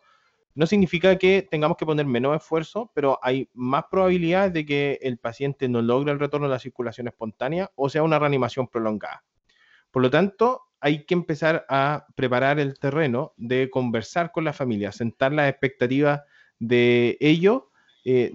no 0.55 0.65
significa 0.65 1.17
que 1.17 1.47
tengamos 1.49 1.77
que 1.77 1.85
poner 1.85 2.05
menos 2.05 2.35
esfuerzo, 2.35 2.91
pero 2.93 3.19
hay 3.21 3.49
más 3.53 3.85
probabilidades 3.89 4.53
de 4.53 4.65
que 4.65 4.99
el 5.01 5.17
paciente 5.17 5.69
no 5.69 5.81
logre 5.81 6.11
el 6.11 6.19
retorno 6.19 6.47
a 6.47 6.49
la 6.49 6.59
circulación 6.59 7.07
espontánea 7.07 7.71
o 7.75 7.89
sea 7.89 8.03
una 8.03 8.19
reanimación 8.19 8.67
prolongada. 8.67 9.23
Por 9.91 10.01
lo 10.01 10.09
tanto, 10.09 10.63
hay 10.79 11.05
que 11.05 11.13
empezar 11.13 11.65
a 11.69 12.07
preparar 12.15 12.59
el 12.59 12.79
terreno 12.79 13.33
de 13.37 13.69
conversar 13.69 14.31
con 14.31 14.43
la 14.43 14.53
familia, 14.53 14.91
sentar 14.91 15.31
las 15.31 15.49
expectativas 15.49 16.21
de 16.59 17.17
ello. 17.19 17.69
Eh, 18.03 18.31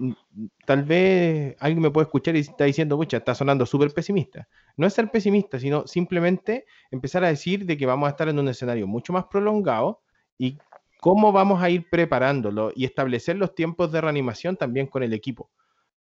tal 0.65 0.83
vez 0.83 1.57
alguien 1.59 1.81
me 1.81 1.91
puede 1.91 2.05
escuchar 2.05 2.37
y 2.37 2.39
está 2.39 2.63
diciendo, 2.63 2.95
pucha, 2.95 3.17
está 3.17 3.35
sonando 3.35 3.65
súper 3.65 3.91
pesimista. 3.91 4.47
No 4.77 4.87
es 4.87 4.93
ser 4.93 5.11
pesimista, 5.11 5.59
sino 5.59 5.85
simplemente 5.87 6.65
empezar 6.89 7.23
a 7.25 7.27
decir 7.27 7.65
de 7.65 7.75
que 7.75 7.85
vamos 7.85 8.07
a 8.07 8.11
estar 8.11 8.29
en 8.29 8.39
un 8.39 8.47
escenario 8.47 8.87
mucho 8.87 9.11
más 9.11 9.25
prolongado 9.25 10.01
y 10.37 10.57
cómo 10.99 11.31
vamos 11.31 11.61
a 11.61 11.69
ir 11.69 11.89
preparándolo 11.89 12.71
y 12.75 12.85
establecer 12.85 13.37
los 13.37 13.55
tiempos 13.55 13.91
de 13.91 14.01
reanimación 14.01 14.57
también 14.57 14.87
con 14.87 15.03
el 15.03 15.13
equipo. 15.13 15.49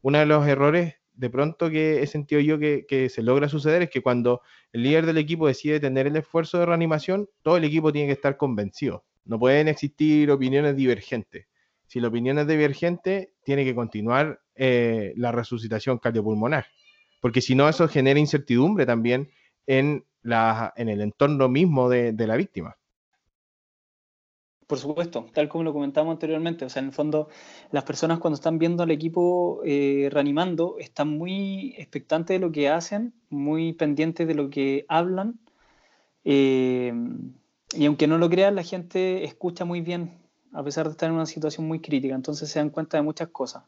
Uno 0.02 0.18
de 0.18 0.26
los 0.26 0.46
errores 0.46 0.94
de 1.14 1.30
pronto 1.30 1.70
que 1.70 2.02
he 2.02 2.06
sentido 2.06 2.40
yo 2.40 2.58
que, 2.58 3.08
se 3.08 3.22
logra 3.22 3.48
suceder 3.48 3.82
es 3.82 3.90
que 3.90 4.02
cuando 4.02 4.42
el 4.72 4.82
líder 4.82 5.06
del 5.06 5.18
equipo 5.18 5.46
decide 5.46 5.80
tener 5.80 6.06
el 6.06 6.16
esfuerzo 6.16 6.58
de 6.58 6.66
reanimación, 6.66 7.28
todo 7.42 7.56
el 7.56 7.64
equipo 7.64 7.92
tiene 7.92 8.08
que 8.08 8.12
estar 8.12 8.36
convencido. 8.36 9.04
No 9.24 9.38
pueden 9.38 9.68
existir 9.68 10.30
opiniones 10.30 10.76
divergentes. 10.76 11.46
Si 11.86 12.00
la 12.00 12.08
opinión 12.08 12.38
es 12.38 12.46
divergente, 12.46 13.32
tiene 13.44 13.64
que 13.64 13.74
continuar 13.74 14.40
eh, 14.54 15.14
la 15.16 15.32
resucitación 15.32 15.98
cardiopulmonar, 15.98 16.66
porque 17.20 17.40
si 17.40 17.54
no, 17.54 17.68
eso 17.68 17.88
genera 17.88 18.20
incertidumbre 18.20 18.84
también 18.84 19.30
en, 19.66 20.04
el 20.22 21.00
entorno 21.00 21.48
mismo 21.48 21.88
de 21.88 22.26
la 22.26 22.36
víctima. 22.36 22.76
Por 24.66 24.78
supuesto, 24.78 25.26
tal 25.32 25.48
como 25.48 25.62
lo 25.62 25.72
comentamos 25.72 26.12
anteriormente, 26.12 26.64
o 26.64 26.68
sea, 26.68 26.80
en 26.80 26.86
el 26.86 26.92
fondo 26.92 27.28
las 27.70 27.84
personas 27.84 28.18
cuando 28.18 28.34
están 28.34 28.58
viendo 28.58 28.82
al 28.82 28.90
equipo 28.90 29.60
eh, 29.64 30.08
reanimando 30.10 30.76
están 30.80 31.16
muy 31.16 31.74
expectantes 31.78 32.34
de 32.34 32.40
lo 32.40 32.50
que 32.50 32.68
hacen, 32.68 33.14
muy 33.30 33.74
pendientes 33.74 34.26
de 34.26 34.34
lo 34.34 34.50
que 34.50 34.84
hablan, 34.88 35.38
eh, 36.24 36.92
y 37.76 37.86
aunque 37.86 38.08
no 38.08 38.18
lo 38.18 38.28
crean, 38.28 38.56
la 38.56 38.64
gente 38.64 39.22
escucha 39.24 39.64
muy 39.64 39.82
bien, 39.82 40.18
a 40.52 40.64
pesar 40.64 40.86
de 40.86 40.92
estar 40.92 41.08
en 41.08 41.14
una 41.14 41.26
situación 41.26 41.68
muy 41.68 41.80
crítica, 41.80 42.16
entonces 42.16 42.50
se 42.50 42.58
dan 42.58 42.70
cuenta 42.70 42.96
de 42.96 43.04
muchas 43.04 43.28
cosas. 43.28 43.62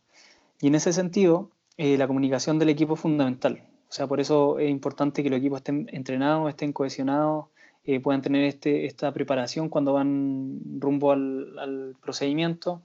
Y 0.60 0.66
en 0.66 0.74
ese 0.74 0.92
sentido, 0.92 1.50
eh, 1.76 1.96
la 1.96 2.08
comunicación 2.08 2.58
del 2.58 2.70
equipo 2.70 2.94
es 2.94 3.00
fundamental, 3.00 3.62
o 3.88 3.92
sea, 3.92 4.08
por 4.08 4.18
eso 4.18 4.58
es 4.58 4.68
importante 4.68 5.22
que 5.22 5.30
los 5.30 5.38
equipos 5.38 5.58
estén 5.58 5.88
entrenados, 5.92 6.48
estén 6.48 6.72
cohesionados, 6.72 7.46
eh, 7.88 8.00
puedan 8.00 8.20
tener 8.20 8.44
este, 8.44 8.84
esta 8.84 9.10
preparación 9.12 9.70
cuando 9.70 9.94
van 9.94 10.60
rumbo 10.78 11.10
al, 11.10 11.96
procedimiento 12.02 12.82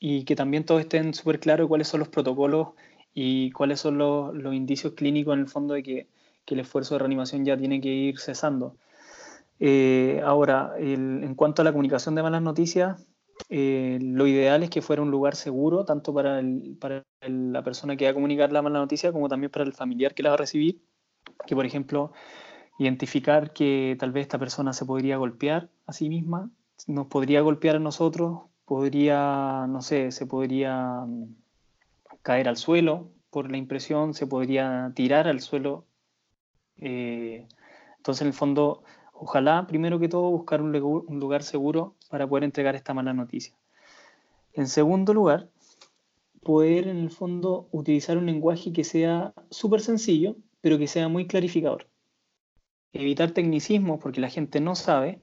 y 0.00 0.24
que 0.24 0.34
también 0.34 0.64
todos 0.64 0.80
estén 0.80 1.12
súper 1.12 1.38
claros 1.38 1.68
cuáles 1.68 1.88
son 1.88 2.00
los 2.00 2.08
protocolos 2.08 2.68
y 3.12 3.50
cuáles 3.50 3.80
son 3.80 3.98
los, 3.98 4.34
indicios 4.54 4.94
clínicos 4.94 5.34
en 5.34 5.40
el 5.40 5.48
fondo 5.48 5.74
de 5.74 5.82
que, 5.82 6.06
el 6.46 6.60
esfuerzo 6.60 6.94
de 6.94 7.00
reanimación 7.00 7.44
ya 7.44 7.58
tiene 7.58 7.82
que 7.82 7.90
ir 7.90 8.18
cesando. 8.18 8.74
Eh, 9.60 10.22
ahora, 10.24 10.72
en 10.78 11.34
cuanto 11.34 11.60
a 11.60 11.64
la 11.66 11.72
comunicación 11.72 12.14
de 12.14 12.22
malas 12.22 12.40
noticias, 12.40 13.04
eh, 13.50 13.98
lo 14.00 14.26
ideal 14.26 14.62
es 14.62 14.70
que 14.70 14.80
fuera 14.80 15.02
un 15.02 15.10
lugar 15.10 15.36
seguro, 15.36 15.84
tanto 15.84 16.14
para, 16.14 16.40
para 16.80 17.04
la 17.20 17.62
persona 17.62 17.94
que 17.98 18.06
va 18.06 18.12
a 18.12 18.14
comunicar 18.14 18.52
la 18.52 18.62
mala 18.62 18.78
noticia 18.78 19.12
como 19.12 19.28
también 19.28 19.50
para 19.50 19.66
el 19.66 19.74
familiar 19.74 20.14
que 20.14 20.22
la 20.22 20.30
va 20.30 20.36
a 20.36 20.38
recibir. 20.38 20.80
Que, 21.46 21.54
por 21.54 21.66
ejemplo, 21.66 22.12
identificar 22.78 23.52
que 23.52 23.96
tal 23.98 24.12
vez 24.12 24.22
esta 24.22 24.38
persona 24.38 24.72
se 24.72 24.86
podría 24.86 25.16
golpear 25.16 25.68
a 25.86 25.92
sí 25.92 26.08
misma, 26.08 26.50
nos 26.86 27.08
podría 27.08 27.40
golpear 27.40 27.76
a 27.76 27.80
nosotros, 27.80 28.42
podría, 28.64 29.66
no 29.68 29.82
sé, 29.82 30.12
se 30.12 30.26
podría 30.26 31.04
mm, 31.06 31.34
caer 32.22 32.48
al 32.48 32.56
suelo 32.56 33.10
por 33.30 33.50
la 33.50 33.56
impresión, 33.58 34.14
se 34.14 34.26
podría 34.26 34.92
tirar 34.94 35.26
al 35.26 35.40
suelo. 35.40 35.84
Eh, 36.76 37.46
entonces, 37.96 38.22
en 38.22 38.28
el 38.28 38.34
fondo, 38.34 38.84
ojalá, 39.12 39.66
primero 39.66 39.98
que 39.98 40.08
todo, 40.08 40.30
buscar 40.30 40.62
un, 40.62 40.74
un 40.76 41.20
lugar 41.20 41.42
seguro 41.42 41.94
para 42.08 42.28
poder 42.28 42.44
entregar 42.44 42.76
esta 42.76 42.94
mala 42.94 43.12
noticia. 43.12 43.54
En 44.52 44.68
segundo 44.68 45.12
lugar, 45.14 45.48
poder, 46.42 46.86
en 46.86 46.98
el 46.98 47.10
fondo, 47.10 47.68
utilizar 47.72 48.18
un 48.18 48.26
lenguaje 48.26 48.72
que 48.72 48.84
sea 48.84 49.34
súper 49.50 49.80
sencillo, 49.80 50.36
pero 50.60 50.78
que 50.78 50.86
sea 50.86 51.08
muy 51.08 51.26
clarificador 51.26 51.87
evitar 52.92 53.30
tecnicismos 53.32 54.00
porque 54.00 54.20
la 54.20 54.30
gente 54.30 54.60
no 54.60 54.74
sabe 54.74 55.20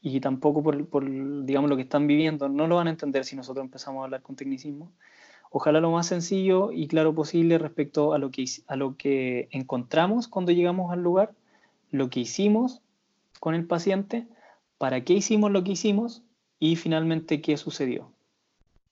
y 0.00 0.20
tampoco 0.20 0.62
por, 0.62 1.44
digamos, 1.44 1.68
lo 1.68 1.76
que 1.76 1.82
están 1.82 2.06
viviendo 2.06 2.48
no 2.48 2.66
lo 2.66 2.76
van 2.76 2.86
a 2.86 2.90
entender 2.90 3.24
si 3.24 3.34
nosotros 3.34 3.64
empezamos 3.64 4.00
a 4.00 4.04
hablar 4.04 4.22
con 4.22 4.36
tecnicismo. 4.36 4.92
Ojalá 5.50 5.80
lo 5.80 5.90
más 5.90 6.06
sencillo 6.06 6.70
y 6.72 6.86
claro 6.86 7.14
posible 7.14 7.58
respecto 7.58 8.12
a 8.12 8.18
lo, 8.18 8.30
que, 8.30 8.44
a 8.66 8.76
lo 8.76 8.96
que 8.96 9.48
encontramos 9.50 10.28
cuando 10.28 10.52
llegamos 10.52 10.92
al 10.92 11.02
lugar, 11.02 11.32
lo 11.90 12.10
que 12.10 12.20
hicimos 12.20 12.82
con 13.40 13.54
el 13.54 13.66
paciente, 13.66 14.26
para 14.78 15.02
qué 15.02 15.14
hicimos 15.14 15.50
lo 15.50 15.64
que 15.64 15.72
hicimos 15.72 16.22
y 16.58 16.76
finalmente 16.76 17.40
qué 17.40 17.56
sucedió. 17.56 18.10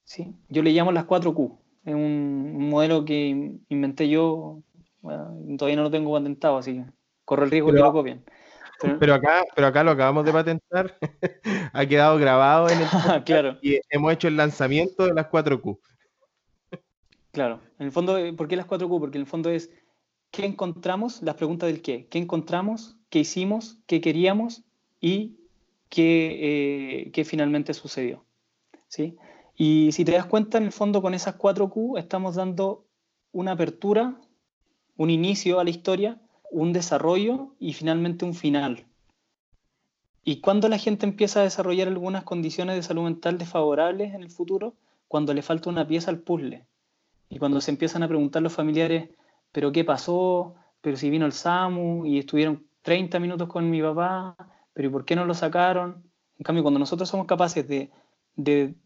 ¿Sí? 0.04 0.32
Yo 0.48 0.62
le 0.62 0.72
llamo 0.72 0.92
las 0.92 1.06
4Q. 1.06 1.56
Es 1.84 1.94
un, 1.94 2.68
modelo 2.70 3.04
que 3.04 3.58
inventé 3.68 4.08
yo, 4.08 4.60
todavía 5.02 5.76
no 5.76 5.82
lo 5.82 5.90
tengo 5.90 6.12
patentado, 6.12 6.58
así 6.58 6.74
que 6.74 6.84
corro 7.24 7.44
el 7.44 7.50
riesgo 7.50 7.72
que 7.72 7.78
lo 7.78 7.92
copien. 7.92 8.24
Pero, 8.98 9.14
acá, 9.14 9.44
pero 9.54 9.66
acá 9.68 9.84
lo 9.84 9.92
acabamos 9.92 10.24
de 10.24 10.32
patentar, 10.32 10.98
ha 11.72 11.86
quedado 11.86 12.18
grabado 12.18 12.68
en 12.68 12.80
el 12.80 12.88
claro. 13.24 13.58
y 13.62 13.80
hemos 13.88 14.12
hecho 14.12 14.28
el 14.28 14.36
lanzamiento 14.36 15.06
de 15.06 15.14
las 15.14 15.30
4Q. 15.30 15.78
Claro, 17.32 17.60
en 17.78 17.86
el 17.86 17.92
fondo, 17.92 18.18
eh, 18.18 18.32
¿por 18.32 18.46
qué 18.46 18.56
las 18.56 18.66
4Q? 18.66 19.00
Porque 19.00 19.18
en 19.18 19.22
el 19.22 19.26
fondo 19.26 19.50
es 19.50 19.70
¿qué 20.30 20.44
encontramos? 20.44 21.22
Las 21.22 21.36
preguntas 21.36 21.68
del 21.68 21.80
qué. 21.80 22.06
¿Qué 22.08 22.18
encontramos? 22.18 22.96
¿Qué 23.08 23.20
hicimos? 23.20 23.78
¿Qué 23.86 24.00
queríamos? 24.00 24.64
Y 25.00 25.36
qué, 25.88 27.12
eh, 27.14 27.24
finalmente 27.24 27.74
sucedió. 27.74 28.24
¿Sí? 28.88 29.16
Y 29.56 29.92
si 29.92 30.04
te 30.04 30.12
das 30.12 30.26
cuenta, 30.26 30.58
en 30.58 30.64
el 30.64 30.72
fondo 30.72 31.00
con 31.00 31.14
esas 31.14 31.38
4Q 31.38 31.98
estamos 31.98 32.34
dando 32.34 32.86
una 33.32 33.52
apertura, 33.52 34.20
un 34.96 35.10
inicio 35.10 35.60
a 35.60 35.64
la 35.64 35.70
historia 35.70 36.20
un 36.54 36.72
desarrollo 36.72 37.54
y 37.58 37.72
finalmente 37.72 38.24
un 38.24 38.34
final. 38.34 38.86
¿Y 40.22 40.40
cuando 40.40 40.68
la 40.68 40.78
gente 40.78 41.04
empieza 41.04 41.40
a 41.40 41.42
desarrollar 41.42 41.88
algunas 41.88 42.22
condiciones 42.22 42.76
de 42.76 42.82
salud 42.82 43.02
mental 43.02 43.38
desfavorables 43.38 44.14
en 44.14 44.22
el 44.22 44.30
futuro? 44.30 44.74
Cuando 45.08 45.34
le 45.34 45.42
falta 45.42 45.68
una 45.68 45.86
pieza 45.86 46.10
al 46.10 46.20
puzzle. 46.20 46.64
Y 47.28 47.38
cuando 47.38 47.60
se 47.60 47.72
empiezan 47.72 48.04
a 48.04 48.08
preguntar 48.08 48.40
los 48.40 48.52
familiares, 48.52 49.10
¿pero 49.52 49.72
qué 49.72 49.84
pasó? 49.84 50.54
¿Pero 50.80 50.96
si 50.96 51.10
vino 51.10 51.26
el 51.26 51.32
SAMU 51.32 52.06
y 52.06 52.18
estuvieron 52.20 52.64
30 52.82 53.18
minutos 53.18 53.48
con 53.48 53.68
mi 53.68 53.82
papá? 53.82 54.36
¿Pero 54.72 54.92
por 54.92 55.04
qué 55.04 55.16
no 55.16 55.24
lo 55.24 55.34
sacaron? 55.34 56.04
En 56.38 56.44
cambio, 56.44 56.62
cuando 56.62 56.78
nosotros 56.78 57.08
somos 57.08 57.26
capaces 57.26 57.66
de, 57.66 57.90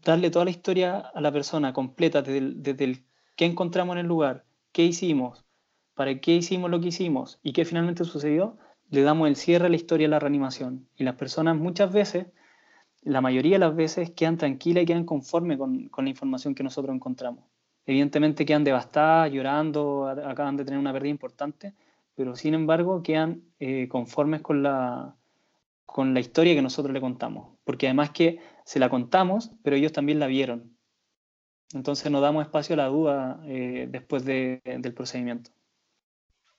darle 0.03 0.31
toda 0.31 0.45
la 0.45 0.51
historia 0.51 0.97
a 0.97 1.21
la 1.21 1.31
persona 1.31 1.71
completa, 1.71 2.21
desde 2.21 2.41
desde 2.55 2.83
el 2.83 3.05
qué 3.35 3.45
encontramos 3.45 3.93
en 3.93 3.99
el 3.99 4.07
lugar, 4.07 4.45
qué 4.71 4.83
hicimos, 4.83 5.45
para 5.99 6.17
qué 6.21 6.33
hicimos 6.33 6.71
lo 6.71 6.79
que 6.79 6.87
hicimos 6.87 7.41
y 7.43 7.51
qué 7.51 7.65
finalmente 7.65 8.05
sucedió, 8.05 8.55
le 8.89 9.01
damos 9.01 9.27
el 9.27 9.35
cierre 9.35 9.65
a 9.65 9.69
la 9.69 9.75
historia 9.75 10.07
de 10.07 10.11
la 10.11 10.19
reanimación. 10.19 10.87
Y 10.95 11.03
las 11.03 11.15
personas 11.15 11.57
muchas 11.57 11.91
veces, 11.91 12.27
la 13.01 13.19
mayoría 13.19 13.55
de 13.55 13.59
las 13.59 13.75
veces, 13.75 14.09
quedan 14.11 14.37
tranquilas 14.37 14.83
y 14.83 14.85
quedan 14.85 15.03
conformes 15.03 15.57
con, 15.57 15.91
la 15.93 16.09
información 16.09 16.55
que 16.55 16.63
nosotros 16.63 16.95
encontramos. 16.95 17.43
Evidentemente 17.85 18.45
quedan 18.45 18.63
devastadas, 18.63 19.29
llorando, 19.33 20.07
acaban 20.07 20.55
de 20.55 20.63
tener 20.63 20.79
una 20.79 20.93
pérdida 20.93 21.09
importante, 21.09 21.73
pero 22.15 22.33
sin 22.33 22.53
embargo 22.53 23.03
quedan 23.03 23.41
eh, 23.59 23.89
conformes 23.89 24.39
con 24.39 24.63
la, 24.63 25.17
con 25.85 26.13
la 26.13 26.21
historia 26.21 26.55
que 26.55 26.61
nosotros 26.61 26.93
le 26.93 27.01
contamos. 27.01 27.57
Porque 27.65 27.87
además 27.87 28.11
que 28.11 28.39
se 28.63 28.79
la 28.79 28.87
contamos, 28.87 29.51
pero 29.63 29.75
ellos 29.75 29.91
también 29.91 30.19
la 30.19 30.27
vieron. 30.27 30.77
Entonces 31.73 32.09
no 32.09 32.21
damos 32.21 32.43
espacio 32.43 32.75
a 32.75 32.77
la 32.77 32.87
duda 32.87 33.41
eh, 33.43 33.89
después 33.91 34.23
del 34.23 34.93
procedimiento. 34.95 35.51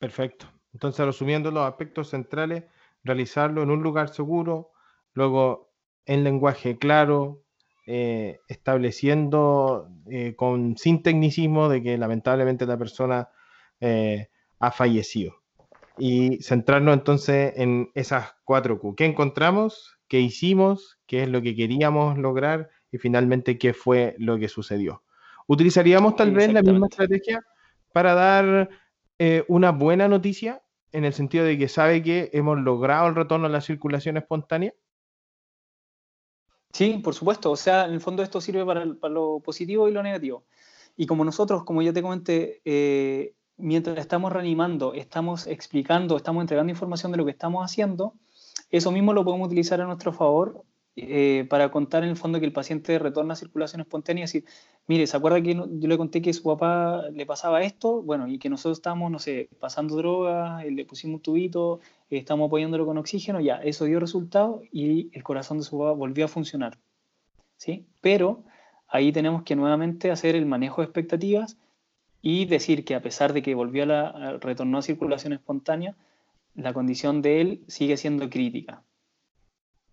Perfecto. 0.01 0.47
Entonces, 0.73 1.05
resumiendo 1.05 1.51
los 1.51 1.69
aspectos 1.69 2.09
centrales, 2.09 2.65
realizarlo 3.05 3.63
en 3.63 3.71
un 3.71 3.83
lugar 3.83 4.09
seguro, 4.09 4.71
luego 5.13 5.71
en 6.07 6.25
lenguaje 6.25 6.79
claro, 6.79 7.43
eh, 7.87 8.41
estableciendo 8.49 9.89
eh, 10.09 10.35
con 10.37 10.77
sin 10.79 11.03
tecnicismo 11.03 11.69
de 11.69 11.83
que 11.83 11.99
lamentablemente 11.99 12.65
la 12.65 12.79
persona 12.79 13.29
eh, 13.81 14.29
ha 14.59 14.71
fallecido. 14.71 15.35
Y 15.99 16.43
centrarnos 16.43 16.95
entonces 16.95 17.53
en 17.57 17.91
esas 17.95 18.35
cuatro 18.45 18.79
Q. 18.79 18.95
¿Qué 18.97 19.05
encontramos? 19.05 19.99
¿Qué 20.09 20.21
hicimos? 20.21 20.99
¿Qué 21.07 21.25
es 21.25 21.29
lo 21.29 21.43
que 21.43 21.55
queríamos 21.55 22.17
lograr? 22.17 22.71
Y 22.91 22.97
finalmente, 22.97 23.59
¿qué 23.59 23.75
fue 23.75 24.15
lo 24.19 24.39
que 24.39 24.49
sucedió? 24.49 25.03
¿Utilizaríamos 25.47 26.17
tal 26.17 26.33
vez 26.33 26.51
la 26.53 26.63
misma 26.63 26.87
estrategia 26.87 27.45
para 27.93 28.15
dar 28.15 28.71
eh, 29.23 29.45
una 29.49 29.71
buena 29.71 30.09
noticia 30.09 30.63
en 30.93 31.05
el 31.05 31.13
sentido 31.13 31.45
de 31.45 31.59
que 31.59 31.69
sabe 31.69 32.03
que 32.03 32.31
hemos 32.33 32.59
logrado 32.59 33.07
el 33.07 33.15
retorno 33.15 33.49
a 33.49 33.51
la 33.51 33.61
circulación 33.61 34.17
espontánea? 34.17 34.73
Sí, 36.73 37.03
por 37.05 37.15
supuesto. 37.15 37.51
O 37.51 37.57
sea, 37.57 37.85
en 37.85 37.93
el 37.93 38.01
fondo 38.01 38.23
esto 38.23 38.41
sirve 38.41 38.65
para, 38.65 38.87
lo 38.87 39.41
positivo 39.41 39.91
y 39.91 39.93
lo 39.93 40.03
negativo. 40.03 40.47
Y 40.97 41.05
como 41.05 41.23
nosotros, 41.23 41.65
como 41.65 41.83
ya 41.83 41.93
te 41.93 42.01
comenté, 42.01 42.63
eh, 42.65 43.35
mientras 43.59 43.99
estamos 43.99 44.33
reanimando, 44.33 44.95
estamos 44.95 45.47
explicando, 45.47 46.17
estamos 46.17 46.41
entregando 46.41 46.71
información 46.71 47.13
de 47.13 47.19
lo 47.19 47.27
que 47.27 47.33
estamos 47.33 47.63
haciendo, 47.63 48.15
eso 48.71 48.91
mismo 48.91 49.13
lo 49.13 49.23
podemos 49.23 49.49
utilizar 49.49 49.83
a 49.83 49.85
nuestro 49.85 50.15
favor 50.15 50.65
eh, 50.97 51.47
para 51.49 51.71
contar 51.71 52.03
en 52.03 52.11
el 52.11 52.17
fondo 52.17 52.41
que 52.41 52.47
el 52.47 52.53
paciente 52.53 52.99
retorna 52.99 53.35
a 53.35 53.37
circulación 53.37 53.81
espontánea 53.81 54.23
y 54.23 54.27
decir, 54.27 54.45
mire, 54.87 55.07
¿se 55.07 55.17
acuerda 55.17 55.41
que 55.41 55.55
yo 55.55 55.89
le 55.89 55.97
conté 55.97 56.21
que 56.21 56.33
su 56.33 56.43
papá 56.43 57.03
le 57.13 57.27
pasaba 57.27 57.63
esto? 57.63 58.03
Bueno, 58.03 58.27
y 58.29 58.39
que 58.39 58.51
nosotros 58.51 58.79
estamos, 58.79 59.11
no 59.11 59.19
sé, 59.19 59.49
pasando 59.61 59.97
drogas, 59.97 60.65
le 60.65 60.85
pusimos 60.85 61.17
un 61.17 61.23
tubito, 61.23 61.81
estamos 62.11 62.49
apoyándolo 62.49 62.87
con 62.87 62.99
oxígeno, 62.99 63.41
ya, 63.41 63.57
eso 63.57 63.85
dio 63.85 64.01
resultado 64.01 64.63
y 64.73 65.11
el 65.17 65.23
corazón 65.23 65.59
de 65.59 65.65
su 65.65 65.79
papá 65.79 65.93
volvió 65.93 66.25
a 66.25 66.29
funcionar. 66.29 66.79
¿Sí? 67.57 67.87
Pero 68.01 68.45
ahí 68.89 69.13
tenemos 69.13 69.43
que 69.45 69.57
nuevamente 69.57 70.11
hacer 70.11 70.35
el 70.35 70.47
manejo 70.47 70.81
de 70.81 70.87
expectativas 70.87 71.57
y 72.23 72.47
decir 72.47 72.85
que 72.85 72.95
a 72.95 73.03
pesar 73.03 73.33
de 73.33 73.43
que 73.43 73.55
volvió 73.55 73.85
a 73.85 73.87
la, 73.87 74.39
retornó 74.39 74.79
a 74.79 74.83
circulación 74.83 75.33
espontánea, 75.33 75.97
la 76.55 76.73
condición 76.73 77.23
de 77.23 77.41
él 77.41 77.65
sigue 77.69 77.97
siendo 77.97 78.29
crítica. 78.29 78.83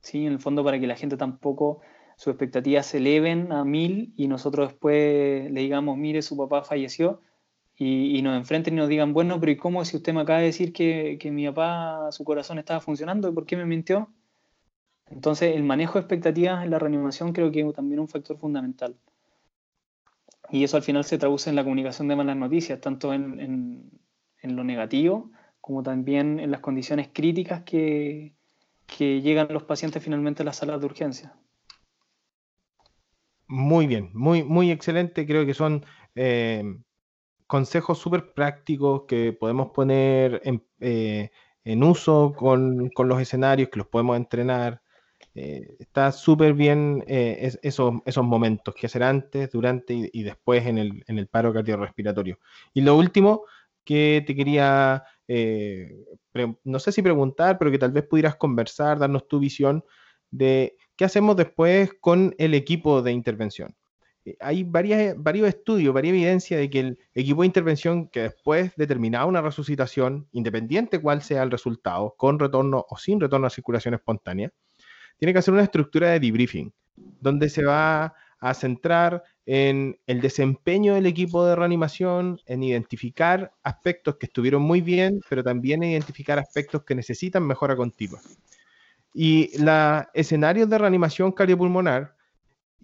¿Sí? 0.07 0.25
En 0.25 0.31
el 0.31 0.39
fondo 0.39 0.63
para 0.63 0.79
que 0.79 0.87
la 0.87 0.95
gente 0.95 1.17
tampoco 1.17 1.81
sus 2.15 2.27
expectativas 2.27 2.85
se 2.85 2.97
eleven 2.97 3.51
a 3.51 3.65
mil 3.65 4.13
y 4.15 4.29
nosotros 4.29 4.69
después 4.69 5.51
le 5.51 5.61
digamos, 5.61 5.97
mire, 5.97 6.21
su 6.21 6.37
papá 6.37 6.63
falleció 6.63 7.21
y, 7.75 8.21
nos 8.21 8.37
enfrenten 8.37 8.73
y 8.75 8.77
nos 8.77 8.87
digan, 8.87 9.13
bueno, 9.13 9.37
pero 9.39 9.51
¿y 9.51 9.57
cómo 9.57 9.83
si 9.83 9.97
usted 9.97 10.13
me 10.13 10.21
acaba 10.21 10.39
de 10.39 10.45
decir 10.45 10.71
que, 10.71 11.17
que 11.19 11.29
mi 11.29 11.45
papá, 11.47 12.11
su 12.11 12.23
corazón 12.23 12.57
estaba 12.57 12.79
funcionando? 12.79 13.33
¿Por 13.33 13.45
qué 13.45 13.57
me 13.57 13.65
mintió? 13.65 14.09
Entonces, 15.09 15.55
el 15.55 15.63
manejo 15.63 15.95
de 15.95 15.99
expectativas 16.01 16.63
en 16.63 16.71
la 16.71 16.79
reanimación 16.79 17.33
creo 17.33 17.51
que 17.51 17.59
es 17.59 17.73
también 17.73 17.99
un 17.99 18.07
factor 18.07 18.37
fundamental. 18.37 18.95
Y 20.49 20.63
eso 20.63 20.77
al 20.77 20.83
final 20.83 21.03
se 21.03 21.17
traduce 21.17 21.49
en 21.49 21.57
la 21.57 21.63
comunicación 21.63 22.07
de 22.07 22.15
malas 22.15 22.37
noticias, 22.37 22.79
tanto 22.79 23.13
en, 23.13 23.91
lo 24.41 24.63
negativo 24.63 25.31
como 25.59 25.83
también 25.83 26.39
en 26.39 26.49
las 26.49 26.61
condiciones 26.61 27.09
críticas 27.11 27.63
que, 27.63 28.36
llegan 28.97 29.47
los 29.51 29.63
pacientes 29.63 30.03
finalmente 30.03 30.43
a 30.43 30.45
las 30.45 30.57
salas 30.57 30.79
de 30.79 30.85
urgencia. 30.85 31.35
Muy 33.47 33.87
bien, 33.87 34.09
muy, 34.13 34.43
muy 34.43 34.71
excelente. 34.71 35.25
Creo 35.25 35.45
que 35.45 35.53
son 35.53 35.85
eh, 36.15 36.63
consejos 37.47 37.97
súper 37.97 38.33
prácticos 38.33 39.03
que 39.07 39.31
podemos 39.33 39.71
poner 39.71 40.41
en, 40.43 40.65
eh, 40.81 41.29
uso 41.65 42.33
con, 42.35 42.89
con, 42.89 43.07
los 43.07 43.21
escenarios, 43.21 43.69
que 43.69 43.79
los 43.79 43.87
podemos 43.87 44.17
entrenar. 44.17 44.81
Eh, 45.33 45.75
está 45.79 46.11
súper 46.11 46.53
bien 46.53 47.03
esos, 47.07 47.93
esos 48.05 48.23
momentos 48.25 48.73
que 48.75 48.87
hacer 48.87 49.03
antes, 49.03 49.51
durante 49.51 50.09
y, 50.11 50.23
después 50.23 50.65
en 50.65 50.77
el, 50.77 51.03
en 51.07 51.19
el, 51.19 51.27
paro 51.27 51.53
cardiorrespiratorio. 51.53 52.39
Y 52.73 52.81
lo 52.81 52.97
último 52.97 53.43
que 53.85 54.23
te 54.27 54.35
quería, 54.35 55.05
eh, 55.27 56.05
no 56.63 56.79
sé 56.79 56.91
si 56.91 57.01
preguntar, 57.01 57.57
pero 57.57 57.71
que 57.71 57.79
tal 57.79 57.91
vez 57.91 58.05
pudieras 58.05 58.35
conversar, 58.35 58.99
darnos 58.99 59.27
tu 59.27 59.39
visión 59.39 59.83
de 60.31 60.77
qué 60.95 61.05
hacemos 61.05 61.35
después 61.35 61.91
con 61.99 62.35
el 62.37 62.53
equipo 62.53 63.01
de 63.01 63.11
intervención. 63.11 63.75
Hay 64.41 64.63
varias, 64.63 65.15
varios 65.17 65.47
estudios, 65.47 65.93
varias 65.93 66.13
evidencia 66.13 66.57
de 66.57 66.69
que 66.69 66.79
el 66.79 66.99
equipo 67.13 67.41
de 67.41 67.47
intervención 67.47 68.09
que 68.09 68.23
después 68.23 68.73
determinaba 68.75 69.25
una 69.25 69.41
resucitación, 69.41 70.27
independiente 70.33 70.99
cuál 70.99 71.21
sea 71.21 71.43
el 71.43 71.51
resultado, 71.51 72.13
con 72.17 72.37
retorno 72.37 72.85
o 72.89 72.97
sin 72.97 73.21
retorno 73.21 73.47
a 73.47 73.49
circulación 73.49 73.93
espontánea, 73.93 74.51
tiene 75.17 75.31
que 75.31 75.39
hacer 75.39 75.53
una 75.53 75.63
estructura 75.63 76.09
de 76.09 76.19
debriefing, 76.19 76.73
donde 76.95 77.47
se 77.49 77.63
va 77.63 78.13
a 78.39 78.53
centrar 78.53 79.23
en 79.47 79.97
el 80.07 80.19
desempeño 80.19 80.95
del 80.95 81.05
equipo 81.05 81.45
de 81.45 81.55
reanimación, 81.55 82.41
en 82.47 82.63
identificar 82.63 83.53
aspectos 83.63 84.17
que 84.17 84.25
estuvieron 84.25 84.61
muy 84.61 84.81
bien, 84.81 85.21
pero 85.29 85.41
también 85.41 85.81
identificar 85.83 86.37
aspectos 86.37 86.83
que 86.83 86.93
necesitan 86.93 87.47
mejora 87.47 87.77
continua. 87.77 88.19
Y 89.13 89.57
los 89.63 90.03
escenarios 90.13 90.69
de 90.69 90.77
reanimación 90.77 91.31
cardiopulmonar 91.31 92.13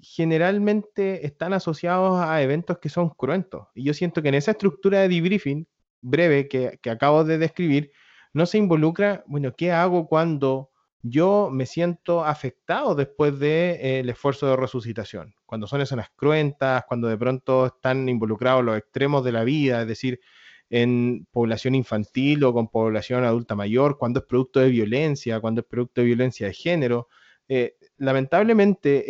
generalmente 0.01 1.25
están 1.27 1.51
asociados 1.51 2.21
a 2.21 2.41
eventos 2.41 2.77
que 2.79 2.87
son 2.87 3.09
cruentos. 3.09 3.67
Y 3.75 3.83
yo 3.83 3.93
siento 3.93 4.21
que 4.21 4.29
en 4.29 4.35
esa 4.35 4.51
estructura 4.51 5.01
de 5.01 5.09
debriefing 5.09 5.67
breve 5.99 6.47
que, 6.47 6.79
que 6.81 6.89
acabo 6.89 7.25
de 7.25 7.39
describir, 7.39 7.91
no 8.31 8.45
se 8.45 8.57
involucra, 8.57 9.25
bueno, 9.27 9.53
¿qué 9.53 9.73
hago 9.73 10.07
cuando 10.07 10.71
yo 11.03 11.49
me 11.51 11.65
siento 11.65 12.23
afectado 12.23 12.95
después 12.95 13.33
del 13.33 13.39
de, 13.39 13.99
eh, 13.99 14.09
esfuerzo 14.09 14.47
de 14.47 14.55
resucitación. 14.55 15.35
Cuando 15.45 15.67
son 15.67 15.81
escenas 15.81 16.07
cruentas, 16.15 16.85
cuando 16.87 17.09
de 17.09 17.17
pronto 17.17 17.67
están 17.67 18.07
involucrados 18.07 18.63
los 18.63 18.77
extremos 18.77 19.23
de 19.23 19.33
la 19.33 19.43
vida, 19.43 19.81
es 19.81 19.87
decir, 19.87 20.21
en 20.69 21.27
población 21.29 21.75
infantil 21.75 22.43
o 22.45 22.53
con 22.53 22.69
población 22.69 23.25
adulta 23.25 23.53
mayor, 23.53 23.97
cuando 23.97 24.21
es 24.21 24.25
producto 24.25 24.61
de 24.61 24.69
violencia, 24.69 25.41
cuando 25.41 25.61
es 25.61 25.67
producto 25.67 26.01
de 26.01 26.07
violencia 26.07 26.47
de 26.47 26.53
género. 26.53 27.09
Eh, 27.49 27.75
lamentablemente, 27.97 29.05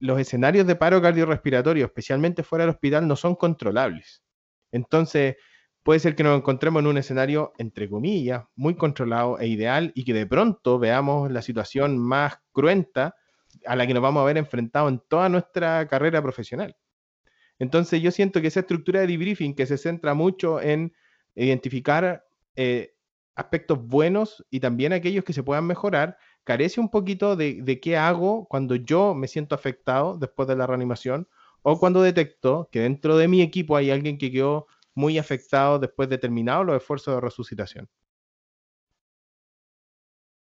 los 0.00 0.20
escenarios 0.20 0.66
de 0.66 0.74
paro 0.76 1.00
cardiorrespiratorio, 1.00 1.86
especialmente 1.86 2.42
fuera 2.42 2.64
del 2.64 2.74
hospital, 2.74 3.06
no 3.06 3.14
son 3.14 3.36
controlables. 3.36 4.22
Entonces, 4.72 5.36
puede 5.88 6.00
ser 6.00 6.14
que 6.14 6.22
nos 6.22 6.36
encontremos 6.36 6.80
en 6.80 6.86
un 6.86 6.98
escenario, 6.98 7.54
entre 7.56 7.88
comillas, 7.88 8.44
muy 8.56 8.74
controlado 8.74 9.38
e 9.38 9.46
ideal 9.46 9.90
y 9.94 10.04
que 10.04 10.12
de 10.12 10.26
pronto 10.26 10.78
veamos 10.78 11.32
la 11.32 11.40
situación 11.40 11.96
más 11.96 12.40
cruenta 12.52 13.16
a 13.64 13.74
la 13.74 13.86
que 13.86 13.94
nos 13.94 14.02
vamos 14.02 14.20
a 14.20 14.26
ver 14.26 14.36
enfrentados 14.36 14.92
en 14.92 15.00
toda 15.08 15.30
nuestra 15.30 15.88
carrera 15.88 16.20
profesional. 16.20 16.76
Entonces 17.58 18.02
yo 18.02 18.10
siento 18.10 18.42
que 18.42 18.48
esa 18.48 18.60
estructura 18.60 19.00
de 19.00 19.06
debriefing 19.06 19.54
que 19.54 19.64
se 19.64 19.78
centra 19.78 20.12
mucho 20.12 20.60
en 20.60 20.92
identificar 21.34 22.22
eh, 22.54 22.92
aspectos 23.34 23.82
buenos 23.82 24.44
y 24.50 24.60
también 24.60 24.92
aquellos 24.92 25.24
que 25.24 25.32
se 25.32 25.42
puedan 25.42 25.66
mejorar, 25.66 26.18
carece 26.44 26.82
un 26.82 26.90
poquito 26.90 27.34
de, 27.34 27.62
de, 27.62 27.80
qué 27.80 27.96
hago 27.96 28.46
cuando 28.46 28.74
yo 28.74 29.14
me 29.14 29.26
siento 29.26 29.54
afectado 29.54 30.18
después 30.18 30.46
de 30.48 30.56
la 30.56 30.66
reanimación 30.66 31.28
o 31.62 31.80
cuando 31.80 32.02
detecto 32.02 32.68
que 32.70 32.80
dentro 32.80 33.16
de 33.16 33.26
mi 33.26 33.40
equipo 33.40 33.74
hay 33.74 33.90
alguien 33.90 34.18
que 34.18 34.30
quedó 34.30 34.66
muy 34.98 35.16
afectados 35.16 35.80
después 35.80 36.08
de 36.08 36.18
terminados 36.18 36.66
los 36.66 36.76
esfuerzos 36.76 37.14
de 37.14 37.20
resucitación. 37.20 37.88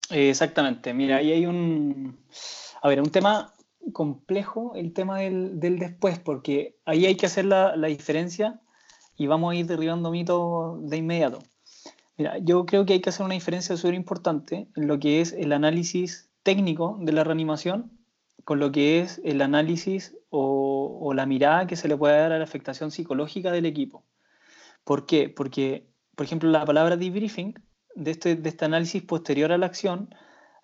Exactamente, 0.09 0.93
mira, 0.93 1.17
ahí 1.17 1.31
hay 1.31 1.45
un, 1.45 2.19
a 2.81 2.89
ver, 2.89 2.99
un 2.99 3.09
tema 3.09 3.53
complejo, 3.93 4.73
el 4.75 4.91
tema 4.91 5.19
del, 5.19 5.59
después, 5.79 6.19
porque 6.19 6.77
ahí 6.83 7.05
hay 7.05 7.15
que 7.15 7.25
hacer 7.25 7.45
la, 7.45 7.73
diferencia 7.87 8.59
y 9.15 9.27
vamos 9.27 9.53
a 9.53 9.55
ir 9.55 9.65
derribando 9.65 10.11
mitos 10.11 10.89
de 10.89 10.97
inmediato. 10.97 11.39
Mira, 12.17 12.37
yo 12.39 12.65
creo 12.65 12.85
que 12.85 12.93
hay 12.93 13.01
que 13.01 13.11
hacer 13.11 13.25
una 13.25 13.35
diferencia 13.35 13.77
súper 13.77 13.93
importante 13.93 14.67
en 14.75 14.87
lo 14.87 14.99
que 14.99 15.21
es 15.21 15.31
el 15.31 15.53
análisis 15.53 16.29
técnico 16.43 16.97
de 16.99 17.13
la 17.13 17.23
reanimación 17.23 17.97
con 18.43 18.59
lo 18.59 18.73
que 18.73 18.99
es 18.99 19.21
el 19.23 19.41
análisis 19.41 20.17
o, 20.29 20.99
o, 21.01 21.13
la 21.13 21.25
mirada 21.25 21.65
que 21.65 21.77
se 21.77 21.87
le 21.87 21.95
puede 21.95 22.17
dar 22.17 22.33
a 22.33 22.37
la 22.37 22.43
afectación 22.43 22.91
psicológica 22.91 23.53
del 23.53 23.65
equipo. 23.65 24.03
¿Por 24.83 25.05
qué? 25.05 25.29
Porque, 25.29 25.87
por 26.15 26.25
ejemplo, 26.25 26.49
la 26.49 26.65
palabra 26.65 26.97
debriefing, 26.97 27.53
de 27.95 28.11
este, 28.11 28.35
de 28.35 28.49
este 28.49 28.65
análisis 28.65 29.03
posterior 29.03 29.51
a 29.51 29.57
la 29.57 29.65
acción, 29.65 30.13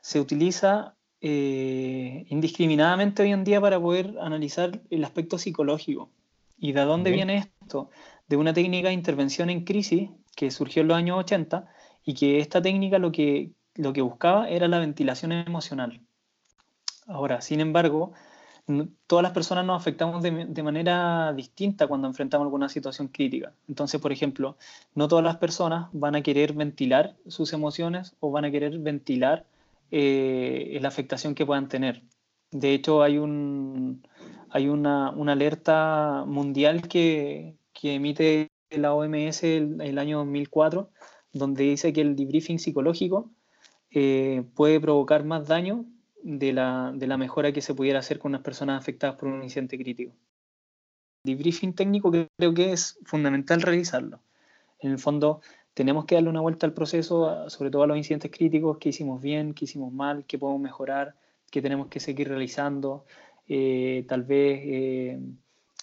se 0.01 0.19
utiliza 0.19 0.95
eh, 1.21 2.25
indiscriminadamente 2.29 3.23
hoy 3.23 3.31
en 3.31 3.43
día 3.43 3.59
para 3.59 3.79
poder 3.79 4.15
analizar 4.21 4.81
el 4.89 5.03
aspecto 5.03 5.37
psicológico. 5.37 6.11
¿Y 6.57 6.73
de 6.73 6.81
dónde 6.81 7.11
viene 7.11 7.51
esto? 7.61 7.89
De 8.27 8.37
una 8.37 8.53
técnica 8.53 8.89
de 8.89 8.93
intervención 8.93 9.49
en 9.49 9.63
crisis 9.63 10.09
que 10.35 10.51
surgió 10.51 10.81
en 10.81 10.89
los 10.89 10.97
años 10.97 11.17
80 11.19 11.67
y 12.05 12.13
que 12.13 12.39
esta 12.39 12.61
técnica 12.61 12.99
lo 12.99 13.11
que, 13.11 13.51
lo 13.75 13.93
que 13.93 14.01
buscaba 14.01 14.49
era 14.49 14.67
la 14.67 14.79
ventilación 14.79 15.31
emocional. 15.31 16.01
Ahora, 17.07 17.41
sin 17.41 17.59
embargo, 17.59 18.13
todas 19.07 19.23
las 19.23 19.31
personas 19.31 19.65
nos 19.65 19.79
afectamos 19.81 20.21
de, 20.21 20.63
manera 20.63 21.33
distinta 21.33 21.87
cuando 21.87 22.07
enfrentamos 22.07 22.45
alguna 22.45 22.69
situación 22.69 23.07
crítica. 23.07 23.53
Entonces, 23.67 23.99
por 23.99 24.11
ejemplo, 24.11 24.57
no 24.95 25.07
todas 25.07 25.25
las 25.25 25.37
personas 25.37 25.89
van 25.91 26.15
a 26.15 26.21
querer 26.21 26.53
ventilar 26.53 27.15
sus 27.27 27.53
emociones 27.53 28.15
o 28.19 28.31
van 28.31 28.45
a 28.45 28.51
querer 28.51 28.77
ventilar 28.79 29.45
eh, 29.91 30.77
la 30.81 30.87
afectación 30.87 31.35
que 31.35 31.45
puedan 31.45 31.67
tener. 31.67 32.03
De 32.51 32.73
hecho, 32.73 33.01
hay, 33.01 33.17
un, 33.17 34.03
hay 34.49 34.69
una, 34.69 35.09
alerta 35.09 36.23
mundial 36.27 36.87
que, 36.87 37.55
emite 37.81 38.49
la 38.69 38.93
OMS 38.93 39.43
el, 39.43 39.81
el 39.81 39.97
año 39.97 40.19
2004, 40.19 40.89
donde 41.33 41.63
dice 41.63 41.93
que 41.93 42.01
el 42.01 42.15
debriefing 42.15 42.59
psicológico 42.59 43.31
eh, 43.91 44.43
puede 44.55 44.79
provocar 44.79 45.23
más 45.23 45.47
daño 45.47 45.85
de 46.23 46.53
la, 46.53 46.91
de 46.93 47.07
la, 47.07 47.17
mejora 47.17 47.51
que 47.51 47.61
se 47.61 47.73
pudiera 47.73 47.99
hacer 47.99 48.19
con 48.19 48.31
las 48.31 48.41
personas 48.41 48.79
afectadas 48.79 49.15
por 49.15 49.29
un 49.29 49.43
incidente 49.43 49.77
crítico. 49.77 50.13
Debriefing 51.23 51.73
técnico 51.73 52.11
creo 52.11 52.53
que 52.53 52.71
es 52.71 52.97
fundamental 53.03 53.61
realizarlo. 53.61 54.19
En 54.79 54.91
el 54.91 54.99
fondo, 54.99 55.41
tenemos 55.73 56.05
que 56.05 56.15
darle 56.15 56.29
una 56.29 56.41
vuelta 56.41 56.65
al 56.65 56.73
proceso, 56.73 57.49
sobre 57.49 57.71
todo 57.71 57.83
a 57.83 57.87
los 57.87 57.97
incidentes 57.97 58.31
críticos, 58.31 58.77
qué 58.79 58.89
hicimos 58.89 59.21
bien, 59.21 59.53
qué 59.53 59.65
hicimos 59.65 59.93
mal, 59.93 60.25
qué 60.25 60.37
podemos 60.37 60.61
mejorar, 60.61 61.15
qué 61.51 61.61
tenemos 61.61 61.87
que 61.87 61.99
seguir 61.99 62.29
realizando. 62.29 63.05
Eh, 63.47 64.05
tal 64.07 64.23
vez 64.23 64.59
eh, 64.63 65.19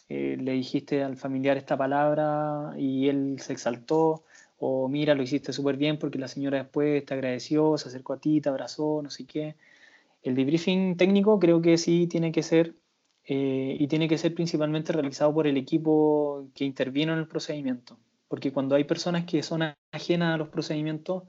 eh, 0.08 0.36
le 0.38 0.52
dijiste 0.52 1.02
al 1.02 1.16
familiar 1.16 1.56
esta 1.56 1.76
palabra 1.76 2.74
y 2.76 3.08
él 3.08 3.38
se 3.40 3.52
exaltó, 3.52 4.24
o 4.58 4.88
mira, 4.88 5.14
lo 5.14 5.22
hiciste 5.22 5.52
súper 5.52 5.76
bien 5.76 5.98
porque 5.98 6.18
la 6.18 6.28
señora 6.28 6.58
después 6.58 7.04
te 7.04 7.14
agradeció, 7.14 7.76
se 7.76 7.88
acercó 7.88 8.14
a 8.14 8.20
ti, 8.20 8.40
te 8.40 8.48
abrazó, 8.48 9.00
no 9.02 9.10
sé 9.10 9.26
qué. 9.26 9.56
El 10.26 10.34
debriefing 10.34 10.96
técnico 10.96 11.38
creo 11.38 11.62
que 11.62 11.78
sí 11.78 12.06
tiene 12.06 12.32
que 12.32 12.42
ser 12.42 12.74
y 13.28 13.88
tiene 13.88 14.06
que 14.06 14.18
ser 14.18 14.34
principalmente 14.34 14.92
realizado 14.92 15.34
por 15.34 15.48
el 15.48 15.56
equipo 15.56 16.48
que 16.54 16.64
intervino 16.64 17.12
en 17.12 17.18
el 17.18 17.26
procedimiento 17.26 17.98
porque 18.28 18.52
cuando 18.52 18.74
hay 18.74 18.84
personas 18.84 19.24
que 19.24 19.42
son 19.42 19.62
ajenas 19.92 20.34
a 20.34 20.36
los 20.36 20.48
procedimientos, 20.48 21.24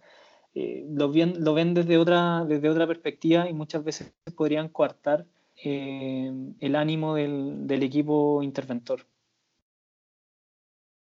eh, 0.56 0.86
lo, 0.90 1.12
ven, 1.12 1.74
desde 1.74 1.98
otra, 1.98 2.46
desde 2.46 2.70
otra 2.70 2.88
perspectiva 2.88 3.50
y 3.50 3.54
muchas 3.54 3.84
veces 3.84 4.14
podrían 4.36 4.70
coartar 4.70 5.26
eh, 5.64 6.32
el 6.60 6.76
ánimo 6.76 7.16
del, 7.16 7.84
equipo 7.84 8.42
interventor. 8.42 9.06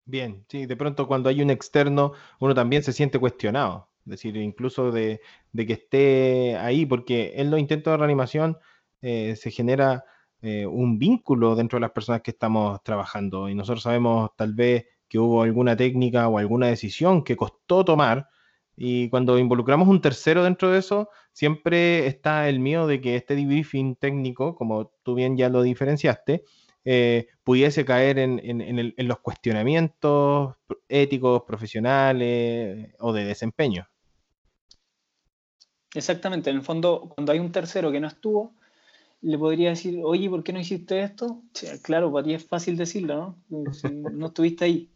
Bien, 0.05 0.45
sí, 0.49 0.66
de 0.66 0.76
pronto 0.76 1.07
cuando 1.07 1.28
hay 1.28 1.43
un 1.43 1.51
externo, 1.51 2.12
uno 2.40 2.55
también 2.55 2.82
se 2.82 2.93
siente 2.93 3.18
cuestionado, 3.18 3.88
es 4.05 4.11
decir, 4.11 4.36
incluso 4.36 4.90
de, 4.90 5.20
que 5.55 5.72
esté 5.72 6.57
ahí, 6.57 6.86
porque 6.86 7.34
en 7.36 7.50
los 7.50 7.61
intentos 7.61 7.92
de 7.92 7.96
reanimación 7.96 8.59
eh, 9.00 9.36
se 9.36 9.50
genera 9.50 10.05
un 10.44 10.98
vínculo 10.98 11.55
dentro 11.55 11.76
de 11.76 11.82
las 11.82 11.92
personas 11.92 12.20
que 12.20 12.32
estamos 12.32 12.82
trabajando 12.82 13.48
y 13.48 13.55
nosotros 13.55 13.84
sabemos 13.84 14.30
tal 14.36 14.55
vez 14.55 14.86
que 15.12 15.18
hubo 15.18 15.42
alguna 15.42 15.76
técnica 15.76 16.26
o 16.28 16.38
alguna 16.38 16.68
decisión 16.68 17.22
que 17.22 17.36
costó 17.36 17.84
tomar. 17.84 18.28
Y 18.74 19.11
cuando 19.11 19.38
involucramos 19.38 19.86
un 19.86 20.00
tercero 20.00 20.42
dentro 20.42 20.70
de 20.70 20.78
eso, 20.78 21.11
siempre 21.32 22.07
está 22.07 22.48
el 22.48 22.61
miedo 22.61 22.86
de 22.86 23.03
que 23.03 23.16
este 23.16 23.36
debriefing 23.36 23.96
técnico, 23.96 24.55
como 24.55 24.90
tú 25.03 25.14
bien 25.14 25.36
ya 25.36 25.50
lo 25.50 25.61
diferenciaste, 25.61 26.44
eh, 26.86 27.26
pudiese 27.44 27.84
caer 27.84 28.18
en, 28.18 28.40
en, 28.42 29.07
los 29.07 29.18
cuestionamientos 29.18 30.55
éticos, 30.88 31.42
profesionales 31.46 32.94
o 32.98 33.12
de 33.12 33.26
desempeño. 33.26 33.86
Exactamente, 35.95 36.51
en 36.51 36.57
el 36.57 36.62
fondo, 36.62 37.12
cuando 37.14 37.32
hay 37.32 37.38
un 37.38 37.53
tercero 37.53 37.93
que 37.93 38.01
no 38.01 38.09
estuvo, 38.09 38.53
le 39.20 39.38
podría 39.38 39.70
decir, 39.70 40.01
oye, 40.03 40.28
¿por 40.28 40.43
qué 40.43 40.53
no 40.53 40.61
hiciste 40.61 41.03
esto? 41.03 41.43
claro, 41.82 42.12
para 42.12 42.24
ti 42.24 42.34
es 42.34 42.45
fácil 42.45 42.76
decirlo, 42.76 43.36
¿no? 43.51 43.64
no 44.12 44.26
estuviste 44.26 44.64
ahí. 44.64 44.88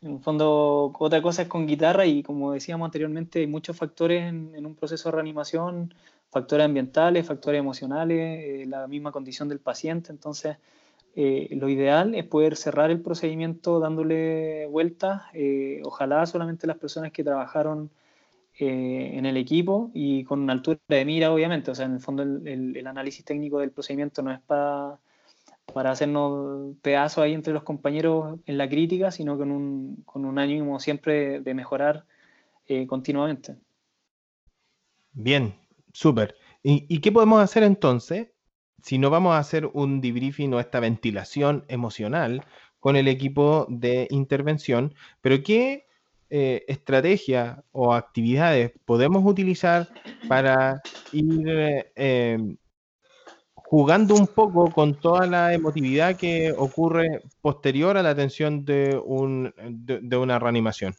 En 0.00 0.14
el 0.14 0.20
fondo, 0.20 0.92
otra 0.98 1.22
cosa 1.22 1.42
es 1.42 1.48
con 1.48 1.66
guitarra 1.66 2.06
y 2.06 2.22
como 2.22 2.52
decíamos 2.52 2.86
anteriormente, 2.86 3.38
hay 3.38 3.46
muchos 3.46 3.76
factores 3.76 4.24
en, 4.24 4.66
un 4.66 4.74
proceso 4.74 5.08
de 5.08 5.14
reanimación, 5.14 5.94
factores 6.28 6.64
ambientales, 6.64 7.26
factores 7.26 7.60
emocionales, 7.60 8.18
eh, 8.18 8.66
la 8.66 8.88
misma 8.88 9.12
condición 9.12 9.48
del 9.48 9.60
paciente. 9.60 10.10
Entonces, 10.10 10.56
eh, 11.14 11.48
lo 11.52 11.68
ideal 11.68 12.14
es 12.14 12.24
poder 12.24 12.56
cerrar 12.56 12.90
el 12.90 13.00
procedimiento 13.00 13.78
dándole 13.78 14.66
vueltas, 14.66 15.22
eh, 15.34 15.82
ojalá 15.84 16.26
solamente 16.26 16.66
las 16.66 16.78
personas 16.78 17.12
que 17.12 17.22
trabajaron 17.22 17.90
en 18.68 19.26
el 19.26 19.36
equipo 19.36 19.90
y 19.94 20.24
con 20.24 20.40
una 20.40 20.52
altura 20.52 20.78
de 20.88 21.04
mira, 21.04 21.32
obviamente. 21.32 21.70
O 21.70 21.74
sea, 21.74 21.86
en 21.86 21.94
el 21.94 22.00
fondo 22.00 22.22
el 22.22 22.86
análisis 22.86 23.24
técnico 23.24 23.58
del 23.58 23.70
procedimiento 23.70 24.22
no 24.22 24.32
es 24.32 24.40
para 24.40 24.98
para 25.72 25.90
hacernos 25.90 26.76
pedazos 26.82 27.24
ahí 27.24 27.32
entre 27.32 27.52
los 27.52 27.62
compañeros 27.62 28.38
en 28.46 28.58
la 28.58 28.68
crítica, 28.68 29.10
sino 29.10 29.38
con 29.38 29.50
un, 29.50 30.02
con 30.04 30.24
un 30.24 30.38
ánimo 30.38 30.78
siempre 30.80 31.40
de 31.40 31.54
mejorar 31.54 32.04
eh, 32.66 32.86
continuamente. 32.86 33.56
Bien, 35.12 35.54
súper. 35.92 36.36
¿Y, 36.62 37.00
qué 37.00 37.10
podemos 37.10 37.42
hacer 37.42 37.64
entonces 37.64 38.28
si 38.82 38.98
no 38.98 39.10
vamos 39.10 39.34
a 39.34 39.38
hacer 39.38 39.68
un 39.72 40.00
debriefing 40.00 40.54
o 40.54 40.60
esta 40.60 40.80
ventilación 40.80 41.64
emocional 41.68 42.44
con 42.78 42.96
el 42.96 43.08
equipo 43.08 43.66
de 43.68 44.06
intervención? 44.10 44.94
Pero 45.20 45.42
¿qué 45.42 45.86
eh, 46.34 46.64
estrategias 46.66 47.58
o 47.72 47.92
actividades 47.92 48.72
podemos 48.86 49.22
utilizar 49.22 49.86
para 50.26 50.80
ir 51.12 51.44
eh, 51.94 52.56
jugando 53.54 54.14
un 54.14 54.26
poco 54.26 54.70
con 54.70 54.98
toda 54.98 55.26
la 55.26 55.52
emotividad 55.52 56.16
que 56.16 56.54
ocurre 56.56 57.20
posterior 57.42 57.98
a 57.98 58.02
la 58.02 58.08
atención 58.08 58.64
de, 58.64 58.98
un, 59.04 59.52
de, 59.58 60.16
una 60.16 60.38
reanimación? 60.38 60.94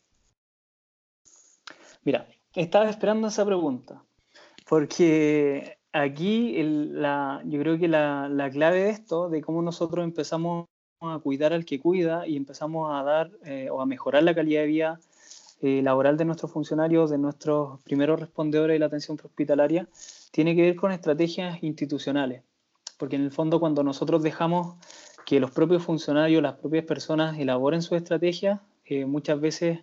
Mira, 2.04 2.28
estaba 2.54 2.88
esperando 2.88 3.30
esa 3.30 3.44
pregunta, 3.44 4.04
porque 4.70 5.80
aquí 5.94 6.62
la, 6.62 7.42
yo 7.46 7.60
creo 7.60 7.80
que 7.80 7.88
la, 7.88 8.30
la, 8.30 8.52
clave 8.52 8.84
de 8.84 8.90
esto, 8.92 9.30
de 9.30 9.42
cómo 9.42 9.64
nosotros 9.64 10.04
empezamos 10.04 10.68
a 11.02 11.18
cuidar 11.18 11.54
al 11.54 11.66
que 11.66 11.80
cuida 11.80 12.28
y 12.28 12.38
empezamos 12.38 12.92
a 12.94 13.02
dar 13.02 13.32
eh, 13.46 13.70
o 13.72 13.82
a 13.82 13.88
mejorar 13.88 14.22
la 14.22 14.36
calidad 14.36 14.62
de 14.62 14.68
vida 14.68 15.00
eh, 15.64 15.82
laboral 15.82 16.16
de 16.18 16.26
nuestros 16.26 16.52
funcionarios, 16.52 17.10
de 17.10 17.18
nuestros 17.18 17.82
primeros 17.82 18.20
respondedores 18.20 18.76
de 18.76 18.80
la 18.80 18.86
atención 18.86 19.18
hospitalaria, 19.24 19.88
tiene 20.32 20.56
que 20.56 20.62
ver 20.62 20.76
con 20.76 20.92
estrategias 20.92 21.64
institucionales 21.64 22.44
porque 23.04 23.18
en 23.18 23.24
el 23.24 23.32
fondo 23.32 23.60
cuando 23.60 23.84
nosotros 23.84 24.24
dejamos 24.24 24.78
que 25.26 25.40
los 25.42 25.52
propios 25.52 25.84
funcionarios, 25.84 26.42
las 26.42 26.54
propias 26.54 26.86
personas 26.86 27.38
elaboren 27.38 27.82
su 27.82 27.96
estrategia, 27.96 28.62
eh, 28.86 29.06
muchas 29.06 29.42
veces, 29.42 29.80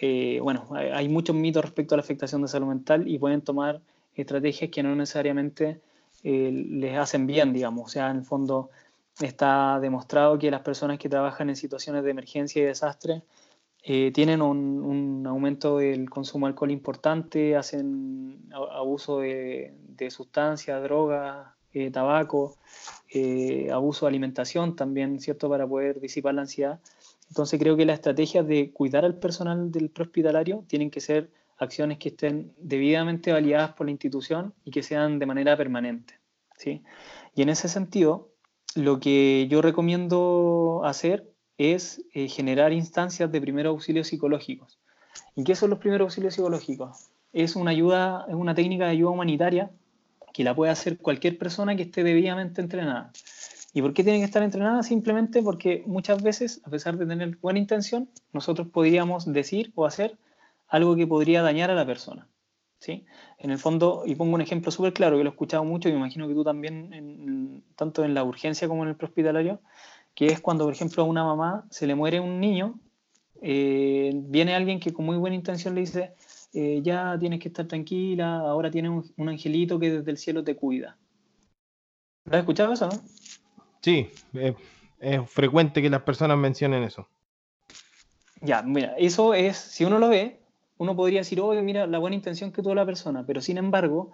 eh, 0.00 0.40
bueno, 0.42 0.68
hay 0.74 1.08
muchos 1.08 1.34
mitos 1.34 1.64
respecto 1.64 1.94
a 1.94 1.96
la 1.96 2.02
afectación 2.02 2.42
de 2.42 2.48
salud 2.48 2.66
mental 2.66 3.08
y 3.08 3.18
pueden 3.18 3.40
tomar 3.40 3.80
estrategias 4.14 4.70
que 4.70 4.82
no 4.82 4.94
necesariamente 4.94 5.80
eh, 6.22 6.50
les 6.52 6.98
hacen 6.98 7.26
bien, 7.26 7.54
digamos. 7.54 7.86
O 7.86 7.88
sea, 7.88 8.10
en 8.10 8.18
el 8.18 8.24
fondo 8.24 8.68
está 9.20 9.78
demostrado 9.80 10.38
que 10.38 10.50
las 10.50 10.60
personas 10.60 10.98
que 10.98 11.08
trabajan 11.08 11.48
en 11.48 11.56
situaciones 11.56 12.04
de 12.04 12.10
emergencia 12.10 12.62
y 12.62 12.66
desastre 12.66 13.22
tienen 13.84 14.40
un, 14.40 15.26
aumento 15.26 15.78
del 15.78 16.08
consumo 16.08 16.46
de 16.46 16.52
alcohol 16.52 16.70
importante, 16.70 17.56
hacen 17.56 18.48
abuso 18.52 19.20
de, 19.20 19.74
de 19.88 20.10
sustancias, 20.10 20.82
drogas, 20.82 21.54
eh, 21.76 21.90
tabaco, 21.90 22.56
eh, 23.12 23.68
abuso 23.72 24.06
de 24.06 24.10
alimentación 24.10 24.76
también, 24.76 25.18
¿cierto? 25.18 25.48
Para 25.48 25.66
poder 25.66 26.00
disipar 26.00 26.32
la 26.34 26.42
ansiedad. 26.42 26.78
Entonces 27.28 27.58
creo 27.58 27.76
que 27.76 27.84
las 27.84 27.94
estrategias 27.94 28.46
de 28.46 28.70
cuidar 28.70 29.04
al 29.04 29.16
personal 29.16 29.72
del 29.72 29.90
prehospitalario 29.90 30.64
tienen 30.68 30.88
que 30.88 31.00
ser 31.00 31.32
acciones 31.58 31.98
que 31.98 32.10
estén 32.10 32.52
debidamente 32.58 33.32
validadas 33.32 33.72
por 33.72 33.86
la 33.86 33.90
institución 33.90 34.54
y 34.64 34.70
que 34.70 34.84
sean 34.84 35.18
de 35.18 35.26
manera 35.26 35.56
permanente. 35.56 36.14
¿sí? 36.56 36.84
Y 37.34 37.42
en 37.42 37.48
ese 37.48 37.68
sentido, 37.68 38.30
lo 38.76 39.00
que 39.00 39.48
yo 39.50 39.60
recomiendo 39.60 40.82
hacer 40.84 41.33
es 41.58 42.02
eh, 42.12 42.28
generar 42.28 42.72
instancias 42.72 43.30
de 43.30 43.40
primeros 43.40 43.70
auxilios 43.70 44.08
psicológicos. 44.08 44.78
¿Y 45.36 45.44
qué 45.44 45.54
son 45.54 45.70
los 45.70 45.78
primeros 45.78 46.06
auxilios 46.06 46.34
psicológicos? 46.34 47.10
Es 47.32 47.56
una 47.56 47.70
ayuda, 47.70 48.26
es 48.28 48.34
una 48.34 48.54
técnica 48.54 48.84
de 48.84 48.92
ayuda 48.92 49.10
humanitaria 49.10 49.70
que 50.32 50.44
la 50.44 50.54
puede 50.54 50.72
hacer 50.72 50.98
cualquier 50.98 51.38
persona 51.38 51.76
que 51.76 51.82
esté 51.82 52.02
debidamente 52.02 52.60
entrenada. 52.60 53.12
¿Y 53.72 53.82
por 53.82 53.92
qué 53.92 54.04
tiene 54.04 54.20
que 54.20 54.24
estar 54.24 54.42
entrenada? 54.42 54.82
Simplemente 54.82 55.42
porque 55.42 55.82
muchas 55.86 56.22
veces, 56.22 56.60
a 56.64 56.70
pesar 56.70 56.96
de 56.96 57.06
tener 57.06 57.36
buena 57.38 57.58
intención, 57.58 58.08
nosotros 58.32 58.68
podríamos 58.68 59.32
decir 59.32 59.72
o 59.74 59.84
hacer 59.84 60.16
algo 60.68 60.96
que 60.96 61.06
podría 61.06 61.42
dañar 61.42 61.70
a 61.70 61.74
la 61.74 61.86
persona. 61.86 62.28
¿sí? 62.78 63.04
En 63.38 63.50
el 63.50 63.58
fondo, 63.58 64.02
y 64.06 64.14
pongo 64.14 64.34
un 64.34 64.40
ejemplo 64.40 64.70
súper 64.70 64.92
claro, 64.92 65.16
que 65.16 65.24
lo 65.24 65.30
he 65.30 65.32
escuchado 65.32 65.64
mucho 65.64 65.88
y 65.88 65.92
me 65.92 65.98
imagino 65.98 66.28
que 66.28 66.34
tú 66.34 66.44
también, 66.44 67.64
tanto 67.76 68.04
en 68.04 68.14
la 68.14 68.22
urgencia 68.24 68.68
como 68.68 68.82
en 68.82 68.90
el 68.90 68.96
prehospitalario, 68.96 69.60
que 70.14 70.26
es 70.26 70.40
cuando, 70.40 70.64
por 70.64 70.72
ejemplo, 70.72 71.02
a 71.02 71.06
una 71.06 71.24
mamá 71.24 71.66
se 71.70 71.86
le 71.86 71.94
muere 71.94 72.20
un 72.20 72.40
niño, 72.40 72.78
eh, 73.42 74.12
viene 74.14 74.54
alguien 74.54 74.80
que 74.80 74.92
con 74.92 75.04
muy 75.04 75.16
buena 75.16 75.36
intención 75.36 75.74
le 75.74 75.82
dice, 75.82 76.14
eh, 76.52 76.80
ya 76.82 77.16
tienes 77.18 77.40
que 77.40 77.48
estar 77.48 77.66
tranquila, 77.66 78.36
ahora 78.36 78.70
tienes 78.70 79.12
un, 79.16 79.28
angelito 79.28 79.78
que 79.78 79.90
desde 79.90 80.10
el 80.10 80.18
cielo 80.18 80.44
te 80.44 80.56
cuida. 80.56 80.96
¿Lo 82.24 82.32
has 82.36 82.40
escuchado 82.40 82.72
eso, 82.72 82.88
no? 82.88 83.02
Sí, 83.80 84.08
es 85.00 85.30
frecuente 85.30 85.82
que 85.82 85.90
las 85.90 86.02
personas 86.02 86.38
mencionen 86.38 86.84
eso. 86.84 87.06
Ya, 88.40 88.62
mira, 88.62 88.94
eso 88.98 89.34
es, 89.34 89.56
si 89.56 89.84
uno 89.84 89.98
lo 89.98 90.08
ve, 90.08 90.40
uno 90.78 90.96
podría 90.96 91.20
decir, 91.20 91.40
oye, 91.40 91.60
mira, 91.62 91.86
la 91.86 91.98
buena 91.98 92.16
intención 92.16 92.52
que 92.52 92.62
tuvo 92.62 92.74
la 92.74 92.86
persona, 92.86 93.24
pero 93.26 93.40
sin 93.40 93.58
embargo, 93.58 94.12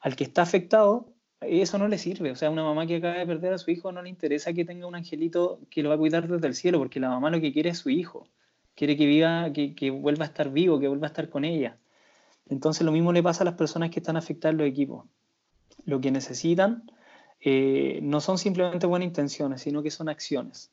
al 0.00 0.16
que 0.16 0.24
está 0.24 0.42
afectado, 0.42 1.08
eso 1.40 1.78
no 1.78 1.88
le 1.88 1.98
sirve. 1.98 2.30
O 2.30 2.36
sea, 2.36 2.50
una 2.50 2.64
mamá 2.64 2.86
que 2.86 2.96
acaba 2.96 3.14
de 3.14 3.26
perder 3.26 3.52
a 3.52 3.58
su 3.58 3.70
hijo 3.70 3.92
no 3.92 4.02
le 4.02 4.08
interesa 4.08 4.52
que 4.52 4.64
tenga 4.64 4.86
un 4.86 4.94
angelito 4.94 5.60
que 5.70 5.82
lo 5.82 5.90
va 5.90 5.96
a 5.96 5.98
cuidar 5.98 6.28
desde 6.28 6.46
el 6.46 6.54
cielo, 6.54 6.78
porque 6.78 7.00
la 7.00 7.10
mamá 7.10 7.30
lo 7.30 7.40
que 7.40 7.52
quiere 7.52 7.70
es 7.70 7.78
su 7.78 7.90
hijo. 7.90 8.28
quiere 8.74 8.96
que 8.96 9.06
viva, 9.06 9.52
que, 9.52 9.74
que, 9.74 9.90
vuelva 9.90 10.24
a 10.24 10.28
estar 10.28 10.50
vivo, 10.50 10.78
que 10.80 10.88
vuelva 10.88 11.06
a 11.06 11.10
estar 11.10 11.28
con 11.30 11.44
ella. 11.44 11.78
Entonces 12.48 12.84
lo 12.84 12.92
mismo 12.92 13.12
le 13.12 13.22
pasa 13.22 13.42
a 13.42 13.46
las 13.46 13.54
personas 13.54 13.90
que 13.90 14.00
están 14.00 14.16
afectadas 14.16 14.56
los 14.56 14.66
equipos. 14.68 15.06
Lo 15.84 16.00
que 16.00 16.10
necesitan 16.10 16.84
eh, 17.40 18.00
no 18.02 18.20
son 18.20 18.38
simplemente 18.38 18.86
buenas 18.86 19.06
intenciones, 19.06 19.62
sino 19.62 19.82
que 19.82 19.90
son 19.90 20.08
acciones. 20.08 20.70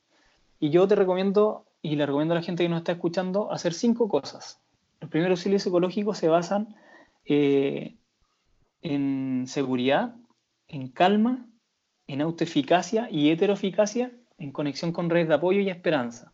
Y 0.59 0.69
yo 0.69 0.87
te 0.87 0.95
recomiendo, 0.95 1.65
y 1.81 1.95
le 1.95 2.05
recomiendo 2.05 2.33
a 2.33 2.37
la 2.37 2.43
gente 2.43 2.63
que 2.63 2.69
nos 2.69 2.79
está 2.79 2.93
escuchando, 2.93 3.51
hacer 3.51 3.73
cinco 3.73 4.07
cosas. 4.07 4.59
Los 5.01 5.09
primeros 5.09 5.39
auxilios 5.39 5.63
psicológicos 5.63 6.17
se 6.17 6.29
basan 6.29 6.75
eh, 7.25 7.95
en 8.81 9.45
seguridad, 9.47 10.15
en 10.73 10.87
calma, 10.87 11.47
en 12.07 12.21
autoeficacia 12.21 13.07
y 13.11 13.29
heteroeficacia 13.29 14.11
en 14.39 14.51
conexión 14.51 14.91
con 14.91 15.09
redes 15.09 15.27
de 15.27 15.35
apoyo 15.35 15.59
y 15.61 15.69
esperanza. 15.69 16.33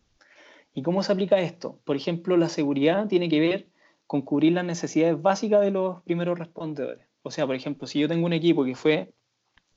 ¿Y 0.72 0.82
cómo 0.82 1.02
se 1.02 1.12
aplica 1.12 1.38
esto? 1.40 1.78
Por 1.84 1.96
ejemplo, 1.96 2.36
la 2.36 2.48
seguridad 2.48 3.06
tiene 3.06 3.28
que 3.28 3.40
ver 3.40 3.68
con 4.06 4.22
cubrir 4.22 4.54
las 4.54 4.64
necesidades 4.64 5.20
básicas 5.20 5.60
de 5.60 5.70
los 5.70 6.02
primeros 6.02 6.38
respondedores. 6.38 7.06
O 7.22 7.30
sea, 7.30 7.46
por 7.46 7.54
ejemplo, 7.54 7.86
si 7.86 8.00
yo 8.00 8.08
tengo 8.08 8.26
un 8.26 8.32
equipo 8.32 8.64
que 8.64 8.74
fue 8.74 9.12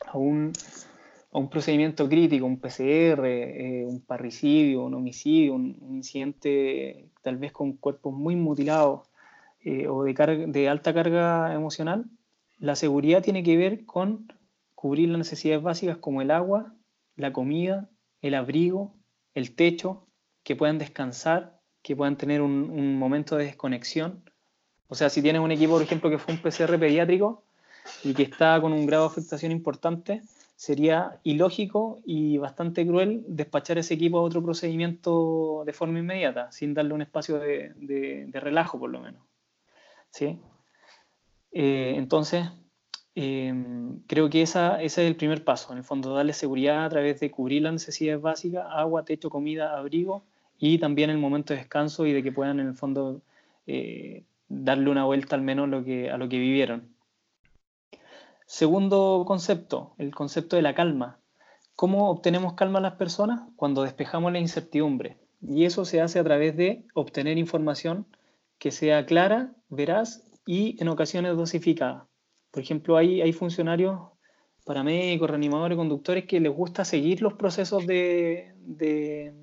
a 0.05 0.17
un, 0.17 0.53
procedimiento 1.51 2.07
crítico, 2.07 2.45
un 2.45 2.59
PCR, 2.59 3.25
eh, 3.25 3.85
un 3.85 4.01
parricidio, 4.01 4.85
un 4.85 4.93
homicidio, 4.93 5.55
un, 5.55 5.77
incidente 5.91 7.09
tal 7.21 7.37
vez 7.37 7.51
con 7.51 7.73
cuerpos 7.73 8.13
muy 8.13 8.35
mutilados 8.35 9.01
eh, 9.63 9.87
o 9.87 10.03
de, 10.03 10.13
de 10.47 10.69
alta 10.69 10.93
carga 10.93 11.53
emocional, 11.53 12.05
la 12.59 12.75
seguridad 12.75 13.21
tiene 13.21 13.43
que 13.43 13.57
ver 13.57 13.85
con 13.85 14.27
cubrir 14.83 15.07
las 15.07 15.17
necesidades 15.17 15.63
básicas 15.63 15.95
como 15.95 16.21
el 16.21 16.29
agua, 16.29 16.75
la 17.15 17.31
comida, 17.31 17.89
el 18.19 18.33
abrigo, 18.35 18.93
el 19.33 19.55
techo, 19.55 20.09
que 20.43 20.57
puedan 20.57 20.77
descansar, 20.77 21.57
que 21.81 21.95
puedan 21.95 22.17
tener 22.17 22.41
un, 22.41 22.99
momento 22.99 23.37
de 23.37 23.45
desconexión. 23.45 24.29
O 24.89 24.95
sea, 24.95 25.09
si 25.09 25.21
tienes 25.21 25.41
un 25.41 25.53
equipo, 25.53 25.71
por 25.71 25.83
ejemplo, 25.83 26.09
que 26.09 26.17
fue 26.17 26.33
un 26.33 26.41
PCR 26.41 26.77
pediátrico 26.77 27.45
y 28.03 28.13
que 28.13 28.23
está 28.23 28.59
con 28.59 28.73
un 28.73 28.85
grado 28.85 29.03
de 29.03 29.11
afectación 29.11 29.53
importante, 29.53 30.21
sería 30.57 31.17
ilógico 31.23 32.01
y 32.03 32.37
bastante 32.37 32.85
cruel 32.85 33.23
despachar 33.25 33.77
ese 33.77 33.93
equipo 33.93 34.19
a 34.19 34.23
otro 34.23 34.43
procedimiento 34.43 35.63
de 35.65 35.71
forma 35.71 35.99
inmediata, 35.99 36.51
sin 36.51 36.73
darle 36.73 36.93
un 36.93 37.03
espacio 37.03 37.39
de, 37.39 38.29
relajo, 38.33 38.77
por 38.77 38.89
lo 38.89 38.99
menos. 38.99 39.21
¿Sí? 40.09 40.37
Eh, 41.53 41.93
entonces, 41.95 42.49
Em, 43.15 43.99
creo 44.07 44.29
que 44.29 44.41
esa, 44.41 44.81
ese 44.81 45.03
es 45.03 45.07
el 45.07 45.15
primer 45.15 45.43
paso, 45.43 45.71
en 45.71 45.77
el 45.77 45.83
fondo, 45.83 46.15
darle 46.15 46.33
seguridad 46.33 46.85
a 46.85 46.89
través 46.89 47.19
de 47.19 47.29
cubrir 47.29 47.61
las 47.61 47.73
necesidades 47.73 48.21
básicas, 48.21 48.65
agua, 48.69 49.05
techo, 49.05 49.29
comida, 49.29 49.77
abrigo, 49.77 50.23
y 50.57 50.79
también 50.79 51.09
el 51.09 51.17
momento 51.17 51.53
de 51.53 51.59
descanso 51.59 52.05
y 52.05 52.13
de 52.13 52.23
que 52.23 52.31
puedan, 52.31 52.59
en 52.59 52.67
el 52.67 52.75
fondo, 52.75 53.21
eh, 53.67 54.23
darle 54.49 54.89
una 54.89 55.05
vuelta 55.05 55.35
al 55.35 55.41
menos 55.41 55.65
a 55.65 55.67
lo 56.17 56.29
que 56.29 56.37
vivieron. 56.39 56.93
Segundo 58.45 59.23
concepto, 59.25 59.93
el 59.97 60.13
concepto 60.13 60.55
de 60.55 60.61
la 60.61 60.75
calma. 60.75 61.17
¿Cómo 61.75 62.09
obtenemos 62.09 62.53
calma 62.53 62.79
a 62.79 62.83
las 62.83 62.93
personas? 62.93 63.41
Cuando 63.55 63.83
despejamos 63.83 64.31
la 64.31 64.39
incertidumbre. 64.39 65.17
Y 65.41 65.65
eso 65.65 65.85
se 65.85 66.01
hace 66.01 66.19
a 66.19 66.23
través 66.23 66.55
de 66.55 66.85
obtener 66.93 67.37
información 67.37 68.05
que 68.59 68.71
sea 68.71 69.05
clara, 69.05 69.53
veraz 69.69 70.23
y 70.45 70.81
en 70.81 70.87
ocasiones 70.87 71.35
dosificada. 71.35 72.07
Por 72.53 72.61
ejemplo, 72.61 72.97
hay, 72.97 73.19
hay 73.19 73.33
funcionarios, 73.33 73.99
paramédicos, 74.63 75.27
reanimadores, 75.27 75.75
conductores 75.75 76.25
que 76.25 76.39
les 76.39 76.51
gusta 76.51 76.85
seguir 76.85 77.19
los 77.19 77.33
procesos 77.33 77.87
de, 77.87 78.53
de, 78.59 79.33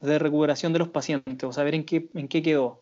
recuperación 0.00 0.72
de 0.72 0.78
los 0.78 0.88
pacientes 0.88 1.44
o 1.44 1.52
saber 1.52 1.74
en 1.74 1.84
qué, 1.84 2.08
en 2.14 2.26
qué 2.26 2.42
quedó. 2.42 2.80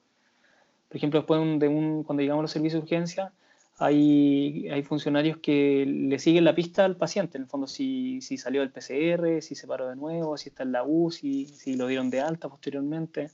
Por 0.86 0.98
ejemplo, 0.98 1.18
después 1.18 1.40
de 1.58 1.66
un, 1.66 2.04
cuando 2.04 2.22
llegamos 2.22 2.42
a 2.42 2.44
los 2.44 2.52
servicios 2.52 2.80
de 2.80 2.84
urgencia, 2.84 3.32
hay, 3.76 4.68
hay, 4.68 4.84
funcionarios 4.84 5.38
que 5.38 5.84
le 5.84 6.20
siguen 6.20 6.44
la 6.44 6.54
pista 6.54 6.84
al 6.84 6.96
paciente, 6.96 7.36
en 7.36 7.42
el 7.42 7.48
fondo 7.48 7.66
si, 7.66 8.20
si, 8.20 8.38
salió 8.38 8.60
del 8.60 8.70
PCR, 8.70 9.42
si 9.42 9.56
se 9.56 9.66
paró 9.66 9.88
de 9.88 9.96
nuevo, 9.96 10.36
si 10.36 10.50
está 10.50 10.62
en 10.62 10.70
la 10.70 10.84
UCI, 10.84 11.48
si 11.48 11.74
lo 11.74 11.88
dieron 11.88 12.08
de 12.08 12.20
alta 12.20 12.48
posteriormente. 12.48 13.32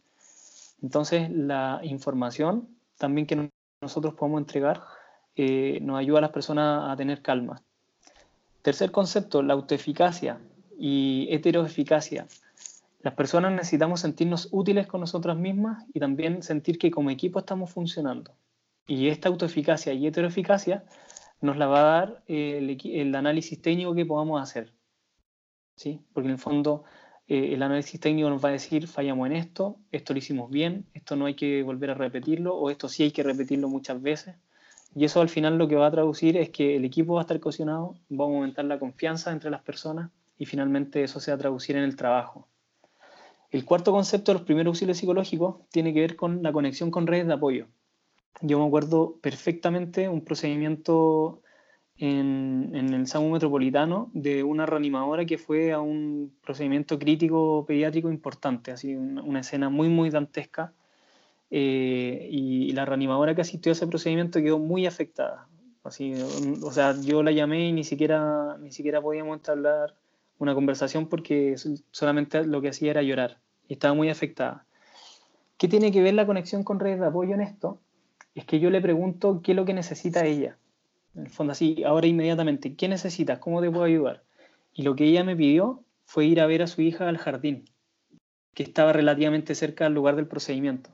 Entonces, 0.81 1.31
la 1.31 1.81
información 1.83 2.71
también 2.97 3.27
que 3.27 3.51
nosotros 3.83 4.15
podemos 4.15 4.41
entregar 4.41 4.81
nos 5.81 5.99
ayuda 5.99 6.19
a 6.19 6.23
las 6.23 6.31
personas 6.31 6.91
a 6.91 6.97
tener 6.97 7.23
calma. 7.23 7.63
Tercer 8.63 8.91
concepto, 8.91 9.43
la 9.43 9.55
autoeficacia 9.55 10.41
y 10.79 11.29
heteroeficacia. 11.31 12.27
Las 13.01 13.15
personas 13.15 13.53
necesitamos 13.53 14.01
sentirnos 14.01 14.49
útiles 14.51 14.87
con 14.87 15.01
nosotras 15.01 15.37
mismas 15.37 15.85
y 15.95 16.01
también 16.01 16.43
sentir 16.43 16.79
que 16.79 16.91
como 16.91 17.11
equipo 17.11 17.39
estamos 17.39 17.71
funcionando. 17.71 18.35
Y 18.87 19.09
esta 19.09 19.29
autoeficacia 19.29 19.93
y 19.93 20.07
heteroeficacia 20.07 20.85
nos 21.41 21.57
la 21.57 21.67
va 21.67 21.81
a 21.81 21.99
dar 21.99 22.23
el, 22.27 23.15
análisis 23.15 23.61
técnico 23.61 23.95
que 23.95 24.07
podamos 24.07 24.43
hacer. 24.43 24.73
¿Sí? 25.77 26.01
Porque 26.13 26.27
en 26.27 26.33
el 26.33 26.39
fondo 26.39 26.85
eh, 27.29 27.55
el 27.55 27.63
análisis 27.63 28.01
técnico 28.01 28.29
nos 28.31 28.45
va 28.45 28.49
a 28.49 28.53
decir 28.53 28.89
fallamos 28.89 29.27
en 29.27 29.37
esto, 29.37 29.77
esto 29.93 30.13
lo 30.13 30.19
hicimos 30.19 30.51
bien, 30.51 30.87
esto 30.95 31.15
no 31.15 31.27
hay 31.27 31.35
que 31.35 31.63
volver 31.63 31.91
a 31.91 31.95
repetirlo 31.95 32.57
o 32.57 32.71
esto 32.71 32.89
sí 32.89 33.05
hay 33.05 33.13
que 33.13 33.23
repetirlo 33.23 33.69
muchas 33.69 34.03
veces. 34.03 34.35
Y 34.95 35.05
eso 35.05 35.21
al 35.21 35.29
final 35.29 35.59
lo 35.59 35.69
que 35.69 35.77
va 35.77 35.87
a 35.87 35.91
traducir 35.91 36.37
es 36.37 36.51
que 36.51 36.77
el 36.77 36.85
equipo 36.85 37.15
va 37.15 37.21
a 37.21 37.23
estar 37.23 37.39
cohesionado, 37.41 37.95
va 38.11 38.25
a 38.25 38.29
aumentar 38.29 38.65
la 38.65 38.79
confianza 38.79 39.31
entre 39.33 39.51
las 39.51 39.63
personas 39.63 40.11
y 40.39 40.47
finalmente 40.47 41.03
eso 41.03 41.21
se 41.21 41.31
va 41.31 41.37
a 41.37 41.39
traducir 41.39 41.77
en 41.77 41.85
el 41.85 41.97
trabajo. 41.97 42.49
El 43.51 43.65
cuarto 43.65 43.93
concepto 43.93 44.33
de 44.33 44.39
los 44.39 44.47
primeros 44.47 44.73
auxilios 44.73 44.99
psicológicos 44.99 45.57
tiene 45.71 45.95
que 45.95 46.01
ver 46.01 46.17
con 46.17 46.43
la 46.43 46.53
conexión 46.53 46.91
con 46.91 47.07
redes 47.07 47.27
de 47.27 47.35
apoyo. 47.35 47.67
Yo 48.41 48.59
me 48.59 48.67
acuerdo 48.67 49.17
perfectamente 49.21 50.09
un 50.09 50.25
procedimiento 50.25 51.43
en, 51.97 52.75
el 52.75 53.07
SAMU 53.07 53.31
metropolitano 53.31 54.11
de 54.13 54.45
una 54.45 54.67
reanimadora 54.67 55.25
que 55.25 55.39
fue 55.39 55.73
a 55.73 55.81
un 55.81 56.33
procedimiento 56.43 56.99
crítico 56.99 57.65
pediátrico 57.67 58.11
importante, 58.11 58.71
así 58.71 58.95
una 58.95 59.41
escena 59.41 59.69
muy, 59.69 59.89
muy 59.89 60.11
dantesca 60.11 60.73
eh, 61.51 62.29
y, 62.31 62.73
la 62.73 62.85
reanimadora 62.85 63.35
que 63.35 63.41
asistió 63.41 63.73
a 63.73 63.75
ese 63.75 63.87
procedimiento 63.87 64.41
quedó 64.41 64.59
muy 64.59 64.87
afectada. 64.87 65.49
Así, 65.83 66.15
o 66.63 66.71
sea, 66.71 66.95
yo 67.01 67.23
la 67.23 67.33
llamé 67.33 67.69
y 67.69 67.73
ni 67.73 67.85
siquiera, 67.85 68.57
ni 68.59 68.73
siquiera 68.73 69.01
podíamos 69.01 69.37
entablar 69.37 69.95
una 70.39 70.55
conversación 70.55 71.09
porque 71.09 71.57
solamente 71.91 72.45
lo 72.45 72.61
que 72.61 72.69
hacía 72.69 72.91
era 72.91 73.03
llorar 73.03 73.39
y 73.69 73.75
estaba 73.75 73.95
muy 73.95 74.11
afectada. 74.11 74.67
¿Qué 75.57 75.67
tiene 75.67 75.91
que 75.91 76.03
ver 76.03 76.15
la 76.15 76.27
conexión 76.27 76.63
con 76.63 76.79
redes 76.79 77.01
de 77.01 77.07
apoyo 77.07 77.35
en 77.35 77.41
esto? 77.41 77.81
Es 78.35 78.45
que 78.45 78.61
yo 78.61 78.71
le 78.71 78.81
pregunto 78.81 79.41
qué 79.43 79.53
es 79.53 79.57
lo 79.57 79.65
que 79.65 79.75
necesita 79.75 80.25
ella. 80.25 80.57
En 81.15 81.23
el 81.23 81.31
fondo, 81.31 81.53
así, 81.53 81.83
ahora 81.85 82.07
inmediatamente, 82.07 82.77
¿qué 82.77 82.87
necesitas? 82.87 83.39
¿Cómo 83.41 83.61
te 83.61 83.71
puedo 83.71 83.85
ayudar? 83.85 84.23
Y 84.73 84.83
lo 84.83 84.95
que 84.95 85.05
ella 85.05 85.25
me 85.25 85.35
pidió 85.35 85.83
fue 86.05 86.27
ir 86.27 86.41
a 86.41 86.47
ver 86.47 86.63
a 86.63 86.69
su 86.69 86.83
hija 86.83 87.09
al 87.09 87.19
jardín, 87.19 87.65
que 88.55 88.63
estaba 88.63 88.93
relativamente 88.93 89.55
cerca 89.55 89.85
del 89.85 89.95
lugar 89.95 90.15
del 90.15 90.29
procedimiento. 90.29 90.91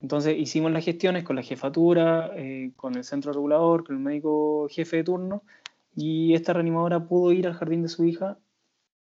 Entonces 0.00 0.38
hicimos 0.38 0.72
las 0.72 0.84
gestiones 0.84 1.24
con 1.24 1.36
la 1.36 1.42
jefatura, 1.42 2.32
eh, 2.36 2.72
con 2.76 2.96
el 2.96 3.04
centro 3.04 3.32
regulador, 3.32 3.84
con 3.84 3.96
el 3.96 4.02
médico 4.02 4.66
jefe 4.70 4.98
de 4.98 5.04
turno, 5.04 5.42
y 5.94 6.34
esta 6.34 6.52
reanimadora 6.52 7.06
pudo 7.06 7.32
ir 7.32 7.46
al 7.46 7.54
jardín 7.54 7.82
de 7.82 7.88
su 7.88 8.04
hija, 8.04 8.38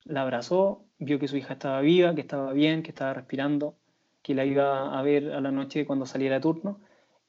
la 0.05 0.21
abrazó, 0.21 0.83
vio 0.99 1.19
que 1.19 1.27
su 1.27 1.37
hija 1.37 1.53
estaba 1.53 1.81
viva, 1.81 2.15
que 2.15 2.21
estaba 2.21 2.53
bien, 2.53 2.83
que 2.83 2.91
estaba 2.91 3.13
respirando, 3.13 3.75
que 4.21 4.35
la 4.35 4.45
iba 4.45 4.97
a 4.97 5.01
ver 5.01 5.33
a 5.33 5.41
la 5.41 5.51
noche 5.51 5.85
cuando 5.85 6.05
saliera 6.05 6.39
turno, 6.39 6.79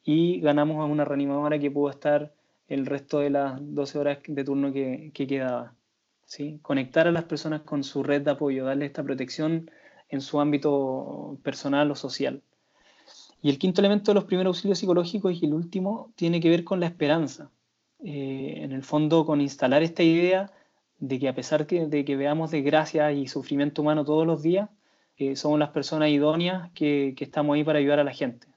y 0.05 0.41
ganamos 0.41 0.79
a 0.81 0.85
una 0.85 1.05
reanimadora 1.05 1.59
que 1.59 1.71
pudo 1.71 1.91
estar 1.91 2.33
el 2.69 2.87
resto 2.87 3.21
de 3.21 3.31
las 3.31 3.59
12 3.61 3.99
horas 3.99 4.19
de 4.27 4.45
turno 4.45 4.73
que, 4.73 5.11
que 5.12 5.27
quedaba. 5.27 5.75
¿sí? 6.25 6.59
Conectar 6.62 7.09
a 7.09 7.12
las 7.12 7.25
personas 7.25 7.62
con 7.62 7.83
su 7.83 8.03
red 8.03 8.23
de 8.23 8.31
apoyo, 8.33 8.64
darle 8.64 8.87
esta 8.87 9.03
protección 9.03 9.71
en 10.09 10.21
su 10.21 10.41
ámbito 10.41 11.39
personal 11.43 11.91
o 11.91 11.97
social. 11.97 12.43
Y 13.43 13.51
el 13.51 13.59
quinto 13.59 13.80
elemento 13.80 14.11
de 14.11 14.16
los 14.16 14.24
primeros 14.24 14.57
auxilios 14.57 14.78
psicológicos 14.78 15.41
y 15.41 15.47
el 15.47 15.55
último 15.55 16.12
tiene 16.16 16.41
que 16.41 16.51
ver 16.51 16.64
con 16.64 16.80
la 16.80 16.87
esperanza. 16.87 17.51
Eh, 18.03 18.55
en 18.59 18.72
el 18.72 18.82
fondo, 18.82 19.24
con 19.24 19.41
instalar 19.41 19.82
esta 19.82 20.03
idea 20.03 20.53
de 20.99 21.18
que 21.18 21.28
a 21.28 21.34
pesar 21.34 21.66
de 21.66 22.05
que 22.05 22.16
veamos 22.16 22.51
desgracia 22.51 23.12
y 23.12 23.28
sufrimiento 23.28 23.82
humano 23.82 24.05
todos 24.05 24.26
los 24.26 24.43
días, 24.43 24.70
eh, 25.16 25.37
somos 25.37 25.59
las 25.59 25.70
personas 25.70 26.11
idóneas 26.11 26.70
que, 26.72 27.14
que 27.16 27.24
estamos 27.24 27.55
ahí 27.55 27.64
para 27.64 27.78
ayudar 27.78 28.01
a 28.01 28.05
la 28.05 28.12
gente. 28.12 28.49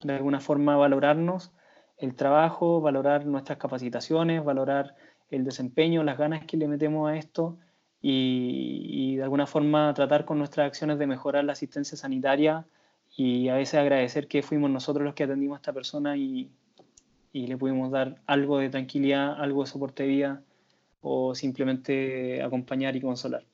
De 0.00 0.14
alguna 0.14 0.40
forma, 0.40 0.76
valorarnos 0.76 1.52
el 1.98 2.14
trabajo, 2.14 2.80
valorar 2.80 3.26
nuestras 3.26 3.58
capacitaciones, 3.58 4.44
valorar 4.44 4.94
el 5.30 5.44
desempeño, 5.44 6.02
las 6.02 6.18
ganas 6.18 6.44
que 6.46 6.56
le 6.56 6.68
metemos 6.68 7.08
a 7.10 7.16
esto 7.16 7.58
y, 8.00 8.86
y, 8.90 9.16
de 9.16 9.22
alguna 9.22 9.46
forma 9.46 9.92
tratar 9.94 10.24
con 10.24 10.38
nuestras 10.38 10.66
acciones 10.66 10.98
de 10.98 11.06
mejorar 11.06 11.44
la 11.44 11.52
asistencia 11.52 11.96
sanitaria 11.96 12.66
y 13.16 13.48
a 13.48 13.54
veces 13.54 13.74
agradecer 13.74 14.28
que 14.28 14.42
fuimos 14.42 14.70
nosotros 14.70 15.04
los 15.04 15.14
que 15.14 15.24
atendimos 15.24 15.56
a 15.56 15.60
esta 15.60 15.72
persona 15.72 16.16
y, 16.16 16.50
y 17.32 17.46
le 17.46 17.56
pudimos 17.56 17.90
dar 17.90 18.20
algo 18.26 18.58
de 18.58 18.70
tranquilidad, 18.70 19.40
algo 19.40 19.62
de 19.62 19.70
soporte 19.70 20.02
de 20.02 20.08
vida 20.08 20.42
o 21.00 21.34
simplemente 21.34 22.42
acompañar 22.42 22.96
y 22.96 23.00
consolar. 23.00 23.44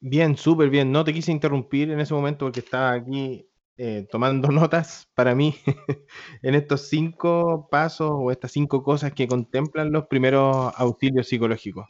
Bien, 0.00 0.36
súper 0.36 0.70
bien. 0.70 0.92
No 0.92 1.04
te 1.04 1.12
quise 1.12 1.32
interrumpir 1.32 1.90
en 1.90 2.00
ese 2.00 2.14
momento 2.14 2.44
porque 2.44 2.60
estaba 2.60 2.92
aquí 2.92 3.48
eh, 3.78 4.06
tomando 4.10 4.48
notas 4.52 5.08
para 5.14 5.34
mí 5.34 5.54
en 6.42 6.54
estos 6.54 6.88
cinco 6.88 7.68
pasos 7.70 8.10
o 8.12 8.30
estas 8.30 8.52
cinco 8.52 8.82
cosas 8.82 9.12
que 9.12 9.26
contemplan 9.26 9.92
los 9.92 10.06
primeros 10.06 10.72
auxilios 10.76 11.28
psicológicos. 11.28 11.86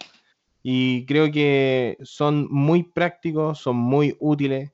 Y 0.62 1.06
creo 1.06 1.30
que 1.30 1.96
son 2.02 2.48
muy 2.50 2.82
prácticos, 2.82 3.58
son 3.58 3.76
muy 3.76 4.16
útiles. 4.18 4.72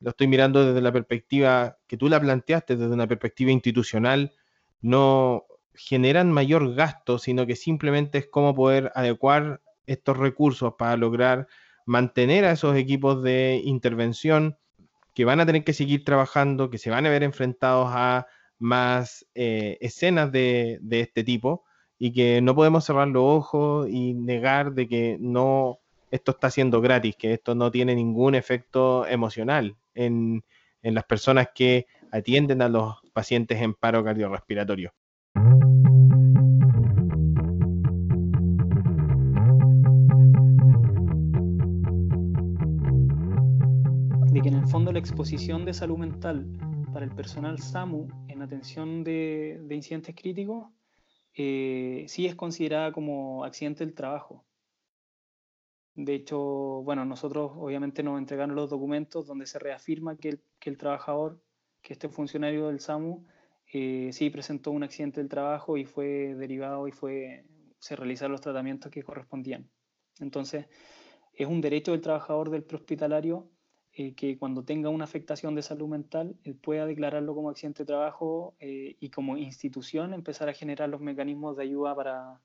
Lo 0.00 0.10
estoy 0.10 0.26
mirando 0.26 0.64
desde 0.64 0.80
la 0.80 0.92
perspectiva 0.92 1.76
que 1.86 1.96
tú 1.96 2.08
la 2.08 2.20
planteaste, 2.20 2.76
desde 2.76 2.92
una 2.92 3.06
perspectiva 3.06 3.50
institucional. 3.50 4.32
No 4.80 5.44
generan 5.74 6.32
mayor 6.32 6.74
gasto, 6.74 7.18
sino 7.18 7.46
que 7.46 7.54
simplemente 7.56 8.18
es 8.18 8.26
cómo 8.26 8.54
poder 8.54 8.92
adecuar 8.94 9.60
estos 9.86 10.16
recursos 10.16 10.74
para 10.78 10.96
lograr 10.96 11.48
mantener 11.86 12.44
a 12.44 12.52
esos 12.52 12.76
equipos 12.76 13.22
de 13.22 13.60
intervención 13.64 14.56
que 15.14 15.24
van 15.24 15.40
a 15.40 15.46
tener 15.46 15.64
que 15.64 15.72
seguir 15.72 16.04
trabajando, 16.04 16.70
que 16.70 16.78
se 16.78 16.90
van 16.90 17.06
a 17.06 17.10
ver 17.10 17.22
enfrentados 17.22 17.88
a 17.90 18.26
más 18.58 19.26
eh, 19.34 19.78
escenas 19.80 20.30
de, 20.32 20.78
de, 20.82 21.00
este 21.00 21.24
tipo 21.24 21.64
y 21.98 22.12
que 22.12 22.40
no 22.40 22.54
podemos 22.54 22.84
cerrar 22.84 23.08
los 23.08 23.22
ojos 23.24 23.88
y 23.88 24.14
negar 24.14 24.72
de 24.72 24.86
que 24.88 25.16
no 25.20 25.80
esto 26.10 26.32
está 26.32 26.50
siendo 26.50 26.80
gratis, 26.80 27.16
que 27.16 27.32
esto 27.32 27.54
no 27.54 27.70
tiene 27.70 27.94
ningún 27.94 28.34
efecto 28.34 29.06
emocional 29.06 29.76
en, 29.94 30.42
las 30.82 31.04
personas 31.04 31.48
que 31.54 31.86
atienden 32.10 32.62
a 32.62 32.68
los 32.68 32.94
pacientes 33.12 33.60
en 33.60 33.74
paro 33.74 34.04
cardiorrespiratorio. 34.04 34.92
de 44.32 44.42
que 44.42 44.48
en 44.48 44.54
el 44.54 44.66
fondo 44.68 44.92
la 44.92 45.00
exposición 45.00 45.64
de 45.64 45.74
salud 45.74 45.98
mental 45.98 46.46
para 46.92 47.04
el 47.04 47.10
personal 47.10 47.58
SAMU 47.58 48.06
en 48.28 48.42
atención 48.42 49.02
de, 49.02 49.58
de 49.60 49.74
incidentes 49.74 50.14
críticos 50.14 50.68
eh, 51.34 52.04
sí 52.08 52.26
es 52.26 52.34
considerada 52.34 52.92
como 52.92 53.44
accidente 53.44 53.84
del 53.84 53.94
trabajo. 53.94 54.44
De 55.94 56.14
hecho, 56.14 56.38
bueno, 56.38 57.04
nosotros 57.04 57.52
obviamente 57.56 58.02
nos 58.02 58.18
entregaron 58.18 58.54
los 58.54 58.70
documentos 58.70 59.26
donde 59.26 59.46
se 59.46 59.58
reafirma 59.58 60.16
que 60.16 60.40
el, 60.60 60.76
trabajador, 60.76 61.42
que 61.82 61.92
este 61.92 62.08
funcionario 62.08 62.68
del 62.68 62.80
SAMU, 62.80 63.26
eh, 63.72 64.10
sí 64.12 64.30
presentó 64.30 64.70
un 64.70 64.82
accidente 64.82 65.20
del 65.20 65.28
trabajo 65.28 65.76
y 65.76 65.84
fue 65.84 66.34
derivado 66.34 66.88
y 66.88 66.92
fue, 66.92 67.44
se 67.78 67.96
realizaron 67.96 68.32
los 68.32 68.40
tratamientos 68.40 68.90
que 68.90 69.02
correspondían. 69.02 69.68
Entonces, 70.20 70.66
es 71.32 71.46
un 71.46 71.60
derecho 71.60 71.92
del 71.92 72.00
trabajador 72.00 72.50
del 72.50 72.64
prehospitalario 72.64 73.48
eh, 73.92 74.14
que 74.14 74.38
cuando 74.38 74.64
tenga 74.64 74.88
una 74.88 75.04
afectación 75.04 75.54
de 75.54 75.62
salud 75.62 75.88
mental, 75.88 76.36
él 76.44 76.54
pueda 76.54 76.86
declararlo 76.86 77.34
como 77.34 77.50
accidente 77.50 77.82
de 77.82 77.88
trabajo 77.88 78.54
eh, 78.60 78.96
y 79.00 79.10
como 79.10 79.36
institución 79.36 80.14
empezar 80.14 80.48
a 80.48 80.54
generar 80.54 80.88
los 80.88 81.00
mecanismos 81.00 81.56
de 81.56 81.64
ayuda 81.64 81.96
para, 81.96 82.40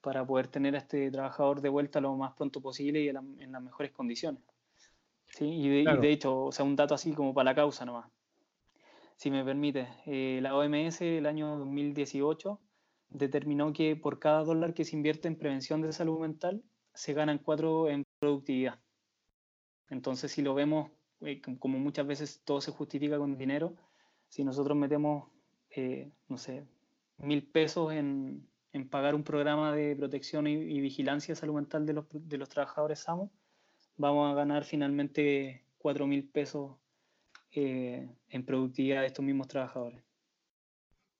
para 0.00 0.26
poder 0.26 0.48
tener 0.48 0.74
a 0.74 0.78
este 0.78 1.10
trabajador 1.10 1.60
de 1.60 1.68
vuelta 1.68 2.00
lo 2.00 2.14
más 2.16 2.34
pronto 2.34 2.60
posible 2.60 3.00
y 3.00 3.08
en, 3.08 3.14
la, 3.14 3.24
en 3.40 3.52
las 3.52 3.62
mejores 3.62 3.92
condiciones. 3.92 4.42
¿Sí? 5.26 5.46
Y, 5.46 5.68
de, 5.68 5.82
claro. 5.82 5.98
y, 5.98 6.06
de, 6.06 6.12
hecho, 6.12 6.44
o 6.44 6.52
sea, 6.52 6.64
un 6.64 6.76
dato 6.76 6.94
así 6.94 7.12
como 7.12 7.34
para 7.34 7.50
la 7.50 7.54
causa 7.54 7.84
nomás. 7.84 8.10
Si 9.16 9.30
me 9.30 9.44
permite, 9.44 9.88
eh, 10.06 10.38
la 10.40 10.56
OMS 10.56 11.00
el 11.00 11.26
año 11.26 11.58
2018 11.58 12.60
determinó 13.08 13.72
que 13.72 13.96
por 13.96 14.18
cada 14.18 14.44
dólar 14.44 14.74
que 14.74 14.84
se 14.84 14.96
invierte 14.96 15.28
en 15.28 15.36
prevención 15.36 15.82
de 15.82 15.92
salud 15.92 16.20
mental, 16.20 16.62
se 16.94 17.14
ganan 17.14 17.38
cuatro 17.38 17.88
en 17.88 18.04
productividad. 18.20 18.78
Entonces, 19.90 20.30
si 20.32 20.42
lo 20.42 20.54
vemos, 20.54 20.90
eh, 21.20 21.40
como 21.58 21.78
muchas 21.78 22.06
veces 22.06 22.42
todo 22.44 22.60
se 22.60 22.70
justifica 22.70 23.18
con 23.18 23.36
dinero, 23.36 23.74
si 24.28 24.44
nosotros 24.44 24.76
metemos, 24.76 25.28
eh, 25.70 26.12
no 26.28 26.36
sé, 26.36 26.66
mil 27.16 27.46
pesos 27.48 27.92
en, 27.92 28.47
en, 28.72 28.88
pagar 28.88 29.14
un 29.14 29.24
programa 29.24 29.74
de 29.74 29.96
protección 29.96 30.46
y, 30.46 30.80
vigilancia 30.80 31.34
salud 31.34 31.54
mental 31.54 31.86
de 31.86 31.94
los, 31.94 32.06
de 32.10 32.38
los 32.38 32.48
trabajadores 32.48 33.00
SAMU, 33.00 33.30
vamos 33.96 34.30
a 34.30 34.34
ganar 34.34 34.64
finalmente 34.64 35.64
cuatro 35.78 36.06
mil 36.06 36.28
pesos 36.28 36.76
eh, 37.52 38.08
en 38.28 38.44
productividad 38.44 39.00
de 39.02 39.06
estos 39.06 39.24
mismos 39.24 39.48
trabajadores 39.48 40.02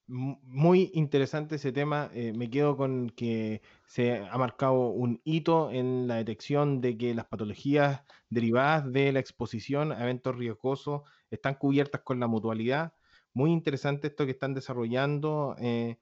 muy 0.08 0.90
interesante 0.94 1.56
ese 1.56 1.70
tema. 1.70 2.10
Eh, 2.14 2.32
me 2.34 2.50
quedo 2.50 2.76
con 2.76 3.10
que 3.10 3.62
se 3.86 4.16
ha 4.16 4.38
marcado 4.38 4.88
un 4.88 5.20
hito 5.24 5.70
en 5.70 6.08
la 6.08 6.16
detección 6.16 6.80
de 6.80 6.96
que 6.96 7.14
las 7.14 7.26
patologías 7.26 8.02
derivadas 8.30 8.90
de 8.90 9.12
la 9.12 9.20
exposición 9.20 9.92
a 9.92 10.02
eventos 10.02 10.36
riesgosos 10.36 11.02
están 11.30 11.54
cubiertas 11.54 12.00
con 12.02 12.18
la 12.20 12.26
mutualidad. 12.26 12.94
Muy 13.34 13.52
interesante 13.52 14.08
esto 14.08 14.24
que 14.24 14.32
están 14.32 14.54
desarrollando 14.54 15.54
eh, 15.60 15.98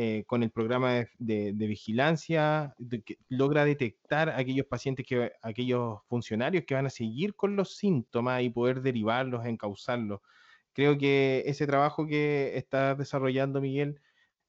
eh, 0.00 0.24
con 0.26 0.42
el 0.42 0.50
programa 0.50 1.06
de, 1.18 1.52
vigilancia, 1.52 2.74
que 3.04 3.18
logra 3.28 3.64
detectar 3.64 4.30
aquellos 4.30 4.66
pacientes, 4.66 5.04
que, 5.06 5.32
aquellos 5.42 5.98
funcionarios 6.08 6.64
que 6.64 6.74
van 6.74 6.86
a 6.86 6.90
seguir 6.90 7.34
con 7.34 7.56
los 7.56 7.76
síntomas 7.76 8.42
y 8.42 8.50
poder 8.50 8.82
derivarlos, 8.82 9.44
encauzarlos 9.44 10.20
creo 10.78 10.96
que 10.96 11.42
ese 11.44 11.66
trabajo 11.66 12.06
que 12.06 12.56
está 12.56 12.94
desarrollando 12.94 13.60
Miguel, 13.60 14.00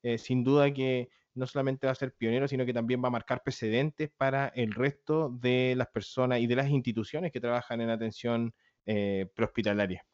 eh, 0.04 0.20
sin 0.20 0.44
duda 0.44 0.72
que 0.72 1.10
no 1.34 1.48
solamente 1.48 1.88
va 1.88 1.94
a 1.94 1.96
ser 1.96 2.14
pionero, 2.14 2.48
sino 2.48 2.68
que 2.68 2.74
también 2.74 3.04
va 3.04 3.08
a 3.08 3.12
marcar 3.12 3.42
precedentes 3.42 4.12
para 4.16 4.50
el 4.50 4.74
resto 4.74 5.30
de 5.42 5.74
las 5.76 5.88
personas 5.88 6.40
y 6.40 6.46
de 6.46 6.56
las 6.56 6.70
instituciones 6.70 7.32
que 7.32 7.42
trabajan 7.42 7.82
en 7.82 7.90
atención 7.90 8.54
eh, 8.86 9.28
prehospitalaria. 9.34 10.06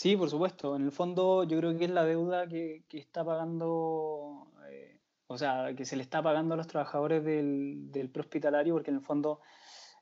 Sí, 0.00 0.16
por 0.16 0.30
supuesto. 0.30 0.76
En 0.76 0.82
el 0.82 0.92
fondo 0.92 1.44
yo 1.44 1.58
creo 1.58 1.76
que 1.76 1.84
es 1.84 1.90
la 1.90 2.06
deuda 2.06 2.48
que, 2.48 2.84
que 2.88 2.96
está 2.96 3.22
pagando, 3.22 4.50
eh, 4.70 4.98
o 5.26 5.36
sea, 5.36 5.74
que 5.76 5.84
se 5.84 5.94
le 5.94 6.02
está 6.02 6.22
pagando 6.22 6.54
a 6.54 6.56
los 6.56 6.66
trabajadores 6.66 7.22
del, 7.22 7.92
del 7.92 8.08
prehospitalario, 8.08 8.72
porque 8.72 8.90
en 8.90 8.96
el 8.96 9.02
fondo 9.02 9.40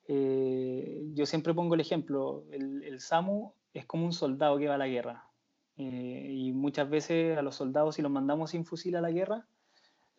eh, 0.07 1.03
yo 1.15 1.27
siempre 1.27 1.53
pongo 1.53 1.75
el 1.75 1.81
ejemplo, 1.81 2.45
el, 2.53 2.85
el 2.85 3.01
SAMU 3.01 3.55
es 3.75 3.87
como 3.87 4.05
un 4.07 4.13
soldado 4.13 4.57
que 4.59 4.69
va 4.69 4.77
a 4.77 4.79
la 4.79 4.87
guerra. 4.87 5.31
Eh, 5.77 6.29
y 6.31 6.53
muchas 6.53 6.89
veces 6.89 7.37
a 7.37 7.43
los 7.43 7.57
soldados, 7.57 7.97
si 7.97 8.03
los 8.03 8.13
mandamos 8.13 8.53
sin 8.53 8.65
fusil 8.65 8.95
a 8.95 9.01
la 9.01 9.11
guerra, 9.11 9.49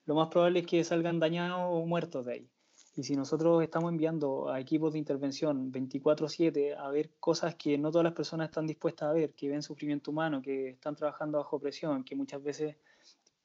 lo 0.04 0.16
más 0.16 0.28
probable 0.28 0.60
es 0.60 0.68
que 0.68 0.84
salgan 0.84 1.20
dañados 1.22 1.70
o 1.70 1.86
muertos 1.86 2.26
de 2.26 2.34
ahí. 2.34 2.52
Y 2.96 3.04
si 3.04 3.16
nosotros 3.16 3.64
estamos 3.64 3.92
enviando 3.92 4.50
a 4.50 4.60
equipos 4.60 4.94
de 4.94 5.00
intervención 5.00 5.72
24/7 5.72 6.76
a 6.76 6.90
ver 6.90 7.12
cosas 7.20 7.56
que 7.56 7.78
no 7.78 7.92
todas 7.92 8.04
las 8.04 8.14
personas 8.14 8.50
están 8.50 8.68
dispuestas 8.68 9.10
a 9.10 9.14
ver, 9.14 9.34
que 9.34 9.50
ven 9.50 9.62
sufrimiento 9.62 10.12
humano, 10.12 10.42
que 10.42 10.70
están 10.70 10.96
trabajando 10.96 11.38
bajo 11.38 11.60
presión, 11.60 12.04
que 12.04 12.16
muchas 12.16 12.44
veces 12.44 12.76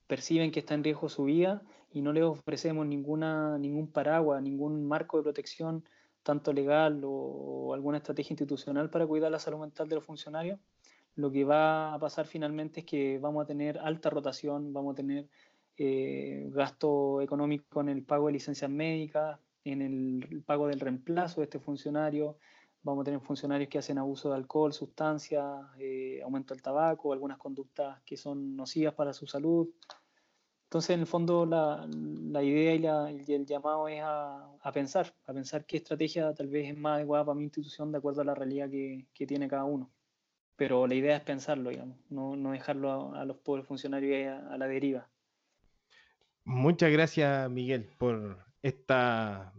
perciben 0.06 0.50
que 0.50 0.60
está 0.60 0.74
en 0.74 0.84
riesgo 0.84 1.08
su 1.08 1.24
vida 1.24 1.62
y 1.92 2.02
no 2.02 2.12
les 2.12 2.24
ofrecemos 2.24 2.86
ninguna, 2.86 3.58
ningún 3.58 3.88
paraguas, 3.88 4.42
ningún 4.42 4.86
marco 4.86 5.16
de 5.18 5.22
protección 5.22 5.84
tanto 6.24 6.52
legal 6.52 7.02
o, 7.04 7.72
alguna 7.74 7.98
estrategia 7.98 8.32
institucional 8.32 8.90
para 8.90 9.06
cuidar 9.06 9.30
la 9.30 9.38
salud 9.38 9.60
mental 9.60 9.88
de 9.88 9.94
los 9.94 10.04
funcionarios, 10.04 10.58
lo 11.16 11.30
que 11.30 11.44
va 11.44 11.94
a 11.94 11.98
pasar 11.98 12.26
finalmente 12.26 12.80
es 12.80 12.86
que 12.86 13.18
vamos 13.18 13.44
a 13.44 13.46
tener 13.46 13.78
alta 13.78 14.10
rotación, 14.10 14.72
vamos 14.72 14.94
a 14.94 14.96
tener 14.96 15.28
eh, 15.76 16.48
gasto 16.52 17.20
económico 17.20 17.80
en 17.80 17.88
el 17.88 18.02
pago 18.04 18.26
de 18.26 18.34
licencias 18.34 18.70
médicas, 18.70 19.38
en 19.64 19.82
el 19.82 20.42
pago 20.44 20.68
del 20.68 20.80
reemplazo 20.80 21.40
de 21.40 21.44
este 21.44 21.58
funcionario, 21.58 22.38
vamos 22.82 23.02
a 23.02 23.04
tener 23.04 23.20
funcionarios 23.20 23.70
que 23.70 23.78
hacen 23.78 23.98
abuso 23.98 24.30
de 24.30 24.36
alcohol, 24.36 24.72
sustancias, 24.72 25.44
eh, 25.78 26.20
aumento 26.22 26.54
del 26.54 26.62
tabaco, 26.62 27.12
algunas 27.12 27.38
conductas 27.38 28.02
que 28.04 28.16
son 28.16 28.56
nocivas 28.56 28.94
para 28.94 29.12
su 29.12 29.26
salud, 29.26 29.68
entonces, 30.74 30.90
en 30.90 31.00
el 31.02 31.06
fondo, 31.06 31.46
la, 31.46 31.86
la 31.88 32.42
idea 32.42 32.74
y, 32.74 32.78
la, 32.80 33.08
y, 33.12 33.32
el 33.32 33.46
llamado 33.46 33.86
es 33.86 34.00
a, 34.02 34.44
a, 34.60 34.72
pensar, 34.72 35.14
a 35.24 35.32
pensar 35.32 35.64
qué 35.66 35.76
estrategia 35.76 36.34
tal 36.34 36.48
vez 36.48 36.68
es 36.68 36.76
más 36.76 36.96
adecuada 36.96 37.24
para 37.24 37.36
mi 37.36 37.44
institución 37.44 37.92
de 37.92 37.98
acuerdo 37.98 38.22
a 38.22 38.24
la 38.24 38.34
realidad 38.34 38.68
que, 38.68 39.06
que 39.14 39.24
tiene 39.24 39.46
cada 39.46 39.66
uno. 39.66 39.92
Pero 40.56 40.88
la 40.88 40.96
idea 40.96 41.16
es 41.16 41.22
pensarlo, 41.22 41.70
digamos, 41.70 41.96
no, 42.10 42.34
no 42.34 42.50
dejarlo 42.50 42.90
a, 42.90 43.20
a, 43.20 43.24
los 43.24 43.36
pobres 43.36 43.64
funcionarios 43.68 44.28
a, 44.28 44.52
a 44.52 44.58
la 44.58 44.66
deriva. 44.66 45.08
Muchas 46.46 46.92
gracias, 46.92 47.50
Miguel, 47.50 47.88
por 47.98 48.44
esta 48.62 49.54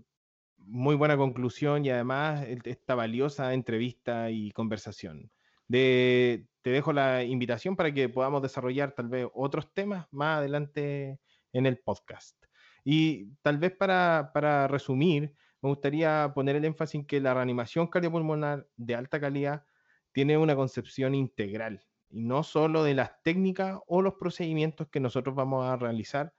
muy 0.58 0.96
buena 0.96 1.18
conclusión 1.18 1.84
y 1.84 1.90
además 1.90 2.46
esta 2.64 2.94
valiosa 2.96 3.54
entrevista 3.54 4.30
y 4.30 4.52
conversación. 4.52 5.32
Te 5.68 6.48
dejo 6.64 6.94
la 6.94 7.24
invitación 7.24 7.76
para 7.76 7.92
que 7.92 8.10
podamos 8.10 8.42
desarrollar 8.44 8.92
tal 8.94 9.08
vez 9.10 9.28
otros 9.34 9.74
temas 9.74 10.08
más 10.12 10.38
adelante 10.40 11.20
en 11.54 11.66
el 11.66 11.80
podcast. 11.80 12.36
Y 12.84 13.32
tal 13.42 13.58
vez 13.58 13.72
para, 13.76 14.32
para 14.34 14.68
resumir, 14.68 15.34
me 15.62 15.70
gustaría 15.70 16.32
poner 16.36 16.56
el 16.56 16.66
énfasis 16.66 17.02
en 17.02 17.08
que 17.08 17.20
la 17.20 17.34
reanimación 17.34 17.88
cardiopulmonar 17.88 18.68
de 18.76 18.96
alta 18.96 19.20
calidad 19.20 19.66
tiene 20.12 20.38
una 20.38 20.56
concepción 20.56 21.16
integral 21.16 21.84
y 22.10 22.22
no 22.22 22.44
solo 22.44 22.84
de 22.84 22.94
las 22.94 23.24
técnicas 23.24 23.80
o 23.88 24.04
los 24.04 24.14
procedimientos 24.16 24.88
que 24.90 25.00
nosotros 25.00 25.36
vamos 25.36 25.66
a 25.66 25.78
realizar 25.78 26.34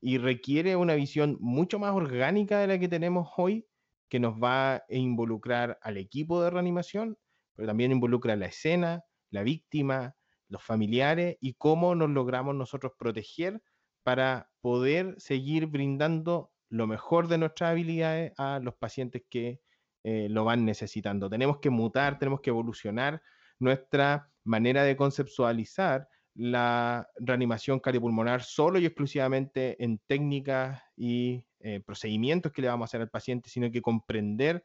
y 0.00 0.18
requiere 0.18 0.76
una 0.76 0.94
visión 0.94 1.36
mucho 1.40 1.78
más 1.78 1.92
orgánica 1.92 2.58
de 2.58 2.66
la 2.66 2.78
que 2.78 2.88
tenemos 2.88 3.28
hoy 3.36 3.66
que 4.08 4.20
nos 4.20 4.34
va 4.34 4.76
a 4.76 4.84
involucrar 4.88 5.78
al 5.82 5.96
equipo 5.96 6.42
de 6.42 6.50
reanimación, 6.50 7.18
pero 7.54 7.66
también 7.66 7.92
involucra 7.92 8.36
la 8.36 8.46
escena, 8.46 9.04
la 9.30 9.42
víctima, 9.42 10.14
los 10.48 10.62
familiares 10.62 11.36
y 11.40 11.54
cómo 11.54 11.94
nos 11.94 12.10
logramos 12.10 12.54
nosotros 12.54 12.92
proteger 12.98 13.60
para 14.04 14.50
poder 14.60 15.14
seguir 15.18 15.66
brindando 15.66 16.52
lo 16.68 16.86
mejor 16.86 17.28
de 17.28 17.38
nuestras 17.38 17.70
habilidades 17.70 18.32
a 18.38 18.60
los 18.62 18.74
pacientes 18.74 19.22
que 19.28 19.60
eh, 20.04 20.28
lo 20.30 20.44
van 20.44 20.64
necesitando. 20.64 21.28
Tenemos 21.28 21.58
que 21.58 21.70
mutar, 21.70 22.18
tenemos 22.18 22.40
que 22.40 22.50
evolucionar 22.50 23.22
nuestra 23.58 24.30
manera 24.44 24.84
de 24.84 24.96
conceptualizar 24.96 26.08
la 26.36 27.08
reanimación 27.16 27.80
cardiopulmonar 27.80 28.42
solo 28.42 28.78
y 28.78 28.86
exclusivamente 28.86 29.82
en 29.82 29.98
técnicas 30.06 30.82
y 30.96 31.44
eh, 31.60 31.80
procedimientos 31.80 32.52
que 32.52 32.62
le 32.62 32.68
vamos 32.68 32.84
a 32.84 32.88
hacer 32.90 33.00
al 33.00 33.10
paciente, 33.10 33.48
sino 33.48 33.70
que 33.70 33.82
comprender 33.82 34.64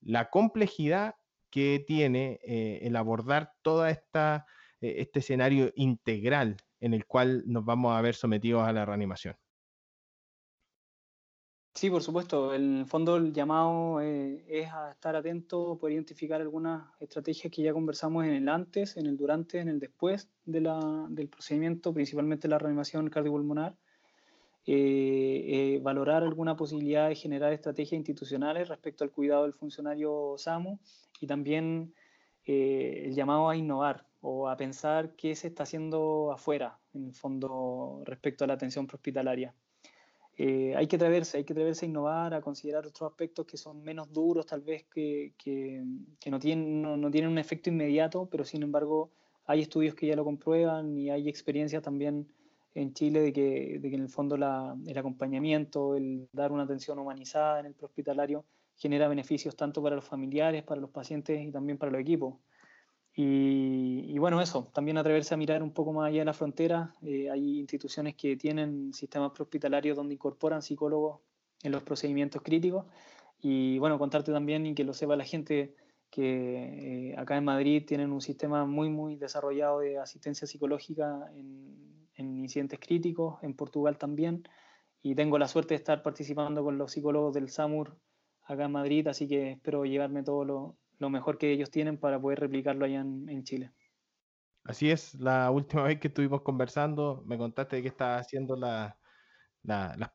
la 0.00 0.30
complejidad 0.30 1.14
que 1.48 1.84
tiene 1.86 2.40
eh, 2.42 2.80
el 2.82 2.96
abordar 2.96 3.52
todo 3.62 3.86
esta, 3.86 4.46
este 4.80 5.20
escenario 5.20 5.72
integral 5.76 6.56
en 6.80 6.94
el 6.94 7.06
cual 7.06 7.44
nos 7.46 7.64
vamos 7.64 7.96
a 7.96 8.00
ver 8.00 8.14
sometidos 8.14 8.66
a 8.66 8.72
la 8.72 8.84
reanimación. 8.84 9.36
Sí, 11.74 11.90
por 11.90 12.02
supuesto. 12.02 12.54
En 12.54 12.78
el 12.78 12.86
fondo 12.86 13.16
el 13.16 13.32
llamado 13.32 14.00
eh, 14.00 14.44
es 14.46 14.70
a 14.72 14.90
estar 14.90 15.16
atento, 15.16 15.78
poder 15.78 15.94
identificar 15.94 16.40
algunas 16.40 16.84
estrategias 17.00 17.50
que 17.50 17.62
ya 17.62 17.72
conversamos 17.72 18.24
en 18.24 18.34
el 18.34 18.48
antes, 18.48 18.96
en 18.96 19.06
el 19.06 19.16
durante, 19.16 19.58
en 19.58 19.68
el 19.68 19.80
después 19.80 20.28
de 20.44 20.60
la, 20.60 21.06
del 21.08 21.28
procedimiento, 21.28 21.92
principalmente 21.94 22.46
la 22.46 22.58
reanimación 22.58 23.08
cardiopulmonar. 23.08 23.76
Eh, 24.66 25.74
eh, 25.76 25.80
valorar 25.82 26.22
alguna 26.22 26.56
posibilidad 26.56 27.08
de 27.08 27.16
generar 27.16 27.52
estrategias 27.52 27.98
institucionales 27.98 28.68
respecto 28.68 29.02
al 29.02 29.10
cuidado 29.10 29.42
del 29.42 29.54
funcionario 29.54 30.34
SAMU 30.36 30.78
y 31.20 31.26
también 31.26 31.94
el 32.44 33.14
llamado 33.14 33.48
a 33.48 33.56
innovar 33.56 34.06
o 34.20 34.48
a 34.48 34.56
pensar 34.56 35.14
qué 35.16 35.34
se 35.34 35.48
está 35.48 35.64
haciendo 35.64 36.32
afuera, 36.32 36.78
en 36.94 37.06
el 37.06 37.14
fondo, 37.14 38.02
respecto 38.04 38.44
a 38.44 38.46
la 38.46 38.54
atención 38.54 38.86
prehospitalaria. 38.86 39.54
Eh, 40.38 40.74
hay 40.76 40.86
que 40.86 40.96
atreverse, 40.96 41.36
hay 41.36 41.44
que 41.44 41.52
atreverse 41.52 41.84
a 41.84 41.88
innovar, 41.88 42.34
a 42.34 42.40
considerar 42.40 42.86
otros 42.86 43.10
aspectos 43.10 43.44
que 43.46 43.58
son 43.58 43.82
menos 43.84 44.10
duros, 44.12 44.46
tal 44.46 44.62
vez 44.62 44.84
que, 44.84 45.34
no, 46.26 46.38
tienen, 46.38 46.86
un 46.86 47.38
efecto 47.38 47.68
inmediato, 47.68 48.28
pero 48.30 48.44
sin 48.44 48.62
embargo 48.62 49.10
hay 49.44 49.60
estudios 49.60 49.94
que 49.94 50.06
ya 50.06 50.16
lo 50.16 50.24
comprueban 50.24 50.96
y 50.96 51.10
hay 51.10 51.28
experiencias 51.28 51.82
también 51.82 52.26
en 52.74 52.94
Chile 52.94 53.20
de 53.20 53.32
que, 53.34 53.74
en 53.74 54.00
el 54.00 54.08
fondo 54.08 54.36
el 54.36 54.98
acompañamiento, 54.98 55.96
el 55.96 56.28
dar 56.32 56.52
una 56.52 56.62
atención 56.62 56.98
humanizada 56.98 57.60
en 57.60 57.66
el 57.66 57.74
prehospitalario 57.74 58.44
genera 58.76 59.08
beneficios 59.08 59.54
tanto 59.54 59.82
para 59.82 59.96
los 59.96 60.04
familiares, 60.04 60.62
para 60.62 60.80
los 60.80 60.90
pacientes 60.90 61.40
y 61.42 61.52
también 61.52 61.76
para 61.76 61.92
los 61.92 62.00
equipos. 62.00 62.36
Y, 63.14 64.18
bueno, 64.18 64.40
eso, 64.40 64.70
también 64.72 64.96
atreverse 64.96 65.34
a 65.34 65.36
mirar 65.36 65.62
un 65.62 65.72
poco 65.72 65.92
más 65.92 66.08
allá 66.08 66.20
de 66.20 66.24
la 66.24 66.32
frontera. 66.32 66.94
Eh, 67.02 67.30
hay 67.30 67.58
instituciones 67.58 68.14
que 68.14 68.36
tienen 68.36 68.94
sistemas 68.94 69.32
prehospitalarios 69.32 69.96
donde 69.96 70.14
incorporan 70.14 70.62
psicólogos 70.62 71.20
en 71.62 71.72
los 71.72 71.82
procedimientos 71.82 72.40
críticos. 72.42 72.86
Y 73.40 73.78
bueno, 73.78 73.98
contarte 73.98 74.32
también 74.32 74.64
y 74.64 74.74
que 74.74 74.84
lo 74.84 74.94
sepa 74.94 75.16
la 75.16 75.24
gente 75.24 75.74
que 76.10 77.10
eh, 77.10 77.14
acá 77.18 77.36
en 77.36 77.44
Madrid 77.44 77.84
tienen 77.86 78.12
un 78.12 78.20
sistema 78.20 78.64
muy, 78.64 78.88
muy 78.88 79.16
desarrollado 79.16 79.80
de 79.80 79.98
asistencia 79.98 80.46
psicológica 80.46 81.30
en, 81.34 82.08
en 82.14 82.38
incidentes 82.38 82.78
críticos, 82.80 83.42
en 83.42 83.54
Portugal 83.54 83.98
también. 83.98 84.48
Y 85.02 85.14
tengo 85.14 85.38
la 85.38 85.48
suerte 85.48 85.74
de 85.74 85.78
estar 85.78 86.02
participando 86.02 86.62
con 86.62 86.78
los 86.78 86.92
psicólogos 86.92 87.34
del 87.34 87.48
SAMUR 87.50 87.96
acá 88.44 88.64
en 88.64 88.72
Madrid, 88.72 89.06
así 89.08 89.28
que 89.28 89.52
espero 89.52 89.84
llevarme 89.84 90.22
todo 90.22 90.44
lo, 90.44 90.76
lo 91.02 91.10
mejor 91.10 91.36
que 91.36 91.50
ellos 91.50 91.70
tienen 91.70 91.98
para 91.98 92.20
poder 92.20 92.38
replicarlo 92.38 92.84
allá 92.84 93.00
en, 93.00 93.42
Chile. 93.42 93.72
Así 94.64 94.90
es, 94.90 95.14
la 95.14 95.50
última 95.50 95.82
vez 95.82 95.98
que 95.98 96.08
estuvimos 96.08 96.42
conversando 96.42 97.22
me 97.26 97.36
contaste 97.36 97.76
de 97.76 97.82
que 97.82 97.88
estabas 97.88 98.22
haciendo 98.22 98.54
las 98.56 98.94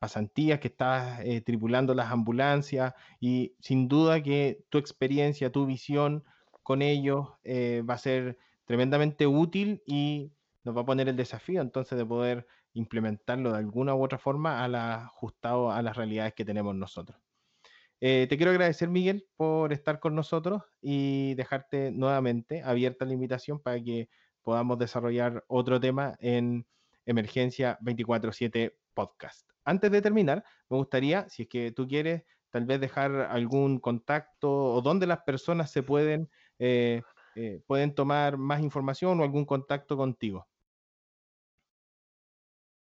pasantías, 0.00 0.58
que 0.60 0.68
estabas 0.68 1.20
eh, 1.24 1.42
tripulando 1.42 1.94
las 1.94 2.10
ambulancias 2.10 2.94
y 3.20 3.54
sin 3.60 3.86
duda 3.86 4.22
que 4.22 4.64
tu 4.70 4.78
experiencia, 4.78 5.52
tu 5.52 5.66
visión 5.66 6.24
con 6.62 6.80
ellos 6.80 7.28
eh, 7.44 7.82
va 7.88 7.94
a 7.94 7.98
ser 7.98 8.38
tremendamente 8.64 9.26
útil 9.26 9.82
y 9.86 10.32
nos 10.64 10.74
va 10.74 10.80
a 10.80 10.86
poner 10.86 11.08
el 11.08 11.16
desafío 11.16 11.60
entonces 11.60 11.98
de 11.98 12.04
poder 12.06 12.46
implementarlo 12.72 13.52
de 13.52 13.58
alguna 13.58 13.94
u 13.94 14.02
otra 14.02 14.18
forma 14.18 14.64
a 14.64 14.68
la, 14.68 15.04
ajustado 15.04 15.70
a 15.70 15.82
las 15.82 15.96
realidades 15.96 16.32
que 16.32 16.44
tenemos 16.46 16.74
nosotros. 16.74 17.27
Eh, 18.00 18.26
te 18.28 18.36
quiero 18.36 18.52
agradecer, 18.52 18.88
Miguel, 18.88 19.26
por 19.36 19.72
estar 19.72 19.98
con 19.98 20.14
nosotros 20.14 20.62
y 20.80 21.34
dejarte 21.34 21.90
nuevamente 21.90 22.62
abierta 22.62 23.04
la 23.04 23.14
invitación 23.14 23.58
para 23.58 23.82
que 23.82 24.08
podamos 24.42 24.78
desarrollar 24.78 25.44
otro 25.48 25.80
tema 25.80 26.16
en 26.20 26.64
Emergencia 27.06 27.76
24-7 27.80 28.76
Podcast. 28.94 29.48
Antes 29.64 29.90
de 29.90 30.00
terminar, 30.00 30.44
me 30.70 30.76
gustaría, 30.76 31.28
si 31.28 31.42
es 31.42 31.48
que 31.48 31.72
tú 31.72 31.88
quieres, 31.88 32.22
tal 32.50 32.66
vez 32.66 32.80
dejar 32.80 33.12
algún 33.12 33.80
contacto 33.80 34.50
o 34.50 34.80
dónde 34.80 35.06
las 35.06 35.22
personas 35.22 35.70
se 35.72 35.82
pueden, 35.82 36.30
eh, 36.60 37.02
eh, 37.34 37.60
pueden 37.66 37.94
tomar 37.94 38.38
más 38.38 38.62
información 38.62 39.20
o 39.20 39.24
algún 39.24 39.44
contacto 39.44 39.96
contigo. 39.96 40.46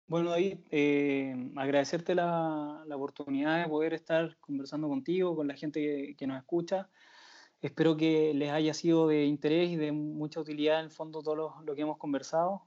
Bueno, 0.10 0.32
David, 0.32 0.58
eh, 0.72 1.52
agradecerte 1.56 2.16
la, 2.16 2.84
oportunidad 2.92 3.62
de 3.62 3.70
poder 3.70 3.94
estar 3.94 4.36
conversando 4.40 4.90
contigo, 4.90 5.36
con 5.36 5.48
la 5.48 5.54
gente 5.54 6.16
que, 6.18 6.26
nos 6.26 6.40
escucha. 6.40 6.90
Espero 7.62 7.96
que 7.96 8.34
les 8.34 8.50
haya 8.50 8.74
sido 8.74 9.08
de 9.08 9.26
interés 9.26 9.70
y 9.70 9.76
de 9.76 9.92
mucha 9.92 10.40
utilidad 10.40 10.80
en 10.80 10.86
el 10.86 10.92
fondo 10.92 11.22
todo 11.22 11.36
lo, 11.36 11.76
que 11.76 11.84
hemos 11.84 12.00
conversado. 12.00 12.64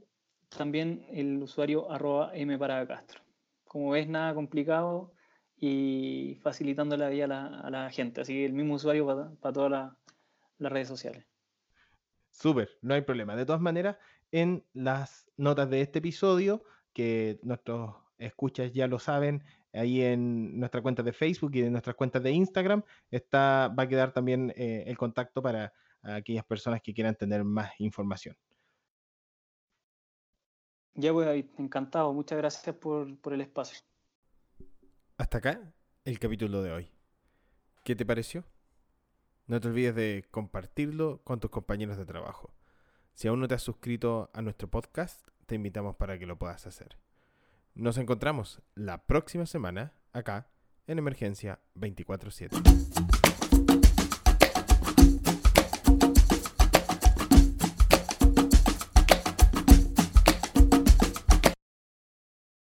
también 0.49 1.07
el 1.11 1.42
usuario 1.42 1.90
arroba 1.90 2.30
M 2.34 2.59
para 2.59 2.86
Castro. 2.86 3.20
Como 3.64 3.90
ves, 3.90 4.09
nada 4.09 4.34
complicado 4.34 5.12
y 5.57 6.38
facilitando 6.42 6.97
la 6.97 7.09
vida 7.09 7.24
a 7.24 7.70
la, 7.70 7.90
gente. 7.90 8.20
Así 8.20 8.34
que 8.34 8.45
el 8.45 8.53
mismo 8.53 8.74
usuario 8.74 9.07
para, 9.07 9.53
todas 9.53 9.95
las 10.59 10.72
redes 10.72 10.88
sociales. 10.88 11.26
Súper, 12.30 12.70
no 12.82 12.95
hay 12.95 13.03
problema. 13.03 13.36
De 13.36 13.47
todas 13.47 13.61
maneras, 13.61 13.97
en 14.32 14.64
las 14.72 15.30
notas 15.36 15.70
de 15.70 15.80
este 15.80 16.01
episodio, 16.01 16.64
que 16.92 17.38
nuestros 17.42 17.95
escuchas 18.18 18.72
ya 18.72 18.86
lo 18.86 18.99
saben, 18.99 19.45
ahí 19.72 20.03
en 20.03 20.59
nuestra 20.59 20.82
cuenta 20.82 21.03
de 21.03 21.12
Facebook 21.12 21.53
y 21.55 21.62
en 21.62 21.72
nuestras 21.72 21.97
cuentas 21.97 22.22
de 22.22 22.32
Instagram, 22.32 22.82
está, 23.11 23.72
va 23.76 23.84
a 23.84 23.88
quedar 23.88 24.12
también 24.12 24.52
eh, 24.56 24.85
el 24.86 24.97
contacto 24.97 25.43
para 25.43 25.73
a 26.05 26.16
aquellas 26.16 26.44
personas 26.44 26.81
que 26.82 26.94
quieran 26.94 27.14
tener 27.14 27.44
más 27.44 27.72
información. 27.78 28.36
Ya 30.94 31.10
voy, 31.10 31.24
David, 31.24 31.47
encantado. 31.59 32.12
Muchas 32.12 32.39
gracias 32.39 32.76
por, 32.76 33.18
por 33.18 33.32
el 33.32 33.40
espacio. 33.40 33.78
Hasta 35.16 35.39
acá 35.39 35.72
el 36.05 36.18
capítulo 36.18 36.62
de 36.62 36.72
hoy. 36.72 36.90
¿Qué 37.82 37.97
te 37.97 38.06
pareció? 38.06 38.44
No 39.47 39.60
te 39.60 39.68
olvides 39.68 39.94
de 39.94 40.24
compartirlo 40.31 41.20
con 41.24 41.40
tus 41.40 41.51
compañeros 41.51 41.97
de 41.98 42.06
trabajo. 42.06 42.55
Si 43.14 43.28
aún 43.28 43.40
no 43.40 43.48
te 43.48 43.55
has 43.55 43.62
suscrito 43.62 44.31
a 44.32 44.43
nuestro 44.43 44.68
podcast, 44.68 45.28
te 45.47 45.55
invitamos 45.55 45.97
para 45.97 46.18
que 46.18 46.26
lo 46.26 46.39
puedas 46.39 46.66
hacer. 46.66 46.97
Nos 47.74 47.98
encontramos 47.98 48.62
la 48.74 49.06
próxima 49.06 49.47
semana 49.47 49.93
acá 50.12 50.48
en 50.86 50.98
Emergencia 50.98 51.60
24/7. 51.74 53.23